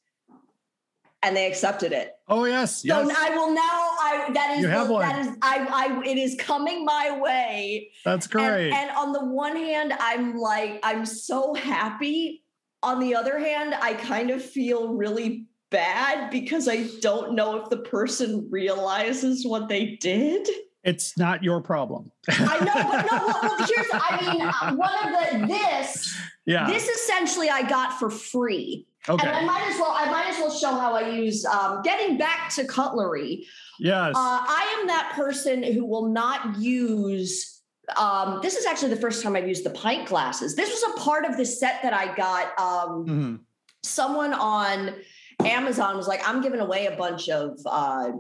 and 1.23 1.37
they 1.37 1.47
accepted 1.47 1.93
it. 1.93 2.13
Oh 2.29 2.45
yes. 2.45 2.83
So 2.83 2.87
Yes. 3.07 3.17
I 3.19 3.31
will 3.37 3.53
now. 3.55 3.61
I 3.63 4.31
that 4.35 4.55
is 4.57 4.63
You 4.63 4.69
have 4.69 4.89
the- 4.89 4.93
one. 4.95 5.09
that 5.09 5.19
is 5.21 5.29
I 5.43 5.67
I 5.71 6.03
it 6.05 6.19
is 6.19 6.37
coming 6.39 6.85
my 6.85 7.19
way. 7.21 7.91
That's 8.05 8.27
great. 8.27 8.71
And, 8.71 8.75
and 8.75 8.91
on 8.97 9.13
the 9.13 9.25
one 9.25 9.57
hand, 9.57 9.93
I'm 9.99 10.37
like, 10.37 10.81
I'm 10.83 11.05
so 11.07 11.55
happy. 11.55 12.45
On 12.83 12.99
the 13.01 13.14
other 13.14 13.39
hand, 13.39 13.74
I 13.81 13.95
kind 13.95 14.31
of 14.31 14.43
feel 14.43 14.95
really 14.95 15.47
bad 15.70 16.31
because 16.31 16.68
I 16.68 16.89
don't 17.01 17.35
know 17.35 17.57
if 17.62 17.68
the 17.70 17.78
person 17.78 18.49
realizes 18.51 19.47
what 19.47 19.68
they 19.68 19.97
did. 20.01 20.49
it's 20.83 21.16
not 21.18 21.43
your 21.45 21.61
problem. 21.61 22.11
I 22.28 22.59
know, 22.59 22.72
but 22.74 23.11
no, 23.11 23.26
well, 23.26 23.41
well, 23.43 23.68
here's, 23.76 23.87
I 23.93 24.66
mean, 24.70 24.76
one 24.78 24.93
of 25.14 25.41
the, 25.41 25.47
this, 25.47 26.16
yeah. 26.47 26.66
this 26.66 26.89
essentially 26.89 27.51
I 27.51 27.68
got 27.68 27.99
for 27.99 28.11
free. 28.11 28.87
okay. 29.09 29.26
And 29.26 29.37
I 29.37 29.45
might 29.45 29.70
as 29.70 29.78
well, 29.78 29.95
I 29.95 30.11
might 30.11 30.28
as 30.28 30.39
well 30.39 30.51
show 30.51 30.70
how 30.70 30.95
I 30.95 31.11
use, 31.11 31.45
um, 31.45 31.83
getting 31.83 32.18
back 32.18 32.51
to 32.55 32.64
cutlery. 32.64 33.47
yes. 33.78 34.14
Uh, 34.14 34.18
I 34.18 34.76
am 34.81 34.87
that 34.89 35.12
person 35.14 35.62
who 35.62 35.85
will 35.85 36.09
not 36.09 36.59
use. 36.59 37.50
Um, 37.97 38.41
this 38.43 38.57
is 38.57 38.66
actually 38.66 38.91
the 38.91 39.01
first 39.01 39.22
time 39.22 39.36
I've 39.36 39.49
used 39.49 39.64
the 39.64 39.70
pint 39.70 40.09
glasses. 40.09 40.55
This 40.55 40.70
was 40.70 40.95
a 40.95 41.01
part 41.01 41.24
of 41.24 41.36
the 41.36 41.45
set 41.45 41.82
that 41.82 41.93
I 41.93 42.14
got. 42.14 42.59
Um, 42.59 43.07
Mhm. 43.07 43.38
Someone 43.82 44.34
on 44.34 44.95
Amazon 45.45 45.97
was 45.97 46.07
like, 46.07 46.26
"I'm 46.28 46.43
giving 46.43 46.61
away 46.61 46.86
a 46.86 46.97
bunch 46.97 47.30
of 47.30 47.59
uh, 47.64 48.11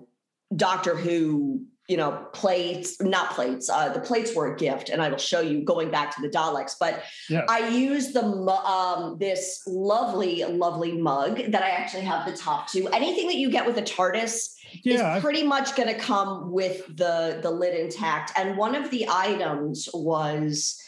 Doctor 0.56 0.96
Who, 0.96 1.62
you 1.86 1.96
know, 1.98 2.26
plates, 2.32 3.00
not 3.02 3.30
plates. 3.34 3.68
Uh, 3.68 3.90
the 3.90 4.00
plates 4.00 4.34
were 4.34 4.54
a 4.54 4.56
gift, 4.56 4.88
and 4.88 5.02
I 5.02 5.10
will 5.10 5.18
show 5.18 5.40
you 5.40 5.60
going 5.62 5.90
back 5.90 6.14
to 6.16 6.22
the 6.22 6.28
Daleks. 6.30 6.76
But 6.80 7.02
Yes. 7.28 7.44
I 7.48 7.68
used 7.68 8.14
the 8.14 8.24
um, 8.24 9.18
this 9.18 9.62
lovely, 9.66 10.44
lovely 10.44 10.92
mug 10.92 11.36
that 11.52 11.62
I 11.62 11.70
actually 11.70 12.02
have 12.02 12.24
the 12.24 12.36
top 12.36 12.68
to. 12.70 12.88
Anything 12.88 13.26
that 13.26 13.36
you 13.36 13.50
get 13.50 13.66
with 13.66 13.76
a 13.76 13.82
TARDIS 13.82 14.54
Yeah. 14.84 15.16
is 15.16 15.22
pretty 15.22 15.42
much 15.46 15.76
going 15.76 15.88
to 15.88 15.98
come 15.98 16.50
with 16.52 16.86
the 16.96 17.38
the 17.42 17.50
lid 17.50 17.74
intact. 17.78 18.32
And 18.36 18.56
one 18.56 18.74
of 18.74 18.90
the 18.90 19.06
items 19.08 19.88
was 19.94 20.80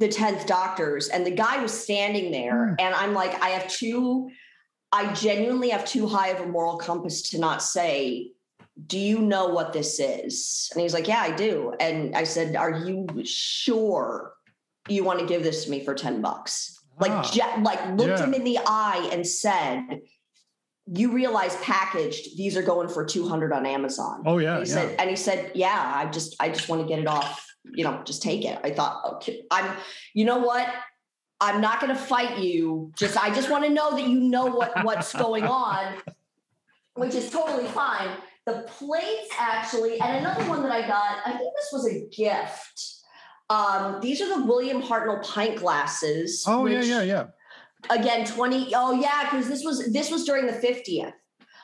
the 0.00 0.08
tenth 0.08 0.46
Doctors, 0.46 1.08
and 1.08 1.24
the 1.24 1.30
guy 1.30 1.62
was 1.62 1.72
standing 1.72 2.30
there, 2.32 2.74
and 2.78 2.94
I'm 2.94 3.14
like, 3.14 3.40
I 3.40 3.50
have 3.50 3.68
too, 3.68 4.30
I 4.92 5.12
genuinely 5.14 5.70
have 5.70 5.84
too 5.84 6.06
high 6.06 6.28
of 6.28 6.40
a 6.40 6.46
moral 6.46 6.76
compass 6.78 7.22
to 7.30 7.38
not 7.38 7.62
say. 7.62 8.30
Do 8.88 8.98
you 8.98 9.20
know 9.20 9.46
what 9.46 9.72
this 9.72 10.00
is? 10.00 10.68
And 10.72 10.80
he's 10.82 10.92
like, 10.92 11.06
Yeah, 11.06 11.20
I 11.20 11.30
do. 11.30 11.74
And 11.78 12.16
I 12.16 12.24
said, 12.24 12.56
Are 12.56 12.72
you 12.84 13.06
sure 13.24 14.32
you 14.88 15.04
want 15.04 15.20
to 15.20 15.26
give 15.26 15.44
this 15.44 15.64
to 15.64 15.70
me 15.70 15.84
for 15.84 15.94
10 15.94 16.20
bucks? 16.20 16.80
Like, 16.98 17.12
Ah, 17.12 17.22
je- 17.22 17.62
like 17.62 17.78
looked 17.96 18.18
yeah. 18.18 18.24
him 18.24 18.34
in 18.34 18.42
the 18.42 18.58
eye 18.66 19.08
and 19.12 19.24
said, 19.24 20.00
you 20.92 21.12
realize 21.12 21.56
packaged 21.56 22.36
these 22.36 22.56
are 22.56 22.62
going 22.62 22.88
for 22.88 23.04
200 23.04 23.52
on 23.52 23.64
amazon 23.64 24.22
Oh 24.26 24.38
yeah. 24.38 24.56
and 24.58 24.66
he 24.66 24.70
yeah. 24.72 24.74
said 24.80 24.96
and 25.00 25.10
he 25.10 25.16
said 25.16 25.52
yeah 25.54 25.92
i 25.94 26.06
just 26.10 26.36
i 26.40 26.48
just 26.48 26.68
want 26.68 26.82
to 26.82 26.88
get 26.88 26.98
it 26.98 27.06
off 27.06 27.46
you 27.64 27.84
know 27.84 28.02
just 28.04 28.22
take 28.22 28.44
it 28.44 28.58
i 28.62 28.70
thought 28.70 29.14
okay 29.14 29.42
i'm 29.50 29.76
you 30.12 30.24
know 30.26 30.38
what 30.38 30.68
i'm 31.40 31.60
not 31.60 31.80
going 31.80 31.94
to 31.94 31.98
fight 32.00 32.38
you 32.38 32.92
just 32.98 33.16
i 33.16 33.34
just 33.34 33.50
want 33.50 33.64
to 33.64 33.70
know 33.70 33.92
that 33.92 34.06
you 34.06 34.20
know 34.20 34.46
what 34.46 34.84
what's 34.84 35.14
going 35.14 35.44
on 35.44 35.94
which 36.94 37.14
is 37.14 37.30
totally 37.30 37.66
fine 37.68 38.10
the 38.44 38.64
plates 38.66 39.30
actually 39.38 39.98
and 40.00 40.18
another 40.18 40.44
one 40.50 40.62
that 40.62 40.70
i 40.70 40.86
got 40.86 41.16
i 41.24 41.30
think 41.30 41.50
this 41.56 41.70
was 41.72 41.86
a 41.86 42.06
gift 42.14 42.94
um, 43.50 44.00
these 44.00 44.22
are 44.22 44.38
the 44.40 44.44
William 44.46 44.80
Hartnell 44.80 45.22
pint 45.22 45.56
glasses. 45.56 46.44
oh 46.48 46.66
yeah, 46.66 46.80
yeah, 46.82 47.02
yeah. 47.02 47.26
Again 47.90 48.24
20 48.26 48.72
oh 48.74 48.92
yeah 48.92 49.24
because 49.30 49.48
this 49.48 49.64
was 49.64 49.92
this 49.92 50.10
was 50.10 50.24
during 50.24 50.46
the 50.46 50.52
50th 50.52 51.12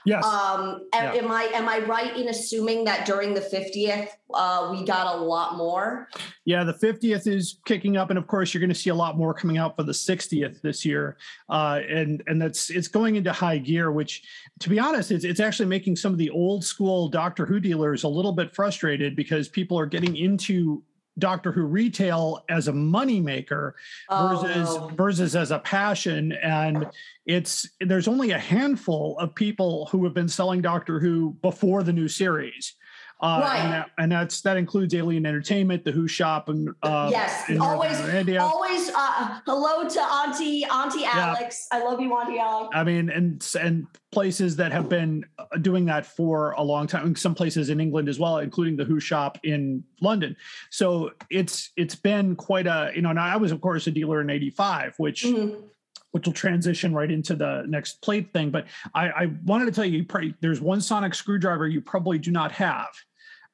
Yes. 0.07 0.25
um 0.25 0.87
am, 0.95 1.15
Yeah. 1.15 1.23
am 1.23 1.31
i 1.31 1.43
am 1.53 1.69
i 1.69 1.79
right 1.81 2.17
in 2.17 2.29
assuming 2.29 2.85
that 2.85 3.05
during 3.05 3.35
the 3.35 3.41
50th 3.43 4.09
uh 4.33 4.69
we 4.73 4.83
got 4.85 5.15
a 5.15 5.19
lot 5.19 5.57
more 5.57 6.09
Yeah, 6.47 6.65
the 6.65 6.73
50th 6.73 7.27
is 7.29 7.59
kicking 7.65 7.97
up, 7.97 8.09
and 8.11 8.19
of 8.19 8.27
course, 8.27 8.53
you're 8.53 8.61
going 8.61 8.71
to 8.71 8.75
see 8.75 8.91
a 8.91 8.95
lot 8.95 9.17
more 9.17 9.33
coming 9.35 9.57
out 9.59 9.77
for 9.77 9.85
the 9.85 9.93
60th 9.93 10.61
this 10.63 10.85
year, 10.85 11.17
uh, 11.49 11.81
and 11.89 12.23
and 12.27 12.41
that's 12.43 12.71
it's 12.71 12.89
going 12.89 13.15
into 13.17 13.31
high 13.31 13.59
gear. 13.59 13.93
Which, 13.93 14.23
to 14.61 14.69
be 14.69 14.79
honest, 14.81 15.13
it's 15.13 15.25
it's 15.25 15.39
actually 15.39 15.67
making 15.69 15.97
some 15.97 16.13
of 16.13 16.19
the 16.19 16.31
old 16.31 16.65
school 16.65 17.09
Doctor 17.09 17.47
Who 17.47 17.61
dealers 17.61 18.03
a 18.03 18.09
little 18.09 18.33
bit 18.33 18.53
frustrated 18.55 19.15
because 19.15 19.49
people 19.49 19.79
are 19.79 19.87
getting 19.87 20.17
into 20.17 20.83
Doctor 21.19 21.53
Who 21.53 21.65
retail 21.65 22.45
as 22.49 22.69
a 22.69 22.73
moneymaker 22.73 23.73
versus 24.11 24.69
oh, 24.71 24.89
no. 24.89 24.95
versus 24.95 25.37
as 25.37 25.51
a 25.51 25.59
passion 25.59 26.33
and 26.33 26.87
it's 27.27 27.69
there's 27.81 28.09
only 28.09 28.31
a 28.31 28.39
handful 28.39 29.19
of 29.19 29.35
people 29.35 29.87
who 29.93 30.05
have 30.05 30.15
been 30.15 30.29
selling 30.29 30.63
doctor 30.63 30.99
who 30.99 31.37
before 31.43 31.83
the 31.83 31.93
new 31.93 32.09
series 32.09 32.75
uh, 33.23 33.41
Right. 33.43 33.59
and, 33.59 33.73
that, 33.73 33.91
and 33.99 34.13
that's 34.13 34.41
that 34.43 34.57
includes 34.57 34.95
alien 34.95 35.27
entertainment 35.27 35.85
the 35.85 35.93
who 35.93 36.09
shop 36.09 36.49
and 36.49 36.71
uh, 36.83 37.09
yes 37.11 37.45
always 37.61 37.97
Irelandia. 37.99 38.41
always 38.41 38.91
uh 38.95 39.41
hello 39.47 39.89
to 39.89 40.01
auntie 40.01 40.65
auntie 40.65 41.05
alex 41.05 41.67
i 41.71 41.83
love 41.83 42.01
you 42.01 42.13
auntie 42.15 42.39
alex 42.39 42.69
I 42.75 42.83
mean, 42.85 43.11
and 43.11 43.47
and 43.61 43.87
places 44.13 44.57
that 44.57 44.73
have 44.73 44.89
been 44.89 45.25
uh, 45.39 45.45
doing 45.61 45.85
that 45.87 46.05
for 46.07 46.53
a 46.53 46.63
long 46.63 46.87
time. 46.87 47.15
Some 47.15 47.35
places 47.35 47.71
in 47.71 47.79
England 47.81 48.09
as 48.09 48.19
well, 48.19 48.39
including 48.39 48.77
the 48.77 48.85
Who 48.85 48.99
shop 49.01 49.39
in 49.45 49.85
London. 50.01 50.37
So 50.71 51.13
it's 51.31 51.71
it's 51.77 51.95
been 51.95 52.35
quite 52.37 52.67
a 52.67 52.91
you 52.95 53.03
know. 53.03 53.13
Now 53.13 53.25
I 53.27 53.37
was 53.37 53.53
of 53.53 53.61
course 53.61 53.87
a 53.87 53.91
dealer 53.91 54.21
in 54.21 54.31
'85, 54.31 54.95
which 54.99 55.25
Mhm. 55.25 55.63
which 56.13 56.27
will 56.27 56.33
transition 56.33 56.93
right 56.93 57.11
into 57.11 57.35
the 57.37 57.65
next 57.69 58.03
plate 58.03 58.33
thing. 58.33 58.51
But 58.51 58.67
I, 58.95 59.11
I 59.11 59.27
wanted 59.45 59.67
to 59.67 59.73
tell 59.73 59.85
you, 59.85 59.99
you 59.99 60.05
probably, 60.05 60.35
there's 60.41 60.61
one 60.61 60.81
sonic 60.81 61.15
screwdriver 61.15 61.69
you 61.69 61.81
probably 61.81 62.19
do 62.19 62.31
not 62.33 62.51
have, 62.53 62.89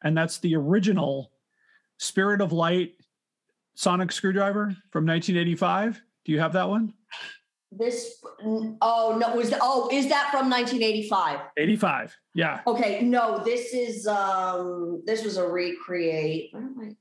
and 0.02 0.16
that's 0.16 0.38
the 0.38 0.56
original 0.56 1.30
Spirit 1.98 2.40
of 2.40 2.52
Light 2.52 2.94
sonic 3.74 4.12
screwdriver 4.12 4.76
from 4.90 5.06
1985. 5.06 6.00
Do 6.24 6.32
you 6.32 6.40
have 6.40 6.52
that 6.54 6.68
one? 6.68 6.92
this 7.72 8.22
oh 8.80 9.18
no 9.20 9.34
was 9.34 9.52
oh 9.60 9.88
is 9.92 10.08
that 10.08 10.28
from 10.30 10.48
1985 10.48 11.40
85. 11.56 12.16
Yeah. 12.32 12.60
okay 12.64 13.02
no 13.02 13.42
this 13.44 13.74
is 13.74 14.06
um 14.06 15.02
this 15.04 15.24
was 15.24 15.36
a 15.36 15.46
recreate 15.46 16.50
where 16.52 16.62
am 16.62 16.76
I? 16.80 16.96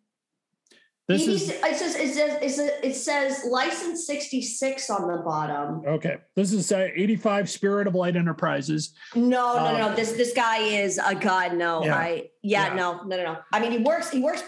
This 1.07 1.27
is 1.27 1.51
it 1.51 1.61
says 1.77 1.95
it 1.95 2.13
says 2.15 2.41
it 2.41 2.49
says, 2.49 2.71
it 2.81 2.95
says 2.95 3.45
license 3.47 4.07
66 4.07 4.89
on 4.89 5.07
the 5.07 5.17
bottom. 5.23 5.83
okay. 5.85 6.17
This 6.35 6.51
is 6.51 6.71
uh, 6.71 6.87
85 6.95 7.47
Spirit 7.47 7.85
of 7.85 7.93
Light 7.93 8.15
Enterprises. 8.15 8.93
No, 9.13 9.21
no, 9.21 9.55
no, 9.55 9.65
Um, 9.67 9.77
no. 9.91 9.95
This 9.95 10.13
this 10.13 10.33
guy 10.33 10.57
is 10.57 10.97
a 10.97 11.13
god. 11.13 11.53
No, 11.53 11.85
Yeah. 11.85 11.95
I 11.95 12.29
yeah, 12.47 12.67
Yeah. 12.67 12.73
no, 12.75 13.03
no, 13.03 13.17
no, 13.17 13.23
no. 13.23 13.37
I 13.51 13.59
mean, 13.59 13.71
he 13.71 13.77
works. 13.79 14.09
He 14.11 14.19
works. 14.19 14.43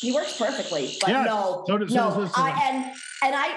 He 0.00 0.12
works 0.12 0.36
perfectly. 0.36 0.96
But 1.00 1.10
Yeah, 1.10 1.22
no, 1.24 1.64
so 1.66 1.78
does- 1.78 1.92
so 1.92 2.08
no. 2.10 2.16
does 2.20 2.32
I 2.36 2.50
and 2.68 2.84
and 3.22 3.34
I. 3.34 3.48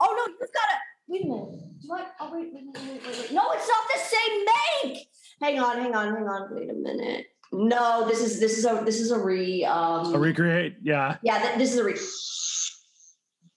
Oh 0.00 0.12
no, 0.18 0.24
you've 0.38 0.52
got 0.52 0.68
to 0.72 0.76
wait 1.08 1.24
a 1.24 1.26
minute. 1.28 1.80
Do 1.80 1.92
I? 1.92 2.06
Oh 2.20 2.32
wait, 2.34 2.48
wait, 2.52 2.64
wait, 2.74 3.02
wait, 3.06 3.18
wait. 3.18 3.32
No, 3.32 3.52
it's 3.52 3.68
not 3.68 3.84
the 3.92 4.00
same 4.14 4.44
make. 4.92 5.08
Hang 5.40 5.60
on, 5.60 5.78
hang 5.82 5.94
on, 5.94 6.14
hang 6.14 6.28
on. 6.28 6.54
Wait 6.54 6.70
a 6.70 6.74
minute. 6.74 7.26
No, 7.52 8.06
this 8.08 8.20
is 8.20 8.40
this 8.40 8.58
is 8.58 8.64
a 8.66 8.82
this 8.84 9.00
is 9.00 9.10
a 9.12 9.18
re. 9.18 9.64
Um, 9.64 10.12
A 10.14 10.18
recreate. 10.18 10.76
Yeah. 10.82 11.16
yeah, 11.22 11.38
th- 11.40 11.58
this 11.58 11.72
is 11.72 11.78
a 11.78 11.84
re. 11.84 11.94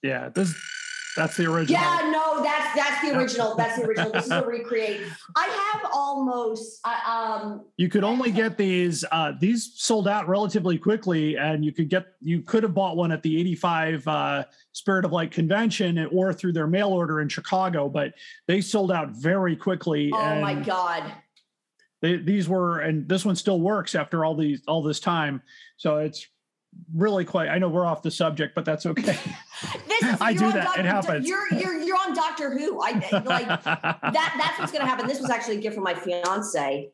Yeah. 0.02 0.28
This 0.28 0.54
that's 1.18 1.36
the 1.36 1.46
original. 1.46 1.80
Yeah, 1.82 2.10
no, 2.12 2.42
that's 2.42 2.74
that's 2.76 3.02
the 3.02 3.18
original. 3.18 3.56
That's 3.56 3.76
the 3.76 3.86
original. 3.86 4.12
This 4.12 4.26
is 4.26 4.30
a 4.30 4.42
recreate. 4.46 5.00
I 5.36 5.72
have 5.72 5.90
almost. 5.92 6.80
I 6.84 7.40
um. 7.42 7.66
You 7.76 7.88
could 7.88 8.04
only 8.04 8.30
get 8.30 8.56
these. 8.56 9.04
Uh, 9.10 9.32
these 9.40 9.72
sold 9.74 10.06
out 10.06 10.28
relatively 10.28 10.78
quickly, 10.78 11.36
and 11.36 11.64
you 11.64 11.72
could 11.72 11.88
get. 11.88 12.06
You 12.22 12.42
could 12.42 12.62
have 12.62 12.72
bought 12.72 12.96
one 12.96 13.10
at 13.10 13.22
the 13.22 13.38
'85 13.40 14.08
uh, 14.08 14.44
Spirit 14.72 15.04
of 15.04 15.12
Light 15.12 15.32
convention, 15.32 16.06
or 16.12 16.32
through 16.32 16.52
their 16.52 16.68
mail 16.68 16.90
order 16.90 17.20
in 17.20 17.28
Chicago. 17.28 17.88
But 17.88 18.14
they 18.46 18.60
sold 18.60 18.92
out 18.92 19.10
very 19.10 19.56
quickly. 19.56 20.10
Oh 20.14 20.40
my 20.40 20.54
god. 20.54 21.12
They, 22.00 22.16
these 22.16 22.48
were, 22.48 22.78
and 22.78 23.08
this 23.08 23.24
one 23.24 23.34
still 23.34 23.60
works 23.60 23.96
after 23.96 24.24
all 24.24 24.36
these 24.36 24.62
all 24.68 24.84
this 24.84 25.00
time. 25.00 25.42
So 25.78 25.96
it's 25.96 26.28
really 26.94 27.24
quite. 27.24 27.48
I 27.48 27.58
know 27.58 27.68
we're 27.68 27.84
off 27.86 28.02
the 28.02 28.10
subject, 28.10 28.54
but 28.54 28.64
that's 28.64 28.86
okay. 28.86 29.18
This 29.88 30.02
is, 30.14 30.20
I 30.20 30.32
do 30.34 30.52
that. 30.52 30.64
Doc- 30.66 30.78
It 30.78 30.84
happens. 30.84 31.26
You're 31.28 31.52
you're 31.52 31.82
you're 31.82 31.96
on 31.96 32.14
Doctor 32.14 32.56
Who. 32.56 32.80
I 32.80 32.92
like 33.24 33.48
that. 33.64 34.00
That's 34.12 34.58
what's 34.58 34.70
gonna 34.70 34.86
happen. 34.86 35.08
This 35.08 35.20
was 35.20 35.30
actually 35.30 35.56
a 35.56 35.60
gift 35.60 35.74
from 35.74 35.82
my 35.82 35.94
fiance. 35.94 36.90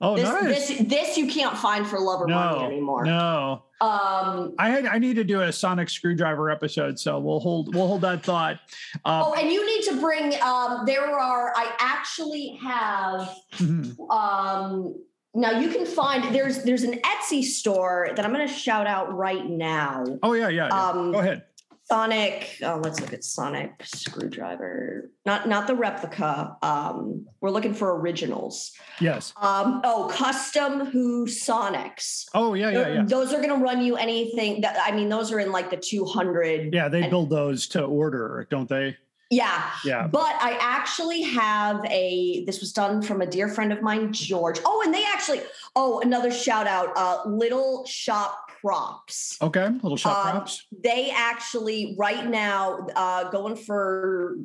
oh, 0.00 0.16
This 0.16 0.24
nice. 0.24 0.68
this 0.68 0.88
this 0.88 1.18
you 1.18 1.26
can't 1.28 1.54
find 1.58 1.86
for 1.86 1.98
love 2.00 2.22
or 2.22 2.28
money 2.28 2.64
anymore. 2.64 3.04
no. 3.04 3.64
Um. 3.82 4.54
I 4.58 4.70
had 4.70 4.86
I 4.86 4.96
need 4.98 5.16
to 5.16 5.24
do 5.24 5.42
a 5.42 5.52
sonic 5.52 5.90
screwdriver 5.90 6.50
episode, 6.50 6.98
so 6.98 7.18
we'll 7.20 7.40
hold 7.40 7.74
we'll 7.74 7.86
hold 7.86 8.00
that 8.00 8.24
thought. 8.24 8.58
Uh, 9.04 9.24
Oh, 9.26 9.34
and 9.34 9.52
you 9.52 9.64
need 9.66 9.82
to 9.84 10.00
bring. 10.00 10.34
Um. 10.42 10.84
There 10.86 11.04
are. 11.06 11.52
I 11.54 11.70
actually 11.78 12.58
have. 12.62 13.36
mhm. 13.56 13.94
Um. 14.10 14.94
Now 15.34 15.52
you 15.52 15.68
can 15.70 15.86
find 15.86 16.34
there's 16.34 16.62
there's 16.64 16.82
an 16.82 17.00
Etsy 17.00 17.42
store 17.42 18.10
that 18.16 18.24
I'm 18.24 18.32
going 18.32 18.46
to 18.46 18.52
shout 18.52 18.86
out 18.86 19.14
right 19.14 19.44
now. 19.44 20.04
Oh 20.22 20.32
yeah, 20.32 20.48
yeah. 20.48 20.68
yeah. 20.68 20.88
Um, 20.88 21.12
Go 21.12 21.18
ahead. 21.18 21.44
Sonic. 21.84 22.58
Oh, 22.62 22.80
let's 22.82 23.00
look 23.00 23.14
at 23.14 23.24
Sonic 23.24 23.72
screwdriver. 23.82 25.10
Not 25.24 25.48
not 25.48 25.66
the 25.66 25.74
replica. 25.74 26.56
Um, 26.62 27.26
we're 27.40 27.50
looking 27.50 27.72
for 27.72 27.98
originals. 27.98 28.72
Yes. 29.00 29.32
Um, 29.40 29.80
oh, 29.84 30.10
custom 30.12 30.86
Who 30.86 31.26
Sonics. 31.26 32.26
Oh 32.34 32.52
yeah, 32.54 32.70
yeah, 32.70 32.88
yeah. 32.88 33.04
Those 33.06 33.32
are 33.32 33.38
going 33.38 33.56
to 33.56 33.64
run 33.64 33.82
you 33.82 33.96
anything. 33.96 34.60
That 34.60 34.78
I 34.82 34.94
mean, 34.94 35.08
those 35.08 35.32
are 35.32 35.40
in 35.40 35.50
like 35.50 35.70
the 35.70 35.78
two 35.78 36.04
hundred. 36.04 36.74
Yeah, 36.74 36.88
they 36.88 37.02
and- 37.02 37.10
build 37.10 37.30
those 37.30 37.66
to 37.68 37.82
order, 37.82 38.46
don't 38.50 38.68
they? 38.68 38.96
Yeah. 39.30 39.70
Yeah. 39.84 40.06
But 40.06 40.34
I 40.40 40.56
actually 40.60 41.22
have 41.22 41.84
a. 41.84 42.44
This 42.46 42.60
was 42.60 42.72
done 42.72 43.02
from 43.02 43.20
a 43.20 43.26
dear 43.26 43.48
friend 43.48 43.72
of 43.72 43.82
mine, 43.82 44.12
George. 44.12 44.58
Oh, 44.64 44.82
and 44.84 44.94
they 44.94 45.04
actually. 45.04 45.42
Oh, 45.76 46.00
another 46.00 46.30
shout 46.30 46.66
out. 46.66 46.96
Uh, 46.96 47.22
Little 47.28 47.84
Shop 47.86 48.50
Props. 48.62 49.36
Okay, 49.42 49.68
little 49.82 49.96
shop 49.98 50.26
Um, 50.26 50.32
props. 50.32 50.66
they 50.82 51.10
actually 51.10 51.94
right 51.98 52.26
now 52.26 52.86
uh, 52.96 53.30
going 53.30 53.54
for 53.56 54.36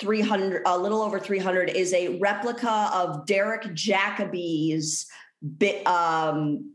300 0.00 0.62
a 0.64 0.78
little 0.78 1.02
over 1.02 1.18
300 1.18 1.70
is 1.70 1.92
a 1.92 2.18
replica 2.20 2.88
of 2.94 3.26
derek 3.26 3.74
jacobi's 3.74 5.06
bit 5.58 5.84
um 5.88 6.72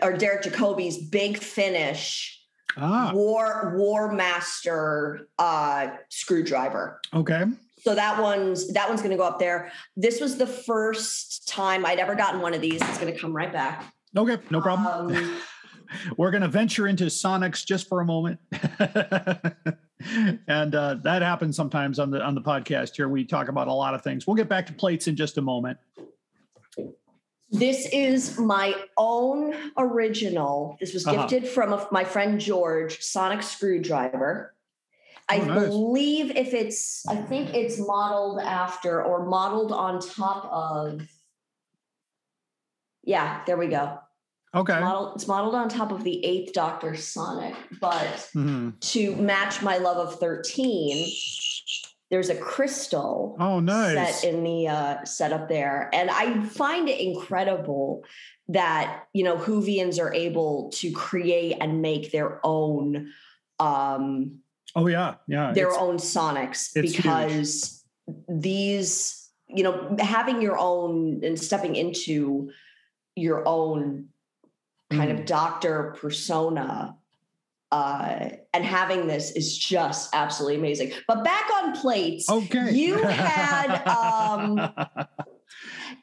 or 0.00 0.14
derek 0.16 0.42
jacobi's 0.42 0.96
big 0.96 1.36
finish 1.36 2.41
Ah, 2.76 3.12
war 3.14 3.74
war 3.76 4.12
master 4.12 5.28
uh 5.38 5.88
screwdriver 6.08 7.00
okay. 7.14 7.44
so 7.80 7.94
that 7.94 8.20
one's 8.20 8.72
that 8.72 8.88
one's 8.88 9.00
going 9.00 9.10
to 9.10 9.16
go 9.16 9.24
up 9.24 9.38
there 9.38 9.70
this 9.96 10.20
was 10.20 10.36
the 10.36 10.46
first 10.46 11.48
time 11.48 11.84
i'd 11.84 11.98
ever 11.98 12.14
gotten 12.14 12.40
one 12.40 12.54
of 12.54 12.60
these 12.60 12.80
it's 12.82 12.98
going 12.98 13.12
to 13.12 13.18
come 13.18 13.34
right 13.34 13.52
back 13.52 13.92
Okay, 14.16 14.38
no 14.50 14.60
problem. 14.60 15.16
Um, 15.16 15.36
We're 16.16 16.30
going 16.30 16.42
to 16.42 16.48
venture 16.48 16.86
into 16.86 17.04
Sonics 17.04 17.66
just 17.66 17.86
for 17.86 18.00
a 18.00 18.04
moment, 18.04 18.40
and 20.48 20.74
uh, 20.74 20.94
that 21.02 21.20
happens 21.20 21.54
sometimes 21.54 21.98
on 21.98 22.10
the 22.10 22.22
on 22.22 22.34
the 22.34 22.40
podcast 22.40 22.96
here. 22.96 23.08
We 23.08 23.24
talk 23.24 23.48
about 23.48 23.68
a 23.68 23.72
lot 23.72 23.92
of 23.94 24.02
things. 24.02 24.26
We'll 24.26 24.36
get 24.36 24.48
back 24.48 24.66
to 24.68 24.72
plates 24.72 25.06
in 25.06 25.16
just 25.16 25.36
a 25.36 25.42
moment. 25.42 25.76
This 27.52 27.86
is 27.92 28.38
my 28.38 28.74
own 28.96 29.54
original. 29.76 30.78
This 30.80 30.94
was 30.94 31.06
Uh-huh. 31.06 31.26
gifted 31.26 31.46
from 31.50 31.74
a, 31.74 31.86
my 31.92 32.02
friend 32.02 32.40
George, 32.40 33.02
Sonic 33.02 33.42
Screwdriver. 33.42 34.54
I 35.28 35.38
Oh, 35.40 35.44
nice. 35.44 35.68
believe 35.68 36.34
if 36.34 36.54
it's, 36.54 37.06
I 37.06 37.16
think 37.16 37.54
it's 37.54 37.78
modeled 37.78 38.40
after 38.40 39.04
or 39.04 39.26
modeled 39.26 39.70
on 39.70 40.00
top 40.00 40.46
of. 40.46 41.02
Yeah, 43.04 43.42
there 43.46 43.58
we 43.58 43.68
go. 43.68 43.98
Okay. 44.54 44.78
Model, 44.80 45.14
it's 45.14 45.26
modeled 45.28 45.54
on 45.54 45.68
top 45.68 45.92
of 45.92 46.04
the 46.04 46.24
eighth 46.24 46.52
Doctor 46.54 46.94
Sonic, 46.96 47.54
but 47.80 48.30
Mhm. 48.34 48.78
to 48.92 49.16
match 49.16 49.62
my 49.62 49.76
love 49.78 49.96
of 49.98 50.18
13, 50.18 51.06
there's 52.12 52.28
a 52.28 52.34
crystal 52.36 53.36
Oh, 53.40 53.58
nice. 53.58 54.20
set 54.20 54.28
in 54.34 54.44
the 54.44 54.68
uh, 54.68 55.02
setup 55.04 55.48
there. 55.48 55.88
And 55.94 56.10
I 56.10 56.42
find 56.44 56.86
it 56.90 57.00
incredible 57.00 58.04
that, 58.48 59.04
you 59.14 59.24
know, 59.24 59.36
Whovians 59.38 59.98
are 59.98 60.12
able 60.12 60.70
to 60.74 60.92
create 60.92 61.56
and 61.58 61.80
make 61.80 62.12
their 62.12 62.38
own 62.44 63.10
um 63.58 64.40
Oh 64.76 64.86
yeah, 64.88 65.14
yeah. 65.26 65.52
their 65.52 65.68
it's- 65.68 65.80
own 65.82 65.96
sonics 65.96 66.70
it's 66.76 66.92
huge. 66.92 66.96
because 66.96 67.84
these, 68.28 69.30
you 69.48 69.62
know, 69.64 69.96
having 69.98 70.42
your 70.42 70.58
own 70.58 71.20
and 71.24 71.38
stepping 71.40 71.76
into 71.76 72.50
your 73.16 73.46
own 73.48 74.08
kind 74.90 75.10
Mm. 75.10 75.20
of 75.20 75.24
doctor 75.24 75.94
persona 75.98 76.94
uh 77.72 78.28
and 78.52 78.64
having 78.64 79.06
this 79.06 79.32
is 79.32 79.56
just 79.56 80.10
absolutely 80.14 80.56
amazing. 80.58 80.92
But 81.08 81.24
back 81.24 81.46
on 81.62 81.72
plates, 81.74 82.28
Okay. 82.30 82.70
you 82.72 83.06
had 83.08 83.86
um 83.88 84.72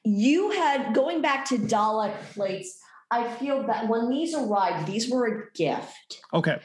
you 0.04 0.52
had 0.52 0.94
going 0.94 1.22
back 1.22 1.46
to 1.50 1.58
Dalek 1.58 2.14
plates. 2.34 2.80
I 3.12 3.28
feel 3.38 3.66
that 3.68 3.88
when 3.88 4.10
these 4.10 4.36
arrived, 4.36 4.88
these 4.88 5.10
were 5.10 5.26
a 5.28 5.52
gift. 5.56 6.22
okay. 6.34 6.60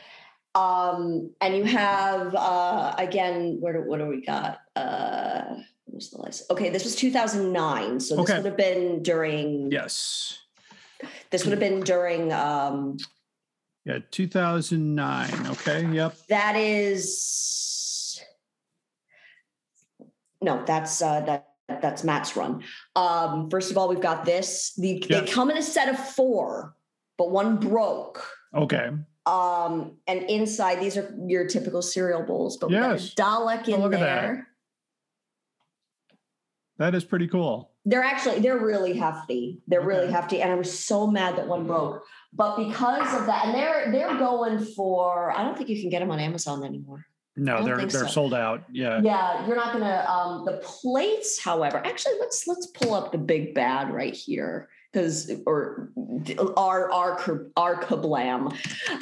Um, 0.56 1.30
and 1.40 1.56
you 1.56 1.64
have 1.64 2.34
uh 2.34 2.94
again, 2.98 3.58
where 3.60 3.72
do 3.74 3.80
what 3.88 3.98
do 3.98 4.06
we 4.06 4.24
got? 4.24 4.58
Uh 4.76 5.56
what 5.84 5.96
was 5.96 6.10
the 6.10 6.22
list? 6.22 6.50
Okay, 6.50 6.70
this 6.70 6.84
was 6.84 6.96
2009. 6.96 8.00
So 8.00 8.16
this 8.16 8.24
Okay. 8.30 8.36
would 8.38 8.46
have 8.46 8.56
been 8.56 9.02
during 9.02 9.70
Yes. 9.70 10.38
this 11.30 11.44
would 11.44 11.50
have 11.50 11.60
been 11.60 11.80
during 11.80 12.32
um 12.32 12.96
Yeah. 13.84 13.98
2009. 14.10 15.46
Okay. 15.48 15.86
Yep. 15.86 16.16
that 16.28 16.56
is 16.56 18.20
no, 20.40 20.62
that's 20.66 21.00
uh 21.02 21.20
that 21.22 21.48
that's 21.68 22.04
Matt's 22.04 22.36
run. 22.36 22.62
Um, 22.94 23.48
first 23.50 23.70
of 23.70 23.78
all, 23.78 23.88
we've 23.88 24.00
got 24.00 24.24
this. 24.26 24.74
The, 24.76 25.02
They 25.08 25.26
come 25.26 25.50
in 25.50 25.56
a 25.56 25.62
set 25.62 25.88
of 25.88 25.98
four, 25.98 26.74
but 27.16 27.30
one 27.30 27.56
broke. 27.56 28.22
Okay. 28.54 28.90
Um, 29.26 29.96
and 30.06 30.22
inside 30.24 30.80
these 30.80 30.98
are 30.98 31.14
your 31.26 31.46
typical 31.46 31.80
cereal 31.80 32.22
bowls, 32.22 32.58
but 32.58 32.68
we 32.68 32.74
got 32.76 32.90
a 32.90 32.94
Yes. 32.94 33.14
Dalek 33.14 33.68
in 33.68 33.74
Oh, 33.76 33.78
look 33.78 33.94
at 33.94 34.00
that. 34.00 34.20
there. 34.20 34.48
That 36.78 36.94
is 36.94 37.04
pretty 37.04 37.28
cool. 37.28 37.70
They're 37.86 38.02
actually 38.04 38.40
they're 38.40 38.58
really 38.58 38.94
hefty. 38.94 39.62
They're 39.66 39.80
really 39.84 40.10
hefty, 40.10 40.42
and 40.42 40.52
I 40.52 40.54
was 40.56 40.76
so 40.78 41.06
mad 41.06 41.36
that 41.36 41.46
one 41.48 41.66
broke. 41.66 42.04
But 42.36 42.56
because 42.56 43.20
of 43.20 43.26
that, 43.26 43.46
and 43.46 43.54
they're 43.54 43.92
they're 43.92 44.18
going 44.18 44.58
for 44.58 45.32
I 45.36 45.42
don't 45.42 45.56
think 45.56 45.68
you 45.68 45.80
can 45.80 45.88
get 45.88 46.00
them 46.00 46.10
on 46.10 46.18
Amazon 46.18 46.64
anymore. 46.64 47.06
No, 47.36 47.64
they're 47.64 47.76
they're 47.76 47.88
so. 47.88 48.06
sold 48.06 48.34
out. 48.34 48.64
Yeah. 48.72 49.00
Yeah, 49.02 49.46
you're 49.46 49.56
not 49.56 49.72
gonna 49.72 50.04
um 50.08 50.44
the 50.44 50.58
plates, 50.64 51.40
however. 51.40 51.78
Actually, 51.84 52.14
let's 52.20 52.46
let's 52.46 52.66
pull 52.66 52.94
up 52.94 53.12
the 53.12 53.18
big 53.18 53.54
bad 53.54 53.92
right 53.92 54.14
here. 54.14 54.68
Because 54.92 55.32
or 55.44 55.90
our 56.56 56.90
our 56.92 57.50
our 57.56 57.82
kablam. 57.82 58.52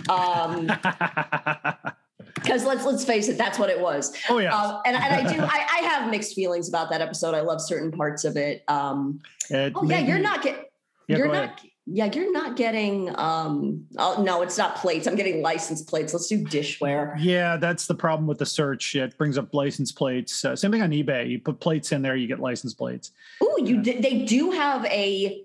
Um 0.09 0.67
because 2.35 2.65
let's 2.65 2.87
let's 2.87 3.05
face 3.05 3.29
it, 3.29 3.37
that's 3.37 3.59
what 3.59 3.69
it 3.69 3.81
was. 3.81 4.17
oh 4.31 4.39
yeah. 4.39 4.57
Um, 4.57 4.81
and, 4.87 4.97
and 4.97 5.29
I 5.29 5.33
do 5.35 5.43
I, 5.43 5.67
I 5.71 5.79
have 5.89 6.11
mixed 6.11 6.35
feelings 6.35 6.71
about 6.71 6.89
that 6.91 7.03
episode. 7.03 7.35
I 7.35 7.41
love 7.41 7.61
certain 7.61 7.93
parts 7.93 8.25
of 8.25 8.39
it. 8.39 8.65
Um 8.69 9.21
It 9.51 9.75
oh 9.75 9.85
yeah, 9.85 9.99
you're 9.99 10.19
not 10.19 10.43
get 10.43 10.71
Yeah, 11.07 11.19
you're 11.19 11.29
not 11.29 11.45
ahead. 11.45 11.72
Yeah, 11.87 12.11
you're 12.13 12.33
not 12.33 12.57
getting 12.57 13.11
um 13.19 13.85
oh 13.99 14.23
no, 14.23 14.43
it's 14.43 14.57
not 14.57 14.77
plates. 14.77 15.07
I'm 15.07 15.17
getting 15.17 15.43
license 15.43 15.83
plates. 15.83 16.13
Let's 16.13 16.29
do 16.29 16.45
dishware. 16.45 17.15
Yeah, 17.19 17.57
that's 17.57 17.87
the 17.87 17.95
problem 17.95 18.27
with 18.27 18.39
the 18.39 18.47
search. 18.47 18.95
It 18.95 19.17
brings 19.19 19.37
up 19.37 19.53
license 19.53 19.91
plates. 19.93 20.45
Uh, 20.45 20.55
same 20.55 20.71
thing 20.71 20.83
on 20.83 20.91
eBay. 20.91 21.29
You 21.29 21.39
put 21.41 21.59
plates 21.61 21.91
in 21.93 22.03
there, 22.03 22.15
you 22.17 22.27
get 22.29 22.39
license 22.41 22.73
plates. 22.75 23.11
Oh, 23.43 23.59
you 23.59 23.83
di- 23.83 24.01
they 24.01 24.25
do 24.25 24.53
have 24.53 24.85
a 24.87 25.45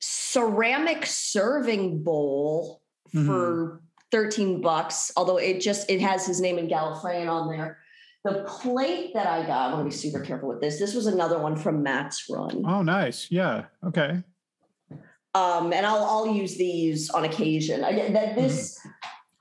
ceramic 0.00 1.06
serving 1.06 2.02
bowl 2.02 2.78
Mm-hmm. 3.12 3.26
for 3.26 3.82
13 4.12 4.60
bucks, 4.60 5.10
although 5.16 5.36
it 5.38 5.60
just 5.60 5.90
it 5.90 6.00
has 6.00 6.24
his 6.24 6.40
name 6.40 6.58
in 6.58 6.68
Gallifreyan 6.68 7.28
on 7.28 7.48
there. 7.50 7.78
The 8.22 8.44
plate 8.46 9.14
that 9.14 9.26
I 9.26 9.44
got, 9.44 9.70
I 9.70 9.74
want 9.74 9.80
to 9.80 9.90
be 9.90 9.96
super 10.00 10.20
careful 10.20 10.48
with 10.48 10.60
this. 10.60 10.78
This 10.78 10.94
was 10.94 11.06
another 11.06 11.40
one 11.40 11.56
from 11.56 11.82
Matt's 11.82 12.26
run. 12.30 12.62
Oh, 12.64 12.82
nice. 12.82 13.26
Yeah. 13.28 13.64
Okay. 13.84 14.22
Um, 15.34 15.72
and 15.72 15.86
I'll 15.86 16.04
I'll 16.04 16.34
use 16.34 16.56
these 16.56 17.10
on 17.10 17.24
occasion. 17.24 17.84
I 17.84 18.10
that 18.10 18.34
this 18.34 18.80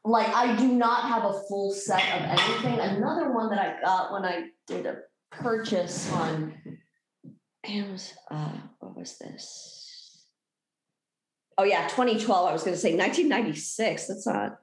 like 0.06 0.28
I 0.30 0.56
do 0.56 0.68
not 0.68 1.10
have 1.10 1.26
a 1.26 1.34
full 1.48 1.72
set 1.72 2.02
of 2.02 2.40
anything. 2.40 2.80
Another 2.80 3.32
one 3.32 3.50
that 3.50 3.60
I 3.60 3.82
got 3.82 4.12
when 4.12 4.24
I 4.24 4.50
did 4.68 4.86
a 4.86 4.98
purchase 5.32 6.12
on 6.14 6.54
Amazon. 7.66 8.18
Uh, 8.30 8.52
what 8.80 8.98
was 8.98 9.18
this? 9.18 10.26
Oh 11.58 11.64
yeah, 11.64 11.88
2012. 11.88 12.50
I 12.50 12.54
was 12.54 12.64
going 12.64 12.76
to 12.76 12.80
say 12.80 12.96
1996. 12.96 14.08
That's 14.08 14.28
not. 14.28 14.60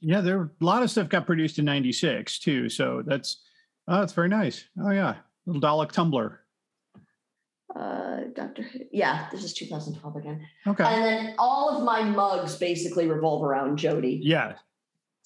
Yeah, 0.00 0.20
there 0.20 0.40
a 0.40 0.64
lot 0.64 0.82
of 0.82 0.90
stuff 0.90 1.08
got 1.08 1.26
produced 1.26 1.58
in 1.58 1.64
'96 1.64 2.38
too. 2.38 2.68
So 2.68 3.02
that's 3.04 3.42
oh, 3.88 4.00
that's 4.00 4.12
very 4.12 4.28
nice. 4.28 4.64
Oh 4.80 4.90
yeah, 4.90 5.16
little 5.46 5.60
Dalek 5.60 5.90
tumbler. 5.90 6.40
Uh, 8.18 8.22
Doctor. 8.34 8.64
Yeah, 8.92 9.28
this 9.30 9.44
is 9.44 9.52
2012 9.54 10.16
again. 10.16 10.46
Okay. 10.66 10.84
And 10.84 11.04
then 11.04 11.34
all 11.38 11.76
of 11.76 11.84
my 11.84 12.02
mugs 12.02 12.56
basically 12.56 13.06
revolve 13.06 13.44
around 13.44 13.78
Jodie. 13.78 14.18
Yeah. 14.22 14.54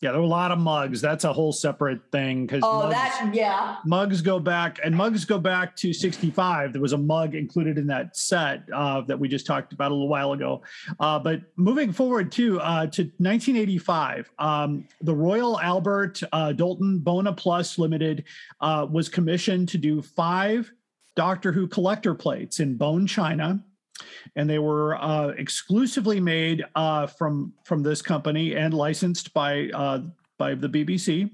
Yeah, 0.01 0.11
there 0.11 0.20
were 0.20 0.26
a 0.26 0.28
lot 0.28 0.51
of 0.51 0.59
mugs. 0.59 1.01
That's 1.01 1.22
a 1.22 1.32
whole 1.32 1.53
separate 1.53 2.01
thing 2.11 2.45
because 2.45 2.62
Oh, 2.64 2.82
mugs, 2.82 2.95
that 2.95 3.30
yeah. 3.32 3.76
mugs 3.86 4.20
go 4.20 4.40
back 4.40 4.80
and 4.82 4.97
mugs 4.97 5.24
go 5.24 5.38
back 5.38 5.76
to 5.76 5.93
65. 5.93 6.72
There 6.72 6.82
was 6.82 6.93
a 6.93 6.99
mug 6.99 7.36
included 7.36 7.78
in 7.78 7.86
that 7.86 8.16
set 8.16 8.64
uh, 8.74 9.03
that 9.03 9.16
we 9.16 9.28
just 9.28 9.47
talked 9.47 9.72
about 9.72 9.93
a 9.93 9.95
little 9.95 10.09
while 10.09 10.32
ago. 10.32 10.62
Uh, 10.99 11.20
but 11.20 11.43
moving 11.55 11.93
forward 11.93 12.32
to 12.32 12.61
uh, 12.61 12.86
to 12.88 13.03
1985, 13.18 14.32
um, 14.40 14.88
the 15.03 15.14
Royal 15.14 15.61
Albert 15.61 16.20
uh, 16.32 16.51
Dalton 16.53 16.99
Bona 16.99 17.32
Plus 17.32 17.78
Limited 17.78 18.24
uh, 18.61 18.84
was 18.90 19.09
commissioned 19.09 19.68
to 19.68 19.78
do 19.78 20.03
five 20.03 20.72
Doctor 21.17 21.53
Who 21.53 21.67
collector 21.67 22.15
plates 22.15 22.61
in 22.61 22.77
bone 22.77 23.07
china 23.07 23.63
and 24.37 24.49
they 24.49 24.59
were 24.59 24.97
uh, 25.03 25.29
exclusively 25.39 26.19
made 26.21 26.65
uh, 26.75 27.07
from 27.07 27.53
from 27.65 27.83
this 27.83 28.03
company 28.03 28.55
and 28.57 28.75
licensed 28.75 29.33
by 29.35 29.69
uh, 29.75 30.01
by 30.39 30.55
the 30.55 30.69
BBC. 30.69 31.31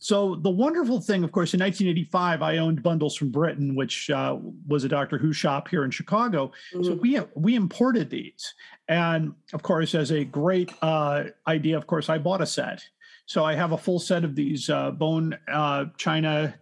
So 0.00 0.36
the 0.36 0.50
wonderful 0.50 1.00
thing, 1.00 1.24
of 1.24 1.32
course, 1.32 1.54
in 1.54 1.60
1985, 1.60 2.40
I 2.40 2.58
owned 2.58 2.84
Bundles 2.84 3.16
from 3.16 3.30
Britain, 3.30 3.74
which 3.74 4.08
uh, 4.10 4.36
was 4.68 4.84
a 4.84 4.88
Doctor 4.88 5.18
Who 5.18 5.32
shop 5.32 5.66
here 5.66 5.84
in 5.84 5.90
Chicago. 5.90 6.52
So 6.72 6.94
Mhm. 6.94 7.00
we 7.00 7.20
we 7.34 7.54
imported 7.56 8.08
these, 8.10 8.54
and 8.88 9.34
of 9.52 9.62
course, 9.62 9.94
as 9.96 10.12
a 10.12 10.24
great 10.24 10.72
uh, 10.82 11.24
idea, 11.48 11.76
of 11.76 11.86
course, 11.88 12.08
I 12.08 12.18
bought 12.18 12.40
a 12.42 12.46
set. 12.46 12.84
So 13.26 13.44
I 13.44 13.54
have 13.54 13.72
a 13.72 13.78
full 13.78 13.98
set 13.98 14.22
of 14.24 14.36
these 14.36 14.70
uh, 14.70 14.92
bone 14.92 15.36
uh, 15.48 15.86
china. 15.96 16.54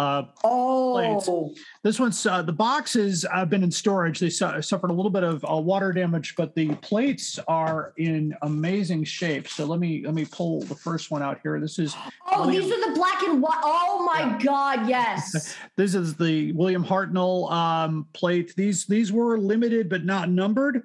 Uh, 0.00 0.24
Oh, 0.44 1.54
this 1.82 2.00
one's 2.00 2.24
uh, 2.24 2.40
the 2.40 2.52
boxes 2.52 3.26
have 3.30 3.50
been 3.50 3.62
in 3.62 3.70
storage. 3.70 4.18
They 4.18 4.30
su- 4.30 4.62
suffered 4.62 4.90
a 4.90 4.94
little 4.94 5.10
bit 5.10 5.22
of 5.22 5.44
uh, 5.44 5.56
water 5.56 5.92
damage, 5.92 6.34
but 6.36 6.54
the 6.54 6.74
plates 6.76 7.38
are 7.46 7.92
in 7.98 8.34
amazing 8.40 9.04
shape. 9.04 9.46
So 9.46 9.66
let 9.66 9.78
me 9.78 10.02
let 10.04 10.14
me 10.14 10.24
pull 10.24 10.62
the 10.62 10.74
first 10.74 11.10
one 11.10 11.22
out 11.22 11.40
here. 11.42 11.60
This 11.60 11.78
is 11.78 11.94
oh, 12.32 12.50
these 12.50 12.64
are 12.72 12.90
the 12.90 12.94
black 12.94 13.22
and 13.24 13.42
white. 13.42 13.60
Oh 13.62 14.02
my 14.06 14.38
God, 14.42 14.88
yes. 14.88 15.54
this 15.76 15.94
is 15.94 16.14
the 16.14 16.52
William 16.52 16.84
Hartnell 16.84 17.50
um, 17.52 18.06
plate. 18.14 18.54
These 18.56 18.86
these 18.86 19.12
were 19.12 19.38
limited 19.38 19.90
but 19.90 20.04
not 20.06 20.30
numbered. 20.30 20.82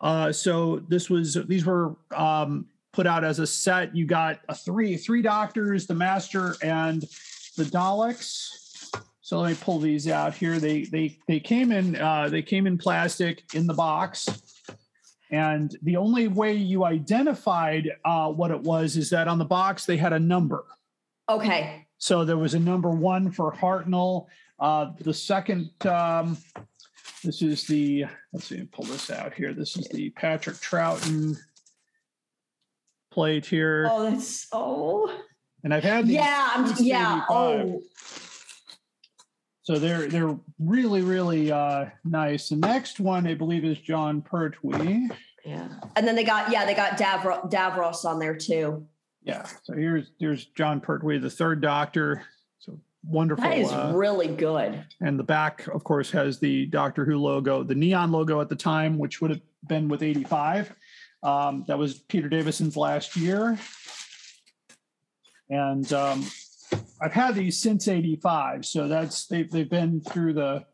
Uh, 0.00 0.32
so 0.32 0.82
this 0.88 1.10
was 1.10 1.34
these 1.46 1.66
were 1.66 1.96
um, 2.14 2.66
put 2.94 3.06
out 3.06 3.22
as 3.22 3.38
a 3.38 3.46
set. 3.46 3.94
You 3.94 4.06
got 4.06 4.40
a 4.48 4.54
three 4.54 4.96
three 4.96 5.20
doctors, 5.20 5.86
the 5.86 5.94
master, 5.94 6.56
and 6.62 7.04
the 7.56 7.64
Daleks. 7.64 8.48
So 9.20 9.40
let 9.40 9.50
me 9.50 9.58
pull 9.60 9.80
these 9.80 10.08
out 10.08 10.34
here. 10.34 10.58
They 10.58 10.84
they 10.84 11.18
they 11.26 11.40
came 11.40 11.72
in 11.72 11.96
uh, 11.96 12.28
they 12.28 12.42
came 12.42 12.66
in 12.66 12.78
plastic 12.78 13.42
in 13.54 13.66
the 13.66 13.74
box. 13.74 14.28
And 15.30 15.76
the 15.82 15.96
only 15.96 16.28
way 16.28 16.54
you 16.54 16.84
identified 16.84 17.90
uh, 18.04 18.30
what 18.30 18.52
it 18.52 18.60
was 18.60 18.96
is 18.96 19.10
that 19.10 19.26
on 19.26 19.38
the 19.38 19.44
box 19.44 19.84
they 19.84 19.96
had 19.96 20.12
a 20.12 20.20
number. 20.20 20.64
Okay. 21.28 21.86
So 21.98 22.24
there 22.24 22.36
was 22.36 22.54
a 22.54 22.60
number 22.60 22.90
one 22.90 23.32
for 23.32 23.52
Hartnell. 23.52 24.26
Uh, 24.60 24.92
the 25.00 25.12
second, 25.12 25.70
um, 25.84 26.38
this 27.24 27.42
is 27.42 27.66
the, 27.66 28.04
let's 28.32 28.46
see, 28.46 28.62
pull 28.70 28.84
this 28.84 29.10
out 29.10 29.34
here. 29.34 29.52
This 29.52 29.76
is 29.76 29.88
the 29.88 30.10
Patrick 30.10 30.56
Troughton 30.56 31.36
plate 33.10 33.46
here. 33.46 33.88
Oh, 33.90 34.08
that's 34.08 34.46
oh. 34.52 35.12
And 35.66 35.74
I've 35.74 35.82
had 35.82 36.06
these 36.06 36.14
Yeah, 36.14 36.50
I'm 36.54 36.64
since 36.64 36.80
yeah. 36.80 37.24
Oh, 37.28 37.82
So 39.62 39.80
they're 39.80 40.06
they're 40.06 40.38
really 40.60 41.02
really 41.02 41.50
uh, 41.50 41.86
nice. 42.04 42.50
The 42.50 42.56
next 42.56 43.00
one 43.00 43.26
I 43.26 43.34
believe 43.34 43.64
is 43.64 43.76
Jon 43.80 44.22
Pertwee. 44.22 45.08
yeah. 45.44 45.66
And 45.96 46.06
then 46.06 46.14
they 46.14 46.22
got 46.22 46.52
yeah, 46.52 46.64
they 46.66 46.74
got 46.74 46.96
Davros, 46.96 47.50
Davros 47.50 48.04
on 48.04 48.20
there 48.20 48.36
too. 48.36 48.86
Yeah. 49.24 49.44
So 49.64 49.74
here's 49.74 50.12
here's 50.20 50.44
Jon 50.44 50.80
Pertwee, 50.80 51.18
the 51.18 51.30
third 51.30 51.60
Doctor. 51.62 52.22
So 52.60 52.78
wonderful. 53.02 53.42
That 53.42 53.58
is 53.58 53.72
uh, 53.72 53.90
really 53.92 54.28
good. 54.28 54.84
And 55.00 55.18
the 55.18 55.24
back, 55.24 55.66
of 55.66 55.82
course, 55.82 56.12
has 56.12 56.38
the 56.38 56.66
Doctor 56.66 57.04
Who 57.04 57.18
logo, 57.18 57.64
the 57.64 57.74
neon 57.74 58.12
logo 58.12 58.40
at 58.40 58.48
the 58.48 58.54
time, 58.54 58.98
which 58.98 59.20
would 59.20 59.32
have 59.32 59.42
been 59.66 59.88
with 59.88 60.04
85. 60.04 60.72
Um, 61.24 61.64
that 61.66 61.76
was 61.76 61.94
Peter 61.94 62.28
Davison's 62.28 62.76
last 62.76 63.16
year. 63.16 63.58
And 65.48 65.90
um, 65.92 66.24
I've 67.00 67.12
had 67.12 67.34
these 67.34 67.60
since 67.60 67.88
85. 67.88 68.64
So 68.64 68.88
that's 68.88 69.26
they've, 69.26 69.50
they've 69.50 69.68
been 69.68 70.00
through 70.00 70.34
the 70.34 70.64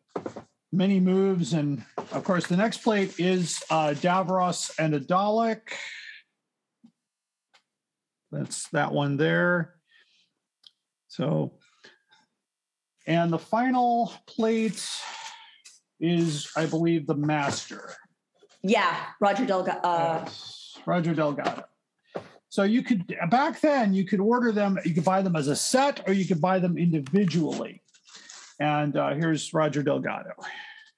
many 0.73 1.01
moves. 1.01 1.53
And 1.53 1.85
of 2.13 2.25
course, 2.25 2.47
the 2.47 2.57
next 2.57 2.79
plate 2.79 3.19
is 3.19 3.63
uh, 3.71 3.95
Davros 3.97 4.73
and 4.79 4.95
a 4.95 5.01
Dalek. 5.01 5.61
That's 8.31 8.69
that 8.69 8.93
one 8.93 9.19
there. 9.19 9.75
So 11.09 11.53
and 13.07 13.33
the 13.33 13.39
final 13.39 14.13
plate 14.27 14.89
is, 16.01 16.51
I 16.57 16.67
believe, 16.67 17.07
the 17.07 17.15
master. 17.15 17.93
Yeah, 18.63 18.97
Roger 19.21 19.45
Delgado. 19.45 19.81
Uh, 19.81 20.21
Yes, 20.25 20.79
Roger 20.87 21.15
Delgado. 21.15 21.65
So 22.53 22.65
you 22.65 22.83
could 22.83 23.17
back 23.31 23.61
then 23.63 23.95
you 23.95 24.05
could 24.05 24.21
order 24.21 24.53
them, 24.53 24.79
you 24.85 24.93
could 24.93 25.07
buy 25.07 25.23
them 25.23 25.37
as 25.37 25.49
a 25.49 25.57
set 25.57 26.07
or 26.07 26.13
you 26.13 26.27
could 26.27 26.39
buy 26.39 26.59
them 26.59 26.77
individually. 26.77 27.81
And 28.61 28.95
uh, 28.95 29.15
here's 29.15 29.55
Roger 29.55 29.83
Delgado. 29.83 30.33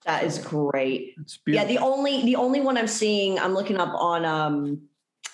that 0.05 0.24
is 0.24 0.38
great. 0.40 1.14
It's 1.20 1.38
Yeah, 1.46 1.64
the 1.64 1.78
only 1.78 2.22
the 2.24 2.34
only 2.34 2.61
one 2.61 2.76
I'm 2.76 2.88
seeing, 2.88 3.38
I'm 3.38 3.55
looking 3.55 3.76
up 3.76 3.94
on 3.94 4.24
um 4.24 4.80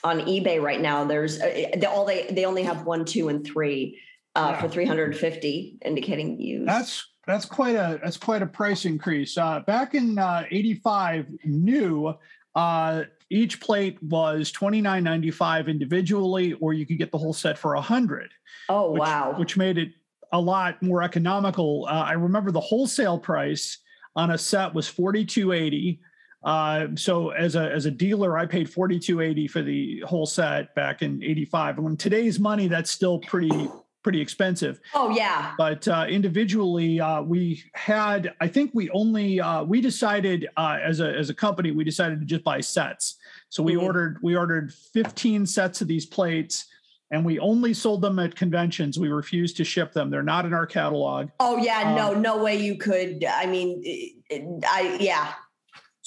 on 0.04 0.20
eBay 0.20 0.60
right 0.60 0.82
now. 0.82 1.04
There's 1.04 1.40
uh, 1.40 1.70
they 1.78 1.86
all 1.86 2.04
they 2.04 2.26
they 2.30 2.44
only 2.44 2.64
have 2.64 2.84
one, 2.84 3.06
two, 3.06 3.30
and 3.30 3.42
three 3.42 3.98
uh, 4.36 4.50
Yeah. 4.52 4.60
for 4.60 4.68
350, 4.68 5.78
indicating 5.86 6.38
use. 6.38 6.66
That's 6.66 7.02
that's 7.26 7.46
quite 7.46 7.76
a 7.76 7.98
that's 8.04 8.18
quite 8.18 8.42
a 8.42 8.46
price 8.46 8.84
increase. 8.84 9.38
Uh, 9.38 9.60
back 9.60 9.94
in 9.94 10.18
uh, 10.18 10.44
'85, 10.50 11.28
new 11.44 12.12
uh, 12.54 13.04
each 13.30 13.60
plate 13.60 14.02
was 14.02 14.50
twenty 14.50 14.80
nine 14.80 15.04
ninety 15.04 15.30
five 15.30 15.68
individually, 15.68 16.54
or 16.54 16.72
you 16.72 16.86
could 16.86 16.98
get 16.98 17.12
the 17.12 17.18
whole 17.18 17.32
set 17.32 17.56
for 17.56 17.74
a 17.74 17.80
hundred. 17.80 18.30
oh 18.68 18.92
which, 18.92 19.00
wow. 19.00 19.34
which 19.38 19.56
made 19.56 19.78
it 19.78 19.92
a 20.32 20.40
lot 20.40 20.82
more 20.82 21.02
economical. 21.02 21.86
Uh, 21.88 22.04
I 22.04 22.12
remember 22.12 22.50
the 22.50 22.60
wholesale 22.60 23.18
price 23.18 23.78
on 24.16 24.32
a 24.32 24.38
set 24.38 24.74
was 24.74 24.88
forty 24.88 25.24
two 25.24 25.52
eighty. 25.52 26.00
Uh, 26.42 26.86
so 26.96 27.30
as 27.30 27.54
a 27.54 27.70
as 27.70 27.86
a 27.86 27.90
dealer, 27.90 28.38
I 28.38 28.46
paid 28.46 28.68
forty 28.68 28.98
two 28.98 29.20
eighty 29.20 29.46
for 29.46 29.62
the 29.62 30.00
whole 30.06 30.26
set 30.26 30.74
back 30.74 31.02
in 31.02 31.22
eighty 31.22 31.44
five. 31.44 31.78
And 31.78 31.86
in 31.86 31.96
today's 31.96 32.40
money, 32.40 32.66
that's 32.66 32.90
still 32.90 33.18
pretty 33.20 33.68
pretty 34.02 34.20
expensive. 34.20 34.80
oh 34.94 35.10
yeah. 35.10 35.54
But 35.58 35.86
uh, 35.88 36.06
individually, 36.08 37.00
uh, 37.00 37.22
we 37.22 37.62
had 37.74 38.32
I 38.40 38.48
think 38.48 38.70
we 38.74 38.90
only 38.90 39.40
uh, 39.40 39.64
we 39.64 39.80
decided 39.80 40.48
uh, 40.56 40.78
as 40.82 41.00
a 41.00 41.08
as 41.16 41.30
a 41.30 41.34
company 41.34 41.70
we 41.70 41.84
decided 41.84 42.20
to 42.20 42.26
just 42.26 42.44
buy 42.44 42.60
sets. 42.60 43.16
So 43.48 43.62
we 43.62 43.74
Mhm. 43.74 43.82
ordered 43.82 44.18
we 44.22 44.36
ordered 44.36 44.72
fifteen 44.72 45.46
sets 45.46 45.80
of 45.80 45.88
these 45.88 46.06
plates 46.06 46.66
and 47.12 47.24
we 47.24 47.38
only 47.40 47.74
sold 47.74 48.02
them 48.02 48.18
at 48.20 48.36
conventions. 48.36 48.98
We 48.98 49.08
refused 49.08 49.56
to 49.58 49.64
ship 49.64 49.92
them. 49.92 50.10
They're 50.10 50.22
not 50.22 50.46
in 50.46 50.54
our 50.54 50.66
catalog. 50.66 51.28
Oh 51.40 51.56
yeah. 51.58 51.94
no, 51.94 52.14
Um, 52.14 52.22
no 52.22 52.42
way 52.42 52.56
you 52.56 52.76
could. 52.78 53.24
I 53.24 53.46
mean, 53.46 53.82
I 54.30 54.96
yeah. 55.00 55.32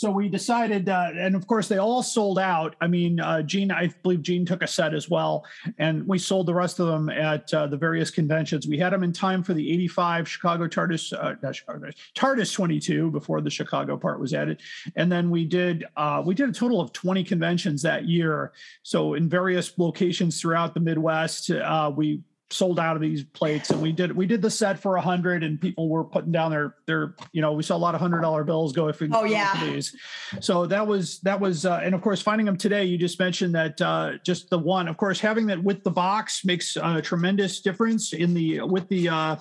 So 0.03 0.11
we 0.11 0.27
decided, 0.27 0.89
uh, 0.89 1.11
and 1.17 1.33
of 1.33 1.47
course, 1.47 1.69
they 1.69 1.77
all 1.77 2.03
sold 2.03 2.37
out. 2.37 2.75
I 2.81 2.87
mean, 2.87 3.21
uh, 3.21 3.41
Gene, 3.41 3.71
I 3.71 3.87
believe 4.03 4.21
Gene 4.21 4.45
took 4.45 4.61
a 4.61 4.67
set 4.67 4.93
as 4.93 5.09
well, 5.09 5.45
and 5.77 6.05
we 6.05 6.19
sold 6.19 6.45
the 6.45 6.53
rest 6.53 6.81
of 6.81 6.87
them 6.87 7.07
at 7.07 7.53
uh, 7.53 7.67
the 7.67 7.77
various 7.77 8.11
conventions. 8.11 8.67
We 8.67 8.77
had 8.77 8.91
them 8.91 9.03
in 9.03 9.13
time 9.13 9.43
for 9.43 9.53
the 9.53 9.71
'85 9.71 10.27
Chicago 10.27 10.67
TARDIS, 10.67 11.13
uh, 11.13 11.35
not 11.41 11.55
Chicago 11.55 11.89
TARDIS 12.15 12.53
22 12.53 13.11
before 13.11 13.39
the 13.39 13.49
Chicago 13.49 13.95
part 13.95 14.19
was 14.19 14.33
added, 14.33 14.59
and 14.97 15.09
then 15.09 15.29
we 15.29 15.45
did 15.45 15.85
uh, 15.95 16.21
we 16.25 16.35
did 16.35 16.49
a 16.49 16.51
total 16.51 16.81
of 16.81 16.91
20 16.91 17.23
conventions 17.23 17.81
that 17.83 18.05
year. 18.05 18.51
So 18.81 19.13
in 19.13 19.29
various 19.29 19.79
locations 19.79 20.41
throughout 20.41 20.73
the 20.73 20.81
Midwest, 20.81 21.49
uh, 21.49 21.89
we 21.95 22.19
sold 22.53 22.79
out 22.79 22.95
of 22.95 23.01
these 23.01 23.23
plates 23.23 23.69
and 23.71 23.81
we 23.81 23.91
did 23.91 24.15
we 24.15 24.25
did 24.25 24.41
the 24.41 24.49
set 24.49 24.79
for 24.79 24.95
a 24.95 25.01
hundred 25.01 25.43
and 25.43 25.59
people 25.59 25.89
were 25.89 26.03
putting 26.03 26.31
down 26.31 26.51
their 26.51 26.75
their 26.85 27.15
you 27.31 27.41
know 27.41 27.51
we 27.53 27.63
saw 27.63 27.75
a 27.75 27.77
lot 27.77 27.95
of 27.95 28.01
hundred 28.01 28.21
dollar 28.21 28.43
bills 28.43 28.71
go 28.73 28.87
if 28.87 28.99
we 28.99 29.09
Oh, 29.11 29.23
yeah. 29.25 29.59
these 29.65 29.95
so 30.39 30.65
that 30.67 30.85
was 30.85 31.19
that 31.21 31.39
was 31.39 31.65
uh, 31.65 31.81
and 31.83 31.95
of 31.95 32.01
course 32.01 32.21
finding 32.21 32.45
them 32.45 32.57
today 32.57 32.85
you 32.85 32.97
just 32.97 33.19
mentioned 33.19 33.55
that 33.55 33.81
uh 33.81 34.13
just 34.25 34.49
the 34.49 34.57
one 34.59 34.87
of 34.87 34.97
course 34.97 35.19
having 35.19 35.47
that 35.47 35.61
with 35.63 35.83
the 35.83 35.91
box 35.91 36.45
makes 36.45 36.77
a 36.77 37.01
tremendous 37.01 37.59
difference 37.61 38.13
in 38.13 38.33
the 38.33 38.61
with 38.61 38.87
the 38.89 39.09
uh 39.09 39.35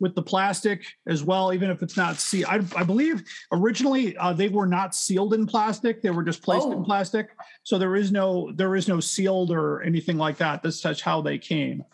with 0.00 0.14
the 0.14 0.22
plastic 0.22 0.82
as 1.06 1.22
well, 1.22 1.52
even 1.52 1.68
if 1.68 1.82
it's 1.82 1.94
not 1.94 2.16
sealed. 2.16 2.46
I, 2.48 2.64
I 2.74 2.84
believe 2.84 3.22
originally 3.52 4.16
uh, 4.16 4.32
they 4.32 4.48
were 4.48 4.66
not 4.66 4.94
sealed 4.94 5.34
in 5.34 5.44
plastic; 5.46 6.00
they 6.00 6.08
were 6.08 6.22
just 6.22 6.40
placed 6.42 6.64
Oh. 6.66 6.72
in 6.72 6.84
plastic. 6.84 7.28
So 7.64 7.76
there 7.78 7.94
is 7.96 8.10
no 8.10 8.50
there 8.54 8.76
is 8.76 8.88
no 8.88 8.98
sealed 9.00 9.50
or 9.50 9.82
anything 9.82 10.16
like 10.16 10.38
that. 10.38 10.62
That's 10.62 10.80
that's 10.80 11.02
how 11.02 11.20
they 11.20 11.36
came. 11.36 11.84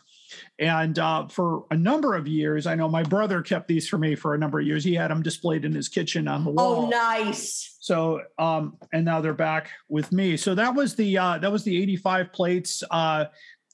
And 0.59 0.99
uh, 0.99 1.29
for 1.29 1.65
a 1.71 1.77
number 1.77 2.15
of 2.15 2.27
years, 2.27 2.67
I 2.67 2.75
know 2.75 2.89
my 2.89 3.03
brother 3.03 3.43
kept 3.43 3.69
these 3.69 3.87
for 3.87 3.99
me 3.99 4.15
for 4.15 4.35
a 4.35 4.39
number 4.39 4.59
of 4.59 4.67
years. 4.67 4.85
He 4.85 4.95
had 4.95 5.11
them 5.11 5.23
displayed 5.23 5.65
in 5.67 5.75
his 5.75 5.89
kitchen 5.89 6.27
on 6.29 6.45
the 6.45 6.51
wall. 6.51 6.87
Oh, 6.87 6.89
nice. 6.89 7.77
So, 7.81 8.23
um, 8.39 8.79
and 8.93 9.05
now 9.05 9.21
they're 9.21 9.35
back 9.35 9.71
with 9.89 10.13
me. 10.13 10.37
So 10.37 10.55
that 10.55 10.75
was 10.75 10.95
the 10.95 11.19
uh, 11.19 11.39
that 11.39 11.53
was 11.53 11.63
the 11.63 11.77
85 11.83 12.33
plates. 12.33 12.83
Uh, 12.91 13.27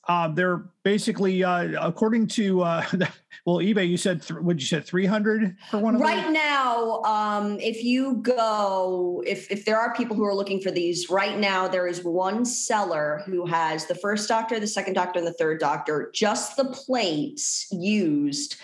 uh, 0.09 0.29
they're 0.29 0.65
basically, 0.83 1.45
uh, 1.45 1.87
according 1.87 2.27
to 2.27 2.63
uh, 2.63 2.85
well, 3.47 3.59
eBay. 3.59 3.89
You 3.89 3.97
said 3.97 4.23
th- 4.23 4.41
what 4.41 4.59
you 4.59 4.67
said 4.67 4.85
300 4.85 5.57
for 5.71 5.79
one 5.79 5.95
of 5.95 6.01
Right 6.01 6.25
them. 6.25 6.33
now, 6.33 7.03
um, 7.03 7.59
if 7.61 7.85
you 7.85 8.17
go, 8.17 9.23
if 9.27 9.51
if 9.51 9.65
there 9.65 9.79
are 9.79 9.95
people 9.95 10.17
who 10.17 10.25
are 10.25 10.35
looking 10.35 10.61
for 10.61 10.71
these, 10.73 11.09
right 11.09 11.39
now 11.39 11.69
there 11.69 11.87
is 11.87 12.03
one 12.03 12.45
seller 12.45 13.23
who 13.27 13.47
has 13.47 13.87
the 13.87 13.95
first 13.95 14.29
doctor, 14.29 14.59
the 14.59 14.67
second 14.67 14.95
doctor, 14.95 15.19
and 15.21 15.27
the 15.29 15.35
third 15.35 15.61
doctor, 15.61 16.11
just 16.13 16.57
the 16.57 16.65
plates 16.65 17.69
used 17.71 18.57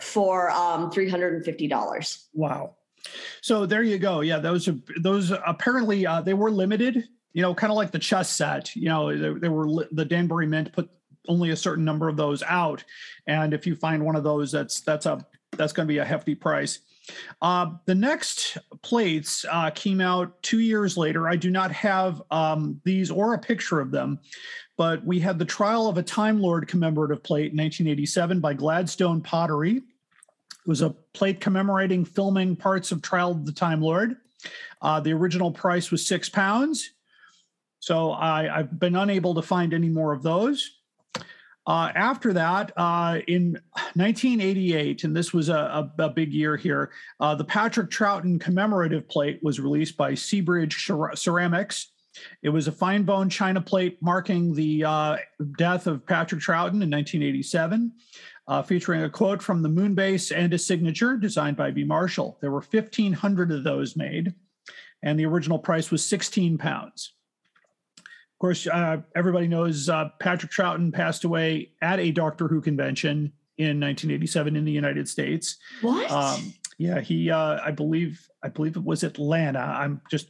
for 0.00 0.50
um 0.50 0.90
three 0.90 1.08
hundred 1.08 1.34
and 1.34 1.44
fifty 1.44 1.66
dollars. 1.66 2.28
Wow. 2.34 2.76
So 3.42 3.64
there 3.66 3.82
you 3.82 3.98
go. 3.98 4.20
Yeah, 4.20 4.38
those 4.38 4.68
are 4.68 4.76
those 5.00 5.30
apparently 5.46 6.06
uh, 6.06 6.20
they 6.20 6.34
were 6.34 6.50
limited. 6.50 7.04
You 7.34 7.42
know, 7.42 7.54
kind 7.54 7.70
of 7.70 7.76
like 7.76 7.90
the 7.90 7.98
chess 7.98 8.30
set. 8.30 8.74
You 8.74 8.88
know, 8.88 9.16
there, 9.16 9.38
they 9.38 9.48
were 9.48 9.86
the 9.92 10.04
Danbury 10.04 10.46
Mint 10.46 10.72
put 10.72 10.88
only 11.28 11.50
a 11.50 11.56
certain 11.56 11.84
number 11.84 12.08
of 12.08 12.16
those 12.16 12.42
out, 12.44 12.82
and 13.26 13.52
if 13.52 13.66
you 13.66 13.76
find 13.76 14.04
one 14.04 14.16
of 14.16 14.24
those, 14.24 14.50
that's 14.50 14.80
that's 14.80 15.06
a 15.06 15.24
that's 15.56 15.72
going 15.72 15.86
to 15.86 15.92
be 15.92 15.98
a 15.98 16.04
hefty 16.04 16.34
price. 16.34 16.80
Uh, 17.42 17.72
the 17.86 17.94
next 17.94 18.56
plates 18.82 19.44
uh, 19.50 19.70
came 19.70 20.00
out 20.00 20.42
two 20.42 20.60
years 20.60 20.96
later. 20.96 21.28
I 21.28 21.36
do 21.36 21.50
not 21.50 21.70
have 21.72 22.22
um, 22.30 22.80
these 22.84 23.10
or 23.10 23.34
a 23.34 23.38
picture 23.38 23.80
of 23.80 23.90
them, 23.90 24.18
but 24.76 25.04
we 25.04 25.20
had 25.20 25.38
the 25.38 25.44
Trial 25.44 25.88
of 25.88 25.98
a 25.98 26.02
Time 26.02 26.40
Lord 26.40 26.66
commemorative 26.66 27.22
plate 27.22 27.52
in 27.52 27.58
1987 27.58 28.40
by 28.40 28.54
Gladstone 28.54 29.20
Pottery. 29.20 29.76
It 29.76 30.68
was 30.68 30.82
a 30.82 30.90
plate 31.12 31.40
commemorating 31.40 32.04
filming 32.04 32.56
parts 32.56 32.90
of 32.90 33.02
Trial 33.02 33.32
of 33.32 33.44
the 33.44 33.52
Time 33.52 33.82
Lord. 33.82 34.16
Uh, 34.80 35.00
the 35.00 35.12
original 35.12 35.50
price 35.50 35.90
was 35.90 36.06
six 36.06 36.28
pounds. 36.28 36.90
So 37.84 38.12
I, 38.12 38.60
I've 38.60 38.78
been 38.78 38.96
unable 38.96 39.34
to 39.34 39.42
find 39.42 39.74
any 39.74 39.90
more 39.90 40.14
of 40.14 40.22
those. 40.22 40.70
Uh, 41.66 41.92
after 41.94 42.32
that, 42.32 42.72
uh, 42.78 43.18
in 43.28 43.60
1988, 43.92 45.04
and 45.04 45.14
this 45.14 45.34
was 45.34 45.50
a, 45.50 45.54
a, 45.54 45.92
a 45.98 46.08
big 46.08 46.32
year 46.32 46.56
here, 46.56 46.92
uh, 47.20 47.34
the 47.34 47.44
Patrick 47.44 47.90
Troughton 47.90 48.40
commemorative 48.40 49.06
plate 49.06 49.38
was 49.42 49.60
released 49.60 49.98
by 49.98 50.12
Seabridge 50.12 51.18
Ceramics. 51.18 51.92
It 52.42 52.48
was 52.48 52.68
a 52.68 52.72
fine 52.72 53.02
bone 53.02 53.28
china 53.28 53.60
plate 53.60 53.98
marking 54.00 54.54
the 54.54 54.82
uh, 54.84 55.16
death 55.58 55.86
of 55.86 56.06
Patrick 56.06 56.40
Troughton 56.40 56.80
in 56.80 56.90
1987, 56.90 57.92
uh, 58.48 58.62
featuring 58.62 59.02
a 59.02 59.10
quote 59.10 59.42
from 59.42 59.60
the 59.60 59.68
moon 59.68 59.94
base 59.94 60.30
and 60.30 60.54
a 60.54 60.58
signature 60.58 61.18
designed 61.18 61.58
by 61.58 61.70
B. 61.70 61.84
Marshall. 61.84 62.38
There 62.40 62.50
were 62.50 62.62
1,500 62.62 63.52
of 63.52 63.62
those 63.62 63.94
made, 63.94 64.32
and 65.02 65.18
the 65.18 65.26
original 65.26 65.58
price 65.58 65.90
was 65.90 66.02
16 66.06 66.56
pounds. 66.56 67.12
Of 68.34 68.38
course, 68.40 68.66
uh, 68.66 68.98
everybody 69.14 69.46
knows 69.46 69.88
uh, 69.88 70.10
Patrick 70.18 70.50
Troughton 70.52 70.92
passed 70.92 71.24
away 71.24 71.70
at 71.80 72.00
a 72.00 72.10
Doctor 72.10 72.48
Who 72.48 72.60
convention 72.60 73.32
in 73.58 73.80
1987 73.80 74.56
in 74.56 74.64
the 74.64 74.72
United 74.72 75.08
States. 75.08 75.56
What? 75.80 76.10
Um, 76.10 76.52
yeah, 76.76 77.00
he, 77.00 77.30
uh, 77.30 77.60
I 77.64 77.70
believe, 77.70 78.28
I 78.42 78.48
believe 78.48 78.76
it 78.76 78.82
was 78.82 79.04
Atlanta. 79.04 79.60
I'm 79.60 80.00
just 80.10 80.28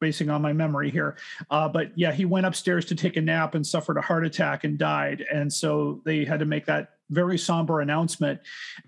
basing 0.00 0.30
on 0.30 0.42
my 0.42 0.52
memory 0.52 0.90
here. 0.90 1.16
Uh, 1.50 1.68
but 1.68 1.96
yeah, 1.96 2.10
he 2.10 2.24
went 2.24 2.46
upstairs 2.46 2.84
to 2.86 2.94
take 2.94 3.16
a 3.16 3.20
nap 3.20 3.54
and 3.54 3.64
suffered 3.64 3.96
a 3.96 4.00
heart 4.00 4.26
attack 4.26 4.64
and 4.64 4.76
died. 4.76 5.24
And 5.32 5.52
so 5.52 6.00
they 6.04 6.24
had 6.24 6.40
to 6.40 6.46
make 6.46 6.66
that 6.66 6.94
very 7.12 7.38
somber 7.38 7.80
announcement. 7.80 8.40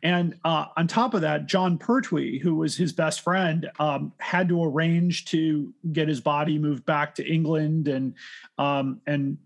And 0.02 0.36
uh, 0.44 0.66
on 0.76 0.86
top 0.86 1.14
of 1.14 1.20
that, 1.20 1.46
Jon 1.46 1.78
Pertwee, 1.78 2.38
who 2.38 2.56
was 2.56 2.76
his 2.76 2.92
best 2.92 3.20
friend, 3.20 3.70
um, 3.78 4.12
had 4.18 4.48
to 4.48 4.64
arrange 4.64 5.26
to 5.26 5.72
get 5.92 6.08
his 6.08 6.20
body 6.20 6.58
moved 6.58 6.84
back 6.84 7.14
to 7.16 7.32
England 7.32 7.88
and 7.88 8.14
um, 8.58 9.00
and 9.06 9.38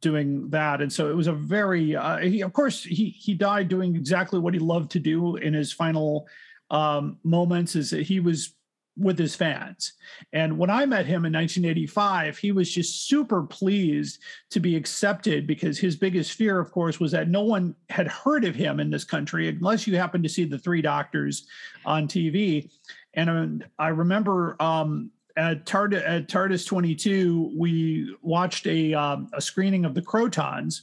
doing 0.00 0.48
that. 0.50 0.80
And 0.80 0.92
so 0.92 1.10
it 1.10 1.16
was 1.16 1.26
a 1.26 1.32
very, 1.32 1.94
uh, 1.94 2.18
he, 2.18 2.40
of 2.42 2.52
course, 2.52 2.82
he 2.82 3.10
he 3.10 3.34
died 3.34 3.68
doing 3.68 3.94
exactly 3.94 4.40
what 4.40 4.54
he 4.54 4.60
loved 4.60 4.90
to 4.92 4.98
do 4.98 5.36
in 5.36 5.52
his 5.54 5.72
final 5.72 6.26
um, 6.70 7.18
moments. 7.24 7.76
Is 7.76 7.90
that 7.90 8.02
he 8.02 8.20
was 8.20 8.54
with 8.96 9.18
his 9.18 9.34
fans. 9.34 9.94
And 10.32 10.58
when 10.58 10.70
I 10.70 10.84
met 10.84 11.06
him 11.06 11.24
in 11.24 11.32
1985, 11.32 12.36
he 12.36 12.52
was 12.52 12.70
just 12.70 13.08
super 13.08 13.42
pleased 13.42 14.18
to 14.50 14.60
be 14.60 14.76
accepted 14.76 15.46
because 15.46 15.78
his 15.78 15.96
biggest 15.96 16.32
fear, 16.32 16.58
of 16.58 16.70
course, 16.70 17.00
was 17.00 17.12
that 17.12 17.28
no 17.28 17.42
one 17.42 17.74
had 17.88 18.06
heard 18.06 18.44
of 18.44 18.54
him 18.54 18.80
in 18.80 18.90
this 18.90 19.04
country 19.04 19.48
unless 19.48 19.86
you 19.86 19.96
happened 19.96 20.24
to 20.24 20.30
see 20.30 20.44
the 20.44 20.58
three 20.58 20.82
doctors 20.82 21.46
on 21.86 22.06
TV. 22.06 22.70
And 23.14 23.30
um, 23.30 23.62
I 23.78 23.88
remember 23.88 24.56
um, 24.60 25.10
at, 25.36 25.64
Tard- 25.64 25.94
at 25.94 26.28
TARDIS 26.28 26.66
22, 26.66 27.54
we 27.56 28.14
watched 28.20 28.66
a, 28.66 28.92
um, 28.92 29.28
a 29.32 29.40
screening 29.40 29.84
of 29.84 29.94
the 29.94 30.02
Krotons. 30.02 30.82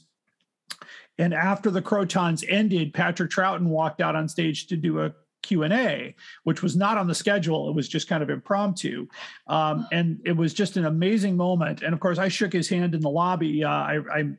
And 1.18 1.34
after 1.34 1.70
the 1.70 1.82
Krotons 1.82 2.44
ended, 2.48 2.94
Patrick 2.94 3.30
Troughton 3.30 3.66
walked 3.66 4.00
out 4.00 4.16
on 4.16 4.28
stage 4.28 4.66
to 4.68 4.76
do 4.76 5.00
a 5.00 5.12
q&a 5.42 6.14
which 6.44 6.62
was 6.62 6.76
not 6.76 6.98
on 6.98 7.06
the 7.06 7.14
schedule. 7.14 7.68
It 7.68 7.74
was 7.74 7.88
just 7.88 8.08
kind 8.08 8.22
of 8.22 8.30
impromptu. 8.30 9.06
Um, 9.46 9.86
and 9.90 10.20
it 10.24 10.36
was 10.36 10.52
just 10.52 10.76
an 10.76 10.86
amazing 10.86 11.36
moment. 11.36 11.82
And 11.82 11.94
of 11.94 12.00
course 12.00 12.18
i 12.18 12.28
shook 12.28 12.52
his 12.52 12.68
hand 12.68 12.94
in 12.94 13.00
the 13.00 13.10
lobby. 13.10 13.64
Uh, 13.64 13.70
I, 13.70 13.98
I 14.12 14.30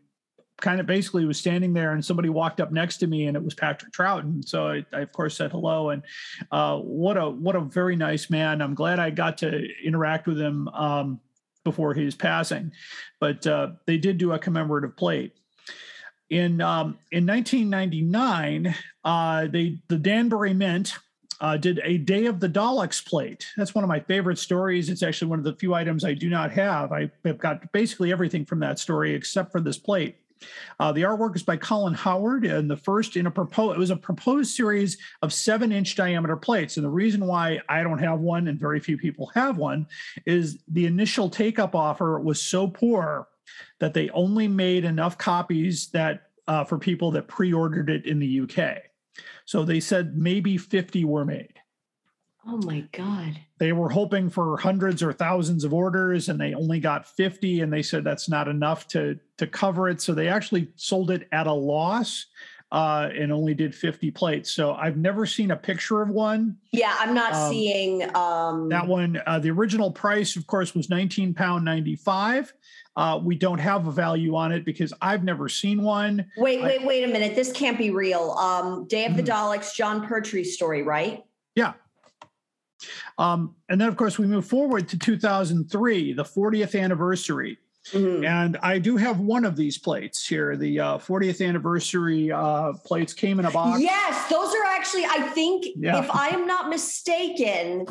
kind 0.62 0.80
of 0.80 0.86
basically 0.86 1.26
was 1.26 1.38
standing 1.38 1.74
there 1.74 1.92
and 1.92 2.06
somebody 2.06 2.30
walked 2.30 2.62
up 2.62 2.72
next 2.72 2.98
to 2.98 3.08
me 3.08 3.26
and 3.26 3.36
it 3.36 3.44
was 3.44 3.54
patrick 3.54 3.92
troughton. 3.92 4.48
So 4.48 4.68
i, 4.68 4.86
I 4.94 5.02
of 5.02 5.12
course 5.12 5.36
said 5.36 5.52
hello. 5.52 5.90
And 5.90 6.04
uh, 6.52 6.78
what 6.78 7.18
a 7.18 7.30
what 7.30 7.56
a 7.56 7.62
very 7.62 7.96
nice 7.96 8.30
man. 8.30 8.62
I'm 8.62 8.76
glad 8.76 9.00
i 9.00 9.10
got 9.10 9.40
to 9.40 9.68
interact 9.84 10.28
with 10.28 10.40
him 10.40 10.68
um, 10.70 11.20
before 11.64 11.94
his 11.94 12.16
passing. 12.16 12.72
But 13.20 13.46
uh, 13.46 13.72
they 13.86 13.98
did 13.98 14.18
do 14.18 14.32
a 14.32 14.40
commemorative 14.40 14.96
plate. 14.96 15.34
In 16.30 16.62
um, 16.62 16.98
in 17.12 17.26
1999, 17.26 18.74
uh, 19.04 19.48
they 19.48 19.80
the 19.88 19.98
Danbury 19.98 20.54
Mint 20.54 20.98
uh, 21.40 21.58
did 21.58 21.82
a 21.84 21.98
Day 21.98 22.28
of 22.28 22.40
the 22.40 22.50
Daleks 22.50 23.04
plate. 23.04 23.48
That's 23.58 23.74
one 23.74 23.84
of 23.84 23.88
my 23.88 24.00
favorite 24.00 24.38
stories. 24.38 24.90
It's 24.90 25.04
actually 25.04 25.30
one 25.30 25.40
of 25.40 25.46
the 25.46 25.56
few 25.56 25.74
items 25.74 26.06
I 26.06 26.14
do 26.14 26.30
not 26.30 26.52
have. 26.52 26.92
I 26.92 27.10
have 27.26 27.40
got 27.40 27.72
basically 27.72 28.12
everything 28.12 28.46
from 28.46 28.60
that 28.60 28.78
story 28.78 29.14
except 29.16 29.52
for 29.52 29.60
this 29.60 29.78
plate. 29.78 30.18
Uh, 30.80 30.92
the 30.92 31.02
artwork 31.02 31.36
is 31.36 31.44
by 31.44 31.58
Colin 31.58 31.94
Howard, 31.94 32.46
and 32.46 32.70
the 32.70 32.78
first 32.78 33.16
in 33.16 33.28
a 33.28 33.32
proposed 33.32 33.76
it 33.76 33.80
was 33.80 33.92
a 33.92 33.96
proposed 33.96 34.56
series 34.56 34.98
of 35.22 35.34
seven 35.34 35.72
inch 35.72 35.96
diameter 35.96 36.36
plates. 36.36 36.78
And 36.78 36.86
the 36.86 36.90
reason 36.90 37.26
why 37.26 37.60
I 37.70 37.84
don't 37.84 38.00
have 38.00 38.20
one 38.20 38.48
and 38.48 38.60
very 38.60 38.80
few 38.80 38.98
people 38.98 39.32
have 39.34 39.58
one 39.58 39.88
is 40.26 40.60
the 40.68 40.86
initial 40.86 41.30
take 41.30 41.60
up 41.60 41.76
offer 41.76 42.20
was 42.20 42.42
so 42.42 42.68
poor 42.68 43.28
that 43.80 43.94
they 43.94 44.10
only 44.12 44.48
made 44.48 44.86
enough 44.86 45.18
copies 45.18 45.90
that 45.90 46.30
uh, 46.48 46.64
for 46.64 46.78
people 46.78 47.12
that 47.12 47.28
pre-ordered 47.28 47.90
it 47.90 48.06
in 48.06 48.20
the 48.20 48.42
UK. 48.42 48.91
So 49.46 49.64
they 49.64 49.80
said 49.80 50.16
maybe 50.18 50.58
50 50.58 51.06
were 51.06 51.26
made. 51.26 51.54
oh 52.48 52.58
my 52.58 52.82
god. 52.92 53.40
They 53.60 53.72
were 53.74 53.90
hoping 53.90 54.30
for 54.30 54.58
hundreds 54.58 55.04
or 55.04 55.14
thousands 55.14 55.64
of 55.64 55.74
orders 55.74 56.30
and 56.30 56.40
they 56.40 56.54
only 56.56 56.80
got 56.80 57.08
50 57.08 57.62
and 57.62 57.72
they 57.72 57.84
said 57.84 58.04
that's 58.04 58.28
not 58.30 58.48
enough 58.48 58.88
to 58.90 59.20
to 59.38 59.46
cover 59.48 59.90
it 59.90 60.02
so 60.02 60.14
they 60.14 60.28
actually 60.28 60.70
sold 60.76 61.12
it 61.12 61.28
at 61.32 61.46
a 61.48 61.54
loss 61.54 62.26
uh, 62.72 63.10
and 63.14 63.34
only 63.34 63.54
did 63.54 63.76
50 63.76 64.12
plates. 64.12 64.50
So 64.50 64.74
I've 64.74 64.96
never 64.96 65.26
seen 65.26 65.52
a 65.52 65.58
picture 65.58 66.02
of 66.02 66.10
one. 66.10 66.56
Yeah, 66.72 66.96
I'm 67.00 67.14
not 67.14 67.34
Um, 67.34 67.52
seeing 67.52 68.16
um 68.16 68.70
That 68.70 68.88
one, 68.88 69.22
uh, 69.28 69.40
the 69.40 69.52
original 69.52 69.92
price, 69.92 70.38
of 70.38 70.48
course, 70.48 70.74
was 70.74 70.90
19 70.90 71.34
pound 71.34 71.66
95. 71.66 72.54
Uh, 72.98 73.20
we 73.24 73.36
don't 73.36 73.60
have 73.60 73.88
a 73.88 73.92
value 73.92 74.36
on 74.36 74.52
it 74.52 74.66
because 74.66 74.94
I've 75.02 75.24
never 75.24 75.48
seen 75.48 75.82
one. 75.82 76.26
Wait, 76.38 76.60
I- 76.62 76.64
wait, 76.66 76.86
wait 76.86 77.04
a 77.04 77.08
minute. 77.08 77.36
This 77.36 77.52
can't 77.52 77.78
be 77.78 77.90
real. 77.90 78.32
Um 78.32 78.86
Day 78.88 79.06
of 79.06 79.16
the 79.16 79.24
Mhm. 79.24 79.28
Daleks, 79.28 79.74
Jon 79.74 80.06
Pertwee 80.06 80.44
story, 80.44 80.84
right? 80.84 81.24
Yeah. 81.56 81.74
Um, 83.18 83.56
and 83.70 83.80
then, 83.80 83.88
of 83.88 83.96
course, 83.96 84.18
we 84.18 84.26
move 84.28 84.46
forward 84.46 84.90
to 84.90 84.98
2003, 84.98 86.14
the 86.14 86.26
40th 86.26 86.76
anniversary. 86.76 87.58
Mhm. 87.92 88.26
And 88.26 88.58
I 88.62 88.78
do 88.80 88.98
have 88.98 89.20
one 89.20 89.46
of 89.46 89.56
these 89.56 89.78
plates 89.78 90.28
here. 90.28 90.56
The 90.58 90.80
uh, 90.80 90.98
40th 90.98 91.42
anniversary 91.48 92.32
uh, 92.32 92.74
plates 92.86 93.14
came 93.14 93.40
in 93.40 93.46
a 93.46 93.52
box. 93.52 93.82
Yes, 93.82 94.30
those 94.30 94.54
are 94.54 94.64
actually, 94.66 95.06
I 95.06 95.22
think, 95.34 95.66
Yeah. 95.78 96.00
if 96.00 96.10
I 96.12 96.30
am 96.30 96.46
not 96.46 96.70
mistaken, 96.70 97.88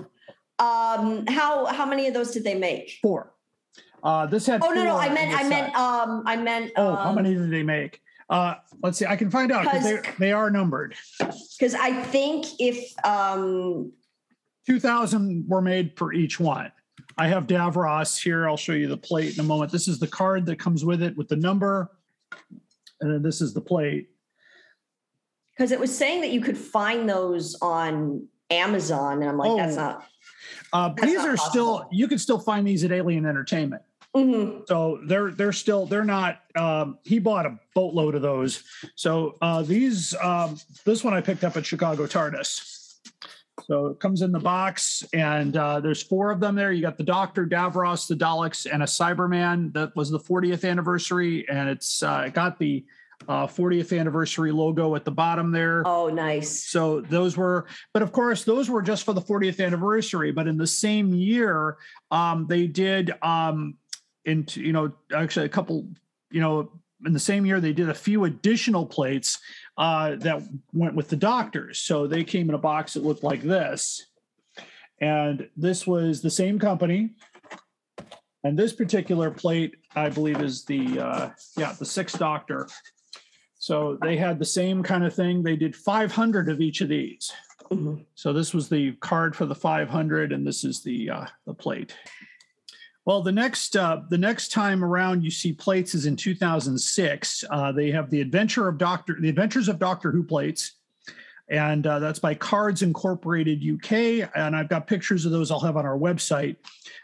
um, 0.58 1.26
how 1.26 1.66
how 1.66 1.86
many 1.86 2.06
of 2.06 2.14
those 2.14 2.32
did 2.32 2.44
they 2.44 2.54
make? 2.54 2.98
Four. 3.02 3.32
Uh, 4.02 4.26
this 4.26 4.46
had. 4.46 4.62
Oh 4.62 4.70
no, 4.70 4.84
no, 4.84 4.96
I 4.96 5.12
meant, 5.12 5.34
I 5.38 5.48
meant, 5.48 5.74
um, 5.74 6.22
I 6.26 6.36
meant, 6.36 6.72
oh, 6.76 6.94
how 6.96 7.10
um, 7.10 7.16
many 7.16 7.34
did 7.34 7.50
they 7.50 7.62
make? 7.62 8.00
Uh, 8.28 8.54
let's 8.82 8.96
see. 8.98 9.06
I 9.06 9.16
can 9.16 9.30
find 9.30 9.50
out 9.50 9.64
because 9.64 10.16
they, 10.18 10.32
are 10.32 10.50
numbered. 10.50 10.94
because 11.18 11.74
I 11.74 11.92
think 12.04 12.46
if 12.60 12.92
um 13.04 13.92
2,000 14.66 15.48
were 15.48 15.60
made 15.60 15.96
for 15.96 16.12
each 16.12 16.38
one. 16.38 16.70
I 17.18 17.26
have 17.28 17.46
Davros 17.46 18.22
here. 18.22 18.48
I'll 18.48 18.56
show 18.56 18.72
you 18.72 18.86
the 18.86 18.96
plate 18.96 19.34
in 19.34 19.40
a 19.40 19.42
moment. 19.42 19.72
This 19.72 19.88
is 19.88 19.98
the 19.98 20.06
card 20.06 20.46
that 20.46 20.60
comes 20.60 20.84
with 20.84 21.02
it 21.02 21.16
with 21.16 21.28
the 21.28 21.36
number. 21.36 21.90
And 23.00 23.12
then 23.12 23.22
this 23.22 23.40
is 23.40 23.52
the 23.52 23.60
plate. 23.60 24.10
Because 25.56 25.72
it 25.72 25.80
was 25.80 25.94
saying 25.96 26.20
that 26.20 26.30
you 26.30 26.40
could 26.40 26.56
find 26.56 27.08
those 27.08 27.56
on 27.60 28.28
Amazon, 28.50 29.22
and 29.22 29.30
I'm 29.30 29.36
like, 29.36 29.56
that's 29.56 29.76
Oh. 29.76 29.80
not. 29.80 30.06
Uh, 30.72 30.88
That's 30.90 31.02
these 31.02 31.18
not 31.18 31.28
are 31.30 31.36
still 31.36 31.88
you 31.90 32.06
can 32.06 32.18
still 32.18 32.38
find 32.38 32.64
these 32.64 32.84
at 32.84 32.92
Alien 32.92 33.26
Entertainment. 33.26 33.82
Mhm. 34.16 34.66
So 34.66 35.00
they're 35.04 35.30
they're 35.30 35.52
still 35.52 35.86
they're 35.86 36.04
not. 36.04 36.40
Um, 36.56 36.98
he 37.04 37.18
bought 37.18 37.46
a 37.46 37.58
boatload 37.74 38.14
of 38.14 38.22
those. 38.22 38.64
So 38.96 39.36
uh, 39.40 39.62
these 39.62 40.14
um, 40.16 40.58
this 40.84 41.04
one 41.04 41.14
I 41.14 41.20
picked 41.20 41.44
up 41.44 41.56
at 41.56 41.64
Chicago 41.64 42.06
TARDIS. 42.06 42.78
So 43.66 43.88
it 43.88 44.00
comes 44.00 44.22
in 44.22 44.32
the 44.32 44.40
box, 44.40 45.04
and 45.12 45.56
uh, 45.56 45.80
there's 45.80 46.02
four 46.02 46.30
of 46.30 46.40
them 46.40 46.54
there. 46.56 46.72
You 46.72 46.82
got 46.82 46.96
the 46.96 47.04
Doctor, 47.04 47.46
Davros, 47.46 48.08
the 48.08 48.16
Daleks, 48.16 48.66
and 48.70 48.82
a 48.82 48.86
Cyberman. 48.86 49.72
That 49.74 49.94
was 49.94 50.10
the 50.10 50.18
40th 50.18 50.68
anniversary, 50.68 51.46
and 51.48 51.68
it's 51.68 52.02
uh, 52.02 52.24
it 52.26 52.34
got 52.34 52.58
the 52.58 52.84
uh, 53.28 53.46
40th 53.46 53.96
anniversary 53.98 54.50
logo 54.50 54.94
at 54.96 55.04
the 55.04 55.10
bottom 55.10 55.52
there. 55.52 55.82
Oh, 55.86 56.08
nice. 56.08 56.64
So 56.64 57.02
those 57.02 57.36
were, 57.36 57.66
but 57.92 58.02
of 58.02 58.12
course, 58.12 58.44
those 58.44 58.70
were 58.70 58.82
just 58.82 59.04
for 59.04 59.12
the 59.12 59.20
40th 59.20 59.64
anniversary. 59.64 60.32
But 60.32 60.46
in 60.46 60.56
the 60.56 60.66
same 60.66 61.14
year, 61.14 61.76
um, 62.10 62.46
they 62.48 62.66
did, 62.66 63.12
um, 63.22 63.76
into 64.24 64.60
you 64.60 64.72
know, 64.72 64.92
actually 65.14 65.46
a 65.46 65.50
couple, 65.50 65.88
you 66.30 66.40
know, 66.40 66.70
in 67.06 67.12
the 67.12 67.20
same 67.20 67.46
year 67.46 67.60
they 67.60 67.72
did 67.72 67.88
a 67.88 67.94
few 67.94 68.24
additional 68.24 68.84
plates 68.84 69.38
uh, 69.78 70.16
that 70.16 70.42
went 70.72 70.94
with 70.94 71.08
the 71.08 71.16
doctors. 71.16 71.78
So 71.78 72.06
they 72.06 72.24
came 72.24 72.48
in 72.48 72.54
a 72.54 72.58
box 72.58 72.94
that 72.94 73.04
looked 73.04 73.22
like 73.22 73.42
this, 73.42 74.06
and 75.00 75.48
this 75.56 75.86
was 75.86 76.20
the 76.20 76.30
same 76.30 76.58
company. 76.58 77.10
And 78.42 78.58
this 78.58 78.72
particular 78.72 79.30
plate, 79.30 79.76
I 79.94 80.08
believe, 80.08 80.40
is 80.40 80.64
the 80.64 80.98
uh, 80.98 81.30
yeah 81.56 81.72
the 81.78 81.84
sixth 81.84 82.18
Doctor. 82.18 82.68
So 83.58 83.98
they 84.00 84.16
had 84.16 84.38
the 84.38 84.44
same 84.46 84.82
kind 84.82 85.04
of 85.04 85.14
thing. 85.14 85.42
They 85.42 85.56
did 85.56 85.76
500 85.76 86.48
of 86.48 86.62
each 86.62 86.80
of 86.80 86.88
these. 86.88 87.30
Mhm. 87.70 88.06
So 88.14 88.32
this 88.32 88.54
was 88.54 88.70
the 88.70 88.92
card 89.00 89.36
for 89.36 89.44
the 89.44 89.54
500, 89.54 90.32
and 90.32 90.46
this 90.46 90.64
is 90.64 90.82
the 90.82 91.10
uh, 91.10 91.26
the 91.46 91.54
plate. 91.54 91.94
Well, 93.06 93.22
the 93.22 93.32
next 93.32 93.76
uh, 93.76 94.02
the 94.10 94.18
next 94.18 94.52
time 94.52 94.84
around 94.84 95.24
you 95.24 95.30
see 95.30 95.52
plates 95.52 95.94
is 95.94 96.06
in 96.06 96.16
2006. 96.16 97.44
Uh, 97.50 97.72
they 97.72 97.90
have 97.90 98.10
the 98.10 98.20
Adventure 98.20 98.68
of 98.68 98.78
Doctor 98.78 99.16
the 99.18 99.28
Adventures 99.28 99.68
of 99.68 99.78
Doctor 99.78 100.10
Who 100.10 100.22
plates, 100.22 100.76
and 101.48 101.86
uh, 101.86 101.98
that's 101.98 102.18
by 102.18 102.34
Cards 102.34 102.82
Incorporated 102.82 103.62
UK. 103.64 104.30
And 104.36 104.54
I've 104.54 104.68
got 104.68 104.86
pictures 104.86 105.24
of 105.24 105.32
those 105.32 105.50
I'll 105.50 105.60
have 105.60 105.78
on 105.78 105.86
our 105.86 105.98
website. 105.98 106.56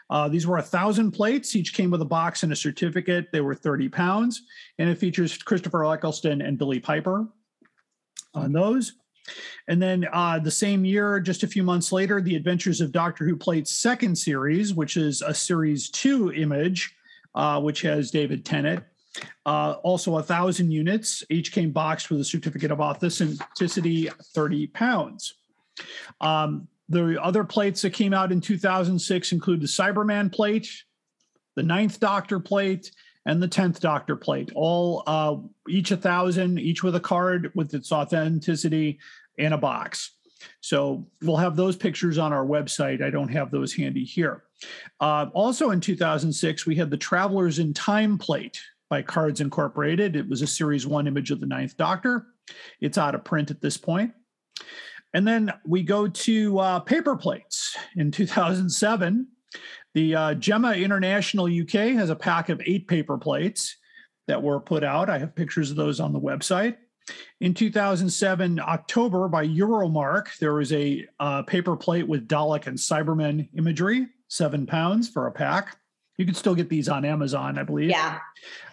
Uh, 0.09 0.29
these 0.29 0.45
were 0.45 0.57
a 0.57 0.63
thousand 0.63 1.11
plates. 1.11 1.55
Each 1.55 1.73
came 1.73 1.89
with 1.89 2.01
a 2.01 2.05
box 2.05 2.43
and 2.43 2.53
a 2.53 2.55
certificate. 2.55 3.27
They 3.31 3.41
were 3.41 3.55
30 3.55 3.89
pounds, 3.89 4.43
and 4.77 4.89
it 4.89 4.99
features 4.99 5.37
Christopher 5.37 5.83
Eccleston 5.85 6.41
and 6.41 6.59
Billie 6.59 6.79
Piper 6.79 7.27
on 8.35 8.53
those. 8.53 8.93
And 9.67 9.81
then 9.81 10.07
uh, 10.11 10.39
the 10.39 10.51
same 10.51 10.85
year, 10.85 11.19
just 11.19 11.43
a 11.43 11.47
few 11.47 11.63
months 11.63 11.91
later, 11.91 12.21
The 12.21 12.35
Adventures 12.35 12.81
of 12.81 12.91
Doctor 12.91 13.25
Who 13.25 13.35
Plate's 13.35 13.71
second 13.71 14.17
series, 14.17 14.73
which 14.73 14.97
is 14.97 15.21
a 15.21 15.33
series 15.33 15.89
two 15.89 16.31
image, 16.33 16.95
uh, 17.35 17.59
which 17.61 17.81
has 17.81 18.11
David 18.11 18.45
Tennant. 18.45 18.83
Uh, 19.45 19.75
also, 19.83 20.17
a 20.17 20.23
thousand 20.23 20.71
units. 20.71 21.23
Each 21.29 21.51
came 21.51 21.71
boxed 21.71 22.09
with 22.09 22.21
a 22.21 22.25
certificate 22.25 22.71
of 22.71 22.79
authenticity, 22.79 24.09
30 24.33 24.67
pounds. 24.67 25.33
Um, 26.21 26.67
the 26.89 27.21
other 27.21 27.43
plates 27.43 27.81
that 27.81 27.91
came 27.91 28.13
out 28.13 28.31
in 28.31 28.41
2006 28.41 29.31
include 29.31 29.61
the 29.61 29.67
Cyberman 29.67 30.31
plate, 30.31 30.69
the 31.55 31.63
Ninth 31.63 31.99
Doctor 31.99 32.39
plate, 32.39 32.91
and 33.27 33.43
the 33.43 33.47
10th 33.47 33.81
Doctor 33.81 34.15
plate, 34.15 34.51
all 34.55 35.03
uh, 35.05 35.35
each 35.67 35.91
a 35.91 35.97
thousand, 35.97 36.59
each 36.59 36.81
with 36.81 36.95
a 36.95 36.99
card 36.99 37.51
with 37.53 37.73
its 37.73 37.91
authenticity 37.91 38.99
in 39.37 39.51
a 39.53 39.57
box. 39.57 40.11
So 40.61 41.05
we'll 41.21 41.35
have 41.35 41.57
those 41.57 41.75
pictures 41.75 42.17
on 42.17 42.31
our 42.31 42.45
website. 42.45 43.03
I 43.03 43.09
don't 43.09 43.27
have 43.27 43.51
those 43.51 43.73
handy 43.73 44.05
here. 44.05 44.43
Uh, 45.01 45.27
also 45.33 45.71
in 45.71 45.81
2006, 45.81 46.65
we 46.65 46.75
had 46.75 46.89
the 46.89 46.97
Travelers 46.97 47.59
in 47.59 47.73
Time 47.73 48.17
plate 48.17 48.61
by 48.89 49.01
Cards 49.01 49.41
Incorporated. 49.41 50.15
It 50.15 50.27
was 50.27 50.41
a 50.41 50.47
series 50.47 50.87
one 50.87 51.05
image 51.05 51.29
of 51.29 51.41
the 51.41 51.45
Ninth 51.45 51.75
Doctor. 51.75 52.27
It's 52.79 52.97
out 52.97 53.13
of 53.13 53.25
print 53.25 53.51
at 53.51 53.59
this 53.59 53.75
point. 53.75 54.13
And 55.13 55.27
then 55.27 55.51
we 55.65 55.83
go 55.83 56.07
to 56.07 56.59
uh, 56.59 56.79
paper 56.79 57.17
plates. 57.17 57.75
In 57.97 58.09
2007, 58.09 59.27
the 59.97 60.13
uh, 60.13 60.33
Gemma 60.35 60.73
International 60.73 61.45
UK 61.45 61.95
has 61.95 62.11
a 62.11 62.15
pack 62.15 62.49
of 62.49 62.61
eight 62.67 62.87
paper 62.87 63.17
plates 63.17 63.77
that 64.27 64.43
were 64.43 64.59
put 64.59 64.83
out. 64.83 65.09
I 65.09 65.17
have 65.17 65.33
pictures 65.33 65.71
of 65.71 65.75
those 65.75 65.99
on 65.99 66.13
the 66.13 66.19
website. 66.19 66.77
In 67.41 67.55
2007, 67.55 68.59
October, 68.59 69.27
by 69.27 69.47
Euromark, 69.47 70.37
there 70.37 70.53
was 70.53 70.71
a 70.71 71.03
uh, 71.19 71.41
paper 71.41 71.75
plate 71.75 72.07
with 72.07 72.27
Dalek 72.27 72.67
and 72.67 72.77
Cybermen 72.77 73.49
imagery, 73.57 74.05
seven 74.27 74.67
pounds 74.67 75.09
for 75.09 75.25
a 75.25 75.31
pack. 75.31 75.79
You 76.17 76.25
can 76.25 76.35
still 76.35 76.53
get 76.53 76.69
these 76.69 76.89
on 76.89 77.03
Amazon, 77.03 77.57
I 77.57 77.63
believe. 77.63 77.89
Yeah. 77.89 78.19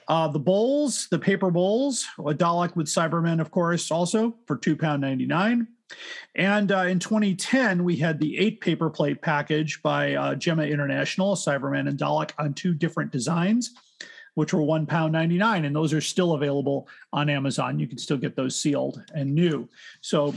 Uh, 0.07 0.29
the 0.29 0.39
bowls, 0.39 1.09
the 1.11 1.19
paper 1.19 1.51
bowls, 1.51 2.05
a 2.19 2.35
Dalek 2.35 2.77
with 2.77 2.89
Cybermen, 2.89 3.41
of 3.41 3.51
course, 3.51 3.91
also 3.91 4.37
for 4.47 4.59
two 4.59 4.77
pound 4.77 5.01
ninety 5.01 5.25
nine. 5.25 5.69
And 6.35 6.73
uh, 6.73 6.79
in 6.83 6.99
2010, 6.99 7.85
we 7.85 7.97
had 7.97 8.19
the 8.19 8.39
eight 8.39 8.61
paper 8.61 8.91
plate 8.91 9.21
package 9.23 9.83
by 9.83 10.15
uh, 10.15 10.35
Gemma 10.35 10.65
International, 10.65 11.37
Cyberman 11.37 11.89
and 11.89 11.99
Dalek 11.99 12.33
on 12.39 12.55
two 12.55 12.75
different 12.75 13.13
designs, 13.13 13.75
which 14.35 14.53
were 14.53 14.63
one 14.63 14.87
pound 14.87 15.13
ninety 15.13 15.39
nine, 15.39 15.65
and 15.65 15.75
those 15.75 15.93
are 15.93 16.01
still 16.01 16.33
available 16.33 16.89
on 17.13 17.31
Amazon. 17.31 17.79
You 17.79 17.87
can 17.87 17.99
still 17.99 18.19
get 18.19 18.35
those 18.35 18.61
sealed 18.61 19.03
and 19.15 19.35
new. 19.35 19.69
So 20.01 20.35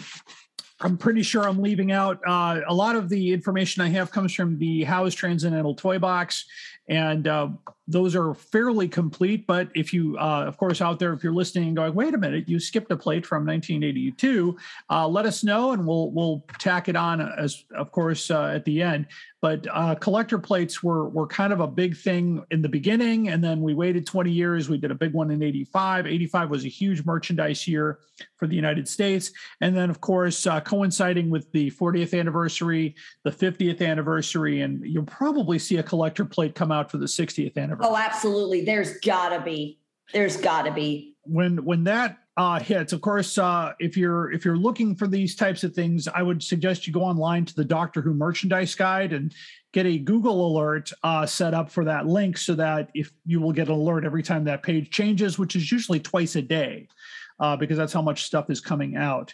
I'm 0.79 0.97
pretty 0.97 1.23
sure 1.23 1.47
I'm 1.47 1.61
leaving 1.61 1.91
out 1.91 2.19
uh, 2.27 2.61
a 2.67 2.73
lot 2.73 2.95
of 2.95 3.09
the 3.09 3.33
information 3.33 3.81
I 3.81 3.89
have 3.89 4.11
comes 4.11 4.33
from 4.33 4.59
the 4.59 4.83
Howe's 4.83 5.15
Transcendental 5.15 5.73
Toy 5.73 5.97
Box, 5.97 6.45
and 6.89 7.27
uh, 7.27 7.49
those 7.87 8.15
are 8.15 8.33
fairly 8.33 8.87
complete. 8.87 9.47
But 9.47 9.69
if 9.75 9.93
you, 9.93 10.17
uh, 10.17 10.45
of 10.45 10.57
course, 10.57 10.81
out 10.81 10.99
there, 10.99 11.13
if 11.13 11.23
you're 11.23 11.33
listening 11.33 11.67
and 11.67 11.75
going, 11.75 11.93
"Wait 11.93 12.13
a 12.13 12.17
minute, 12.17 12.47
you 12.47 12.59
skipped 12.59 12.91
a 12.91 12.97
plate 12.97 13.25
from 13.25 13.45
1982," 13.45 14.57
uh, 14.89 15.07
let 15.07 15.25
us 15.25 15.43
know, 15.43 15.71
and 15.71 15.85
we'll 15.85 16.11
we'll 16.11 16.45
tack 16.59 16.89
it 16.89 16.95
on 16.95 17.21
as, 17.21 17.63
of 17.75 17.91
course, 17.91 18.29
uh, 18.29 18.47
at 18.47 18.65
the 18.65 18.81
end. 18.81 19.07
But 19.41 19.67
uh, 19.71 19.95
collector 19.95 20.39
plates 20.39 20.81
were 20.81 21.09
were 21.09 21.27
kind 21.27 21.53
of 21.53 21.59
a 21.59 21.67
big 21.67 21.95
thing 21.95 22.43
in 22.51 22.61
the 22.61 22.69
beginning, 22.69 23.29
and 23.29 23.43
then 23.43 23.61
we 23.61 23.73
waited 23.73 24.05
20 24.05 24.31
years. 24.31 24.69
We 24.69 24.77
did 24.77 24.91
a 24.91 24.95
big 24.95 25.13
one 25.13 25.31
in 25.31 25.41
'85. 25.43 26.07
'85 26.07 26.49
was 26.49 26.65
a 26.65 26.69
huge 26.69 27.05
merchandise 27.05 27.67
year 27.67 27.99
for 28.37 28.47
the 28.47 28.55
United 28.55 28.87
States, 28.87 29.31
and 29.61 29.75
then 29.75 29.89
of 29.89 30.01
course, 30.01 30.47
uh, 30.47 30.59
coinciding 30.61 31.29
with 31.29 31.51
the 31.51 31.71
40th 31.71 32.17
anniversary, 32.17 32.95
the 33.23 33.31
50th 33.31 33.85
anniversary, 33.85 34.61
and 34.61 34.83
you'll 34.85 35.03
probably 35.03 35.59
see 35.59 35.77
a 35.77 35.83
collector 35.83 36.25
plate 36.25 36.55
come 36.55 36.71
out 36.71 36.76
for 36.83 36.97
the 36.97 37.05
60th 37.05 37.57
anniversary. 37.57 37.91
Oh, 37.91 37.97
absolutely. 37.97 38.63
There's 38.65 38.99
gotta 38.99 39.41
be. 39.41 39.79
There's 40.13 40.37
gotta 40.37 40.71
be. 40.71 41.15
when 41.23 41.63
when 41.65 41.83
that 41.85 42.17
uh, 42.37 42.59
hits, 42.59 42.93
of 42.93 43.01
course, 43.01 43.37
uh, 43.39 43.73
if 43.79 43.97
you're 43.97 44.31
if 44.31 44.45
you're 44.45 44.57
looking 44.57 44.95
for 44.95 45.07
these 45.07 45.35
types 45.35 45.63
of 45.63 45.73
things, 45.73 46.07
I 46.07 46.21
would 46.21 46.43
suggest 46.43 46.85
you 46.85 46.93
go 46.93 47.01
online 47.01 47.45
to 47.45 47.55
the 47.55 47.65
Doctor 47.65 47.99
Who 47.99 48.13
merchandise 48.13 48.75
guide 48.75 49.11
and 49.11 49.33
get 49.73 49.87
a 49.87 49.97
Google 49.97 50.47
alert 50.47 50.91
uh, 51.03 51.25
set 51.25 51.55
up 51.55 51.71
for 51.71 51.83
that 51.85 52.05
link, 52.05 52.37
so 52.37 52.53
that 52.53 52.91
if 52.93 53.11
you 53.25 53.41
will 53.41 53.51
get 53.51 53.69
an 53.69 53.73
alert 53.73 54.05
every 54.05 54.21
time 54.21 54.43
that 54.43 54.61
page 54.61 54.91
changes, 54.91 55.39
which 55.39 55.55
is 55.55 55.71
usually 55.71 55.99
twice 55.99 56.35
a 56.35 56.41
day, 56.43 56.87
uh, 57.39 57.55
because 57.55 57.75
that's 57.75 57.93
how 57.93 58.03
much 58.03 58.25
stuff 58.25 58.51
is 58.51 58.61
coming 58.61 58.95
out. 58.95 59.33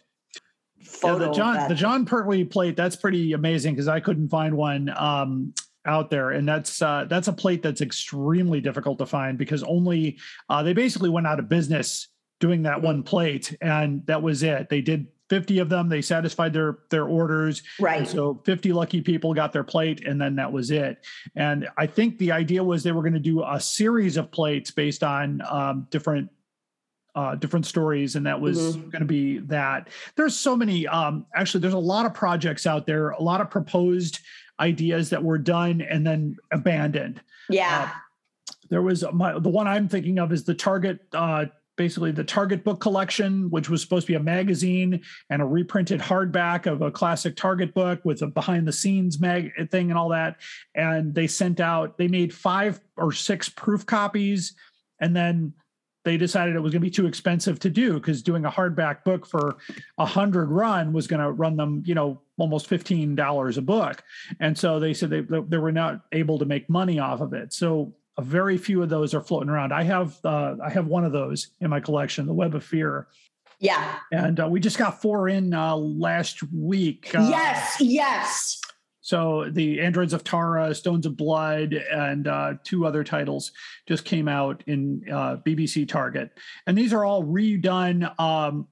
Yeah, 0.78 0.86
Photo 0.86 1.28
the 1.28 1.32
John 1.34 1.68
the 1.68 1.76
Jon 1.76 2.06
Pertwee 2.06 2.46
plate 2.46 2.78
that's 2.78 2.96
pretty 2.96 3.34
amazing 3.34 3.74
because 3.74 3.89
I 3.89 4.00
couldn't 4.00 4.30
find 4.30 4.56
one 4.56 4.89
um, 4.98 5.54
out 5.86 6.09
there, 6.09 6.31
and 6.31 6.47
that's 6.47 6.81
uh, 6.81 7.05
that's 7.09 7.27
a 7.27 7.34
plate 7.34 7.61
that's 7.61 7.81
extremely 7.81 8.61
difficult 8.61 8.97
to 8.99 9.05
find 9.05 9.38
because 9.38 9.63
only 9.63 10.17
uh, 10.49 10.63
they 10.63 10.73
basically 10.73 11.09
went 11.09 11.27
out 11.27 11.39
of 11.39 11.49
business 11.49 12.07
doing 12.39 12.63
that 12.63 12.81
one 12.81 13.03
plate, 13.03 13.55
and 13.61 14.05
that 14.05 14.21
was 14.21 14.43
it. 14.43 14.69
They 14.69 14.81
did 14.81 15.07
50 15.29 15.59
of 15.59 15.69
them. 15.69 15.89
They 15.89 16.01
satisfied 16.01 16.53
their 16.53 16.79
their 16.89 17.05
orders. 17.05 17.63
And 17.79 17.86
Right. 17.86 18.07
so 18.07 18.41
50 18.45 18.73
lucky 18.73 19.01
people 19.01 19.34
got 19.34 19.51
their 19.53 19.63
plate, 19.63 20.05
and 20.05 20.19
then 20.21 20.36
that 20.36 20.51
was 20.51 20.71
it. 20.71 21.05
And 21.36 21.67
I 21.77 21.88
think 21.88 22.17
the 22.17 22.31
idea 22.31 22.63
was 22.63 22.84
they 22.84 22.91
were 22.91 23.01
going 23.01 23.13
to 23.13 23.19
do 23.19 23.43
a 23.43 23.59
series 23.59 24.17
of 24.17 24.31
plates 24.31 24.71
based 24.71 25.03
on 25.03 25.41
um, 25.49 25.88
different 25.89 26.29
uh, 27.15 27.36
different 27.36 27.65
stories, 27.65 28.15
and 28.15 28.25
that 28.25 28.39
was 28.41 28.75
going 28.75 28.99
to 28.99 29.05
be 29.05 29.38
that. 29.39 29.89
There's 30.15 30.36
so 30.36 30.55
many. 30.55 30.88
Um, 30.88 31.25
actually, 31.36 31.61
there's 31.61 31.73
a 31.75 31.77
lot 31.79 32.05
of 32.07 32.13
projects 32.13 32.65
out 32.65 32.88
there, 32.88 33.11
a 33.11 33.21
lot 33.21 33.39
of 33.39 33.51
proposed 33.51 34.19
ideas 34.60 35.10
that 35.10 35.24
were 35.24 35.38
done 35.38 35.82
and 35.82 36.06
then 36.06 36.38
abandoned. 36.51 37.22
yeah. 37.49 37.91
There 38.70 38.82
was 38.82 39.04
my 39.14 39.38
the 39.38 39.49
one 39.49 39.68
I'm 39.68 39.88
thinking 39.88 40.20
of 40.20 40.32
is 40.32 40.43
the 40.43 40.56
Target. 40.56 40.99
Uh, 41.14 41.45
Basically, 41.76 42.12
the 42.12 42.24
Target 42.24 42.64
book 42.64 42.80
collection, 42.80 43.49
which 43.49 43.68
was 43.68 43.82
supposed 43.82 44.06
to 44.06 44.12
be 44.12 44.16
a 44.16 44.20
magazine 44.20 45.01
and 45.32 45.41
a 45.41 45.45
reprinted 45.45 45.99
hardback 45.99 46.68
of 46.68 46.84
a 46.84 46.91
classic 46.91 47.36
Target 47.36 47.74
book 47.74 47.99
with 48.04 48.22
a 48.22 48.28
behind 48.28 48.68
the 48.68 48.72
scenes 48.72 49.20
mag 49.20 49.51
thing 49.72 49.89
and 49.89 49.97
all 49.97 50.10
that. 50.10 50.38
And 50.76 51.16
they 51.16 51.26
sent 51.26 51.60
out, 51.60 51.97
they 51.97 52.08
made 52.08 52.32
five 52.32 52.80
or 52.95 53.12
six 53.12 53.49
proof 53.49 53.88
copies 53.88 54.54
and 54.99 55.16
then 55.16 55.54
they 56.04 56.18
decided 56.18 56.56
it 56.56 56.60
was 56.60 56.72
going 56.74 56.82
to 56.82 56.86
be 56.86 56.91
too 56.91 57.08
expensive 57.08 57.60
to 57.60 57.70
do 57.70 57.93
because 57.93 58.22
doing 58.22 58.45
a 58.45 58.51
hardback 58.51 59.04
book 59.04 59.26
for 59.26 59.58
a 59.97 60.06
hundred 60.06 60.47
run 60.49 60.91
was 60.93 61.08
going 61.08 61.22
to 61.22 61.32
run 61.32 61.56
them, 61.56 61.82
you 61.86 61.95
know, 61.95 62.22
almost 62.38 62.68
fifteen 62.68 63.16
dollars 63.16 63.58
a 63.58 63.62
book, 63.62 64.04
and 64.39 64.58
so 64.58 64.80
they 64.80 64.93
said 64.93 65.10
they 65.10 65.22
they 65.22 65.58
were 65.58 65.72
not 65.72 66.01
able 66.12 66.38
to 66.39 66.45
make 66.45 66.70
money 66.70 66.99
off 66.99 67.22
of 67.22 67.34
it. 67.34 67.54
So 67.54 67.93
a 68.18 68.22
very 68.22 68.58
few 68.58 68.84
of 68.84 68.89
those 68.89 69.14
are 69.14 69.22
floating 69.22 69.49
around. 69.49 69.72
I 69.74 69.84
have 69.84 70.18
uh, 70.24 70.56
I 70.64 70.70
have 70.70 70.88
one 70.88 71.06
of 71.06 71.12
those 71.12 71.47
in 71.62 71.70
my 71.70 71.80
collection, 71.80 72.26
the 72.26 72.34
Web 72.34 72.54
of 72.56 72.64
Fear, 72.64 73.08
Yeah. 73.60 73.97
and 74.12 74.39
uh, 74.39 74.47
we 74.47 74.60
just 74.60 74.78
got 74.78 75.01
four 75.01 75.30
in 75.30 75.54
uh, 75.54 75.76
last 75.76 76.43
week. 76.54 77.12
Uh, 77.16 77.28
yes. 77.30 77.78
Yes. 77.80 78.60
So 79.04 79.49
the 79.51 79.82
Androids 79.82 80.14
of 80.14 80.24
Tara, 80.24 80.74
Stones 80.74 81.06
of 81.06 81.18
Blood, 81.18 81.74
and 81.74 82.26
uh, 82.26 82.54
two 82.64 82.86
other 82.86 83.04
titles 83.04 83.51
just 83.86 84.06
came 84.06 84.30
out 84.30 84.64
in 84.66 85.04
uh, 85.12 85.38
BBC 85.45 85.88
Target, 85.88 86.32
and 86.68 86.78
these 86.78 86.93
are 86.93 87.04
all 87.04 87.22
redone 87.22 88.18
um, 88.18 88.66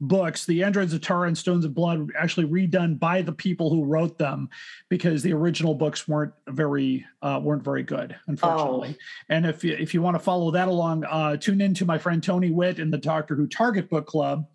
books. 0.00 0.46
The 0.46 0.64
Androids 0.64 0.94
of 0.94 1.02
Tara 1.02 1.28
and 1.28 1.36
Stones 1.36 1.66
of 1.66 1.74
Blood 1.74 1.98
were 1.98 2.16
actually 2.18 2.46
redone 2.46 2.98
by 2.98 3.20
the 3.20 3.32
people 3.32 3.68
who 3.68 3.84
wrote 3.84 4.16
them, 4.16 4.48
because 4.88 5.22
the 5.22 5.34
original 5.34 5.74
books 5.74 6.08
weren't 6.08 6.32
very 6.48 7.04
uh, 7.20 7.40
weren't 7.42 7.62
very 7.62 7.82
good, 7.82 8.16
unfortunately. 8.26 8.96
And 9.28 9.44
if 9.44 9.62
you 9.62 9.76
if 9.78 9.92
you 9.92 10.00
want 10.00 10.14
to 10.14 10.22
follow 10.22 10.50
that 10.52 10.68
along, 10.68 11.04
uh, 11.04 11.36
tune 11.36 11.60
in 11.60 11.74
to 11.74 11.84
my 11.84 11.98
friend 11.98 12.22
Tony 12.22 12.50
Witt 12.50 12.78
in 12.78 12.90
the 12.90 12.96
Doctor 12.96 13.34
Who 13.34 13.46
Target 13.46 13.90
Book 13.90 14.06
Club, 14.06 14.46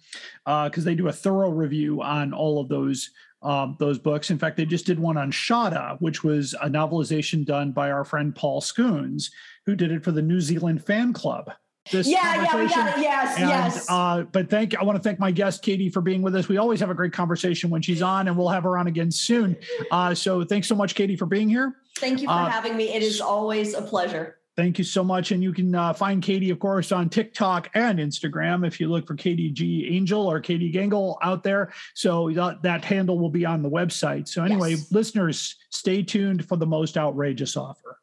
because 0.44 0.84
they 0.84 0.96
do 0.96 1.08
a 1.08 1.14
thorough 1.14 1.52
review 1.52 2.02
on 2.02 2.34
all 2.34 2.60
of 2.60 2.68
those 2.68 3.12
um, 3.42 3.76
those 3.80 4.00
books. 4.00 4.32
In 4.32 4.38
fact, 4.38 4.58
they 4.58 4.66
just 4.66 4.86
did 4.86 5.00
one 5.00 5.18
on 5.18 5.32
Shada, 5.32 6.00
which 6.02 6.24
was 6.24 6.54
a 6.62 6.70
novelization 6.70 7.46
done 7.46 7.72
by 7.72 7.92
our 7.92 8.04
friend 8.04 8.36
Paul 8.36 8.62
Scoones, 8.62 9.32
who 9.66 9.76
did 9.76 9.92
it 9.92 10.04
for 10.04 10.12
the 10.12 10.22
New 10.22 10.42
Zealand 10.42 10.84
Fan 10.86 11.14
Club. 11.14 11.52
This 11.92 12.08
Yeah. 12.08 12.20
Yeah. 12.22 12.42
We 12.42 12.48
conversation- 12.48 12.86
got 12.86 12.98
it. 12.98 13.02
Yes. 13.02 13.38
and, 13.40 13.50
yes. 13.50 13.86
Uh, 13.90 14.24
but 14.32 14.50
thank 14.50 14.78
I 14.78 14.84
want 14.84 14.98
to 14.98 15.02
thank 15.02 15.20
my 15.20 15.32
guest 15.32 15.64
Katie 15.64 15.90
for 15.90 16.02
being 16.02 16.22
with 16.22 16.36
us. 16.36 16.48
We 16.48 16.58
always 16.58 16.80
have 16.82 16.90
a 16.90 16.94
great 16.94 17.14
conversation 17.14 17.70
when 17.70 17.82
she's 17.82 18.02
on, 18.02 18.28
and 18.28 18.38
we'll 18.38 18.50
have 18.50 18.64
her 18.64 18.78
on 18.78 18.88
again 18.88 19.10
soon. 19.12 19.56
Uh, 19.90 20.14
so 20.14 20.44
thanks 20.44 20.68
so 20.68 20.76
much, 20.76 20.94
Katie, 20.94 21.16
for 21.16 21.26
being 21.26 21.50
here. 21.50 21.76
Thank 21.98 22.22
you 22.22 22.28
for 22.28 22.34
uh, 22.34 22.50
having 22.50 22.78
me. 22.78 22.94
It 22.94 23.02
is 23.02 23.22
always 23.22 23.74
a 23.74 23.82
pleasure. 23.82 24.39
Thank 24.60 24.78
you 24.78 24.84
so 24.84 25.06
much. 25.06 25.32
And 25.32 25.42
you 25.42 25.54
can 25.54 25.74
uh, 25.74 25.94
find 25.94 26.22
Katie, 26.22 26.50
of 26.50 26.60
course, 26.60 26.92
on 26.92 27.08
TikTok 27.08 27.70
and 27.76 27.98
Instagram 27.98 28.68
if 28.68 28.78
you 28.78 28.90
look 28.90 29.08
for 29.08 29.16
Katie 29.16 29.52
G 29.52 29.88
Angel 29.90 30.30
or 30.30 30.42
Katie 30.42 30.70
Gangle 30.70 31.16
out 31.24 31.44
there. 31.44 31.72
So 31.94 32.30
that, 32.32 32.62
that 32.64 32.84
handle 32.84 33.18
will 33.18 33.30
be 33.30 33.46
on 33.46 33.62
the 33.62 33.70
website. 33.70 34.28
So, 34.28 34.44
anyway, 34.44 34.72
Yes. 34.72 34.92
listeners, 34.92 35.56
stay 35.70 36.04
tuned 36.04 36.46
for 36.46 36.58
the 36.58 36.66
most 36.66 36.98
outrageous 36.98 37.56
offer. 37.56 38.00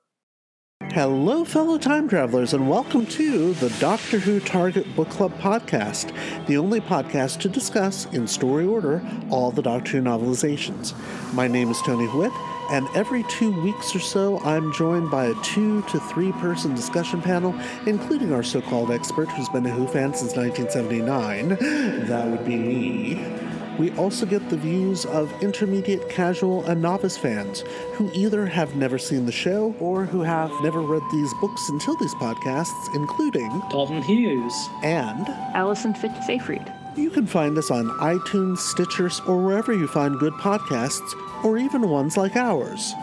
Hello, 0.92 1.44
fellow 1.44 1.76
time 1.76 2.08
travelers, 2.08 2.54
and 2.54 2.70
welcome 2.70 3.04
to 3.04 3.52
the 3.52 3.68
Doctor 3.78 4.18
Who 4.18 4.40
Target 4.40 4.86
Book 4.96 5.10
Club 5.10 5.38
podcast, 5.38 6.10
the 6.46 6.56
only 6.56 6.80
podcast 6.80 7.38
to 7.40 7.50
discuss, 7.50 8.06
in 8.14 8.26
story 8.26 8.64
order, 8.64 9.06
all 9.28 9.50
the 9.50 9.60
Doctor 9.60 9.98
Who 9.98 10.02
novelizations. 10.02 10.94
My 11.34 11.48
name 11.48 11.70
is 11.70 11.82
Tony 11.82 12.06
Whitt, 12.06 12.32
and 12.70 12.88
every 12.94 13.22
two 13.24 13.50
weeks 13.50 13.94
or 13.94 14.00
so, 14.00 14.38
I'm 14.40 14.72
joined 14.72 15.10
by 15.10 15.26
a 15.26 15.34
two 15.42 15.82
to 15.82 16.00
three 16.00 16.32
person 16.32 16.74
discussion 16.74 17.22
panel, 17.22 17.54
including 17.86 18.32
our 18.32 18.42
so 18.42 18.60
called 18.60 18.90
expert 18.90 19.28
who's 19.30 19.48
been 19.48 19.66
a 19.66 19.70
Who 19.70 19.86
fan 19.86 20.14
since 20.14 20.36
1979. 20.36 22.06
That 22.06 22.26
would 22.28 22.44
be 22.44 22.56
me. 22.56 23.65
We 23.78 23.92
also 23.92 24.24
get 24.24 24.48
the 24.48 24.56
views 24.56 25.04
of 25.04 25.30
intermediate, 25.42 26.08
casual, 26.08 26.64
and 26.64 26.80
novice 26.80 27.18
fans 27.18 27.60
who 27.94 28.10
either 28.14 28.46
have 28.46 28.74
never 28.74 28.96
seen 28.98 29.26
the 29.26 29.32
show 29.32 29.74
or 29.80 30.06
who 30.06 30.22
have 30.22 30.50
never 30.62 30.80
read 30.80 31.02
these 31.12 31.32
books 31.40 31.68
until 31.68 31.94
these 31.98 32.14
podcasts, 32.14 32.94
including 32.94 33.50
Dalton 33.70 34.02
Hughes. 34.02 34.54
and 34.82 35.28
Allison 35.54 35.92
Fitz-Seyfried. 35.92 36.72
you 36.96 37.10
can 37.10 37.26
find 37.26 37.58
us 37.58 37.70
on 37.70 37.90
iTunes, 37.98 38.58
Stitcher, 38.58 39.10
or 39.28 39.44
wherever 39.44 39.74
you 39.74 39.86
find 39.86 40.18
good 40.18 40.32
podcasts, 40.34 41.12
or 41.44 41.58
even 41.58 41.90
ones 41.90 42.16
like 42.16 42.34
ours. 42.36 42.94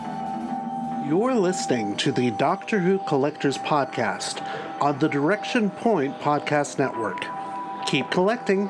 You're 1.06 1.34
listening 1.34 1.96
to 1.98 2.10
the 2.10 2.32
Doctor 2.32 2.80
Who 2.80 2.98
Collectors 3.06 3.58
Podcast 3.58 4.42
on 4.80 4.98
the 4.98 5.08
Direction 5.08 5.70
Point 5.70 6.18
Podcast 6.18 6.78
Network. 6.80 7.24
Keep 7.86 8.10
collecting. 8.10 8.68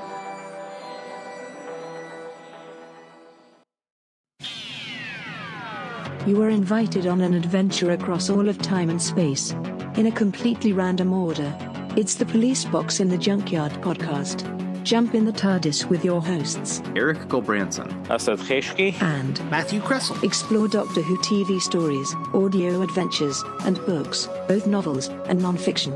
You 6.27 6.43
are 6.43 6.49
invited 6.49 7.07
on 7.07 7.21
an 7.21 7.35
adventure 7.35 7.91
across 7.91 8.31
all 8.31 8.49
of 8.49 8.57
time 8.59 8.89
and 8.89 9.01
space. 9.01 9.51
In 9.97 10.07
a 10.07 10.13
completely 10.13 10.73
random 10.73 11.13
order. 11.13 11.55
It's 11.97 12.15
the 12.15 12.25
Police 12.25 12.65
Box 12.65 13.01
in 13.01 13.09
the 13.09 13.19
Junkyard 13.19 13.73
podcast. 13.83 14.51
Jump 14.83 15.15
in 15.15 15.25
the 15.25 15.33
TARDIS 15.33 15.89
with 15.89 16.05
your 16.05 16.21
hosts 16.23 16.83
Eric 16.97 17.19
Gulbranson, 17.29 17.91
Asad 18.11 18.39
Kheshki. 18.39 19.01
and 19.03 19.39
Matthew 19.51 19.81
Kressel. 19.81 20.23
explore 20.23 20.69
Doctor 20.69 21.03
Who 21.03 21.17
TV 21.19 21.61
stories, 21.61 22.15
audio 22.35 22.83
adventures, 22.83 23.43
and 23.65 23.77
books, 23.87 24.29
both 24.49 24.67
novels 24.67 25.09
and 25.29 25.41
non-fiction. 25.41 25.93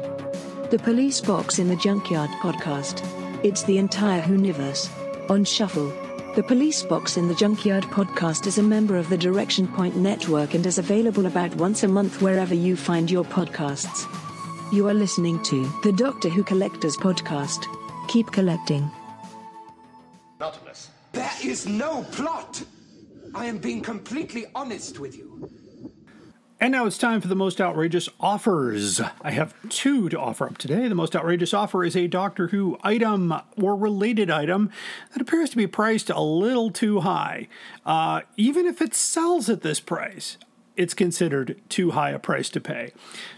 The 0.70 0.79
Police 0.83 1.20
Box 1.22 1.59
in 1.59 1.68
the 1.68 1.76
Junkyard 1.76 2.31
podcast. 2.43 3.03
It's 3.43 3.62
the 3.62 3.79
entire 3.79 4.22
Whoniverse. 4.22 4.91
On 5.31 5.45
Shuffle. 5.45 5.93
The 6.35 6.45
Police 6.45 6.83
Box 6.85 7.16
in 7.16 7.26
the 7.26 7.35
Junkyard 7.35 7.85
podcast 7.85 8.47
is 8.47 8.59
a 8.59 8.62
member 8.62 8.97
of 8.97 9.09
the 9.09 9.16
Direction 9.16 9.66
Point 9.66 9.97
Network 9.97 10.55
and 10.55 10.64
is 10.64 10.79
available 10.79 11.26
about 11.26 11.55
once 11.57 11.83
a 11.83 11.89
month 11.89 12.22
wherever 12.22 12.55
you 12.55 12.76
find 12.76 13.11
your 13.11 13.24
podcasts. 13.24 14.07
You 14.72 14.87
are 14.89 14.95
listening 14.95 15.43
to 15.45 15.68
the 15.83 15.93
Doctor 15.93 16.29
Who 16.29 16.45
Collectors 16.45 16.97
Podcast. 16.97 17.64
Keep 18.09 18.31
collecting. 18.31 18.89
There 21.12 21.33
is 21.43 21.66
no 21.66 22.05
plot. 22.12 22.62
I 23.35 23.47
am 23.47 23.59
being 23.59 23.81
completely 23.81 24.47
honest 24.55 25.01
with 25.01 25.16
you. 25.16 25.51
And 26.61 26.73
now 26.73 26.87
it's 26.87 26.99
time 26.99 27.21
for 27.21 27.29
the 27.29 27.37
most 27.37 27.61
outrageous 27.61 28.09
offers. 28.19 29.01
I 29.23 29.31
have 29.31 29.55
two 29.69 30.09
to 30.09 30.19
offer 30.19 30.45
up 30.45 30.59
today. 30.59 30.89
The 30.89 30.95
most 30.97 31.15
outrageous 31.15 31.55
offer 31.55 31.85
is 31.85 31.95
a 31.95 32.09
Doctor 32.09 32.49
Who 32.49 32.77
item 32.83 33.33
or 33.63 33.77
related 33.77 34.29
item 34.29 34.71
that 35.13 35.23
appears 35.23 35.51
to 35.51 35.57
be 35.57 35.69
priced 35.69 36.11
a 36.11 36.21
little 36.21 36.73
too 36.73 37.01
high. 37.01 37.47
Uh, 37.87 38.23
even 38.37 38.67
if 38.67 38.83
it 38.83 38.93
sells 38.93 39.49
at 39.49 39.63
this 39.63 39.79
price, 39.79 40.37
it's 40.77 40.95
considered 40.95 41.61
too 41.69 41.93
high 41.93 42.11
a 42.11 42.19
price 42.19 42.49
to 42.51 42.61
pay. 42.61 42.91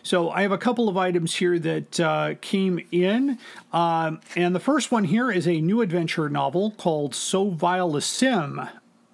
So 0.02 0.30
I 0.30 0.40
have 0.40 0.52
a 0.52 0.58
couple 0.58 0.88
of 0.88 0.96
items 0.96 1.36
here 1.36 1.58
that 1.58 2.00
uh, 2.00 2.34
came 2.40 2.86
in. 2.90 3.38
Um, 3.70 4.22
and 4.34 4.54
the 4.54 4.60
first 4.60 4.90
one 4.90 5.04
here 5.04 5.30
is 5.30 5.46
a 5.46 5.60
new 5.60 5.82
adventure 5.82 6.30
novel 6.30 6.70
called 6.70 7.14
So 7.14 7.50
Vile 7.50 7.96
a 7.96 8.00
Sim, 8.00 8.62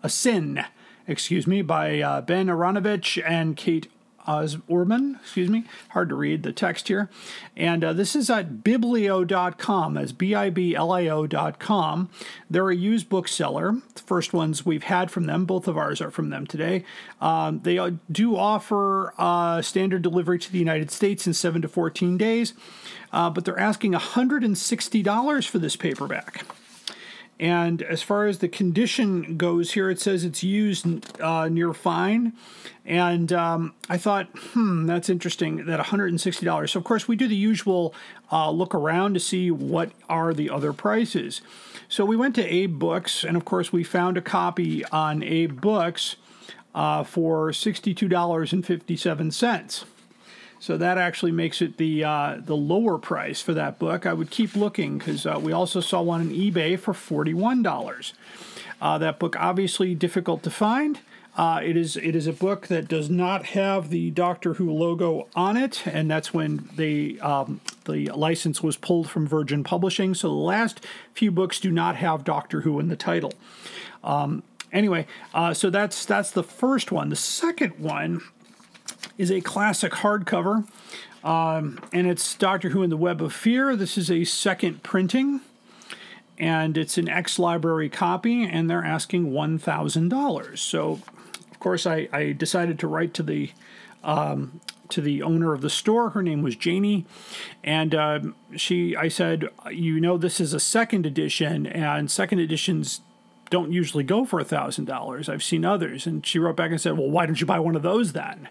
a 0.04 0.08
Sin, 0.08 0.64
excuse 1.08 1.48
me, 1.48 1.60
by 1.60 2.00
uh, 2.00 2.20
Ben 2.20 2.46
Aaronovitch 2.46 3.20
and 3.28 3.56
Kate 3.56 3.88
Osborman, 4.26 5.18
excuse 5.22 5.48
me, 5.48 5.64
hard 5.90 6.08
to 6.08 6.14
read 6.14 6.42
the 6.42 6.52
text 6.52 6.88
here. 6.88 7.10
And 7.56 7.84
uh, 7.84 7.92
this 7.92 8.16
is 8.16 8.28
at 8.30 8.58
biblio.com, 8.58 9.94
that's 9.94 10.12
B 10.12 10.34
I 10.34 10.50
B 10.50 10.74
L 10.74 10.92
I 10.92 11.06
O.com. 11.06 12.10
They're 12.50 12.70
a 12.70 12.76
used 12.76 13.08
bookseller. 13.08 13.76
The 13.94 14.02
first 14.02 14.32
ones 14.32 14.66
we've 14.66 14.84
had 14.84 15.10
from 15.10 15.24
them, 15.24 15.44
both 15.44 15.68
of 15.68 15.76
ours 15.76 16.00
are 16.00 16.10
from 16.10 16.30
them 16.30 16.46
today. 16.46 16.84
Um, 17.20 17.60
they 17.60 17.78
uh, 17.78 17.92
do 18.10 18.36
offer 18.36 19.14
uh, 19.18 19.62
standard 19.62 20.02
delivery 20.02 20.38
to 20.38 20.52
the 20.52 20.58
United 20.58 20.90
States 20.90 21.26
in 21.26 21.34
7 21.34 21.62
to 21.62 21.68
14 21.68 22.16
days, 22.16 22.54
uh, 23.12 23.30
but 23.30 23.44
they're 23.44 23.58
asking 23.58 23.92
$160 23.92 25.48
for 25.48 25.58
this 25.58 25.76
paperback. 25.76 26.44
And 27.38 27.82
as 27.82 28.02
far 28.02 28.26
as 28.26 28.38
the 28.38 28.48
condition 28.48 29.36
goes 29.36 29.72
here, 29.72 29.90
it 29.90 30.00
says 30.00 30.24
it's 30.24 30.42
used 30.42 31.20
uh, 31.20 31.48
near 31.48 31.74
fine. 31.74 32.32
And 32.86 33.30
um, 33.32 33.74
I 33.90 33.98
thought, 33.98 34.28
hmm, 34.34 34.86
that's 34.86 35.10
interesting 35.10 35.66
that 35.66 35.78
$160. 35.78 36.70
So, 36.70 36.78
of 36.78 36.84
course, 36.84 37.06
we 37.06 37.16
do 37.16 37.28
the 37.28 37.36
usual 37.36 37.94
uh, 38.32 38.50
look 38.50 38.74
around 38.74 39.12
to 39.14 39.20
see 39.20 39.50
what 39.50 39.90
are 40.08 40.32
the 40.32 40.48
other 40.48 40.72
prices. 40.72 41.42
So, 41.88 42.06
we 42.06 42.16
went 42.16 42.34
to 42.36 42.44
Abe 42.44 42.78
Books, 42.78 43.22
and 43.22 43.36
of 43.36 43.44
course, 43.44 43.70
we 43.72 43.84
found 43.84 44.16
a 44.16 44.22
copy 44.22 44.82
on 44.86 45.22
Abe 45.22 45.60
Books 45.60 46.16
uh, 46.74 47.04
for 47.04 47.50
$62.57. 47.50 49.84
So 50.58 50.76
that 50.76 50.98
actually 50.98 51.32
makes 51.32 51.60
it 51.60 51.76
the 51.76 52.04
uh, 52.04 52.36
the 52.38 52.56
lower 52.56 52.98
price 52.98 53.42
for 53.42 53.54
that 53.54 53.78
book. 53.78 54.06
I 54.06 54.12
would 54.12 54.30
keep 54.30 54.56
looking 54.56 54.98
because 54.98 55.26
uh, 55.26 55.38
we 55.40 55.52
also 55.52 55.80
saw 55.80 56.02
one 56.02 56.20
on 56.22 56.30
eBay 56.30 56.78
for 56.78 56.94
forty 56.94 57.34
one 57.34 57.62
dollars. 57.62 58.14
Uh, 58.80 58.98
that 58.98 59.18
book 59.18 59.36
obviously 59.38 59.94
difficult 59.94 60.42
to 60.42 60.50
find. 60.50 61.00
Uh, 61.36 61.60
it 61.62 61.76
is 61.76 61.96
it 61.98 62.16
is 62.16 62.26
a 62.26 62.32
book 62.32 62.68
that 62.68 62.88
does 62.88 63.10
not 63.10 63.46
have 63.46 63.90
the 63.90 64.10
Doctor 64.10 64.54
Who 64.54 64.72
logo 64.72 65.28
on 65.34 65.58
it, 65.58 65.86
and 65.86 66.10
that's 66.10 66.32
when 66.32 66.70
they 66.74 67.18
um, 67.20 67.60
the 67.84 68.06
license 68.12 68.62
was 68.62 68.78
pulled 68.78 69.10
from 69.10 69.26
Virgin 69.26 69.62
Publishing. 69.62 70.14
So 70.14 70.28
the 70.28 70.34
last 70.34 70.84
few 71.12 71.30
books 71.30 71.60
do 71.60 71.70
not 71.70 71.96
have 71.96 72.24
Doctor 72.24 72.62
Who 72.62 72.80
in 72.80 72.88
the 72.88 72.96
title. 72.96 73.34
Um, 74.02 74.44
anyway, 74.72 75.06
uh, 75.34 75.52
so 75.52 75.68
that's 75.68 76.06
that's 76.06 76.30
the 76.30 76.42
first 76.42 76.90
one. 76.90 77.10
The 77.10 77.16
second 77.16 77.78
one 77.78 78.22
is 79.18 79.30
a 79.30 79.40
classic 79.40 79.92
hardcover. 79.92 80.66
Um, 81.24 81.80
and 81.92 82.06
it's 82.06 82.34
Doctor 82.34 82.68
Who 82.68 82.82
and 82.82 82.92
the 82.92 82.96
Web 82.96 83.20
of 83.20 83.32
Fear. 83.32 83.74
This 83.74 83.98
is 83.98 84.10
a 84.10 84.24
second 84.24 84.82
printing, 84.84 85.40
and 86.38 86.78
it's 86.78 86.98
an 86.98 87.08
ex 87.08 87.38
library 87.38 87.88
copy, 87.88 88.44
and 88.44 88.70
they're 88.70 88.84
asking 88.84 89.32
$1,000. 89.32 90.58
So, 90.58 91.00
of 91.50 91.58
course, 91.58 91.86
I, 91.86 92.08
I 92.12 92.32
decided 92.32 92.78
to 92.78 92.86
write 92.86 93.12
to 93.14 93.22
the 93.22 93.50
um, 94.04 94.60
to 94.88 95.00
the 95.00 95.20
owner 95.20 95.52
of 95.52 95.62
the 95.62 95.70
store. 95.70 96.10
Her 96.10 96.22
name 96.22 96.42
was 96.42 96.54
Janie, 96.54 97.06
and 97.64 97.92
um, 97.92 98.36
she. 98.56 98.94
I 98.94 99.08
said, 99.08 99.48
you 99.72 99.98
know, 99.98 100.16
this 100.16 100.38
is 100.38 100.52
a 100.52 100.60
second 100.60 101.06
edition, 101.06 101.66
and 101.66 102.08
second 102.08 102.38
editions 102.38 103.00
don't 103.50 103.72
usually 103.72 104.04
go 104.04 104.24
for 104.24 104.38
a 104.38 104.44
thousand 104.44 104.84
dollars. 104.84 105.28
I've 105.28 105.42
seen 105.42 105.64
others, 105.64 106.06
and 106.06 106.24
she 106.24 106.38
wrote 106.38 106.56
back 106.56 106.70
and 106.70 106.80
said, 106.80 106.96
well, 106.96 107.10
why 107.10 107.26
don't 107.26 107.40
you 107.40 107.46
buy 107.46 107.58
one 107.58 107.76
of 107.76 107.82
those 107.82 108.12
then? 108.12 108.48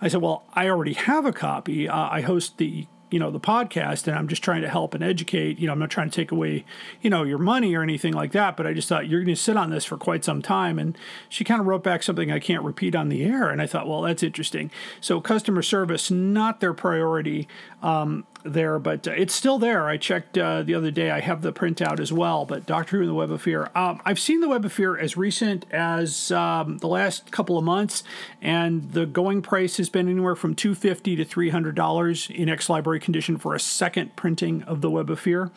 I 0.00 0.08
said, 0.08 0.22
well, 0.22 0.44
I 0.54 0.68
already 0.68 0.94
have 0.94 1.26
a 1.26 1.32
copy. 1.32 1.88
Uh, 1.88 2.08
I 2.10 2.20
host 2.20 2.58
the 2.58 2.86
you 3.14 3.20
know 3.20 3.30
the 3.30 3.38
podcast 3.38 4.08
and 4.08 4.18
i'm 4.18 4.26
just 4.26 4.42
trying 4.42 4.62
to 4.62 4.68
help 4.68 4.92
and 4.92 5.04
educate. 5.04 5.60
You 5.60 5.68
know 5.68 5.72
i'm 5.72 5.78
not 5.78 5.90
trying 5.90 6.10
to 6.10 6.16
take 6.16 6.32
away 6.32 6.64
you 7.00 7.10
know 7.10 7.22
your 7.22 7.38
money 7.38 7.72
or 7.76 7.82
anything 7.82 8.12
like 8.12 8.32
that 8.32 8.56
but 8.56 8.66
i 8.66 8.72
just 8.72 8.88
thought 8.88 9.06
you're 9.06 9.20
going 9.20 9.36
to 9.36 9.40
sit 9.40 9.56
on 9.56 9.70
this 9.70 9.84
for 9.84 9.96
quite 9.96 10.24
some 10.24 10.42
time. 10.42 10.80
And 10.80 10.98
she 11.28 11.44
kind 11.44 11.60
of 11.60 11.68
wrote 11.68 11.84
back 11.84 12.02
something 12.02 12.32
i 12.32 12.40
can't 12.40 12.64
repeat 12.64 12.96
on 12.96 13.10
the 13.10 13.22
air 13.22 13.50
and 13.50 13.62
i 13.62 13.68
thought 13.68 13.86
well 13.86 14.02
that's 14.02 14.24
interesting. 14.24 14.68
So 15.00 15.20
customer 15.20 15.62
service 15.62 16.10
not 16.10 16.58
their 16.58 16.74
priority 16.74 17.46
um, 17.84 18.26
there, 18.44 18.78
but 18.78 19.06
uh, 19.06 19.12
it's 19.12 19.34
still 19.34 19.58
there. 19.58 19.86
I 19.86 19.98
checked 19.98 20.38
uh, 20.38 20.62
the 20.62 20.74
other 20.74 20.90
day. 20.90 21.10
I 21.10 21.20
have 21.20 21.42
the 21.42 21.52
printout 21.52 22.00
as 22.00 22.12
well. 22.12 22.46
But 22.46 22.64
Doctor 22.64 22.96
Who 22.96 23.02
and 23.02 23.10
the 23.10 23.14
Web 23.14 23.30
of 23.30 23.42
Fear. 23.42 23.70
Um, 23.74 24.00
I've 24.06 24.18
seen 24.18 24.40
the 24.40 24.48
Web 24.48 24.64
of 24.64 24.72
Fear 24.72 24.98
as 24.98 25.16
recent 25.18 25.66
as 25.70 26.32
um, 26.32 26.78
the 26.78 26.88
last 26.88 27.30
couple 27.30 27.58
of 27.58 27.64
months, 27.64 28.02
and 28.40 28.92
the 28.92 29.04
going 29.04 29.42
price 29.42 29.76
has 29.76 29.90
been 29.90 30.08
anywhere 30.08 30.34
from 30.34 30.54
two 30.54 30.74
fifty 30.74 31.14
to 31.16 31.24
three 31.24 31.50
hundred 31.50 31.74
dollars 31.74 32.30
in 32.30 32.48
ex 32.48 32.70
library 32.70 33.00
condition 33.00 33.36
for 33.36 33.54
a 33.54 33.60
second 33.60 34.16
printing 34.16 34.62
of 34.62 34.80
the 34.80 34.90
Web 34.90 35.10
of 35.10 35.20
Fear. 35.20 35.50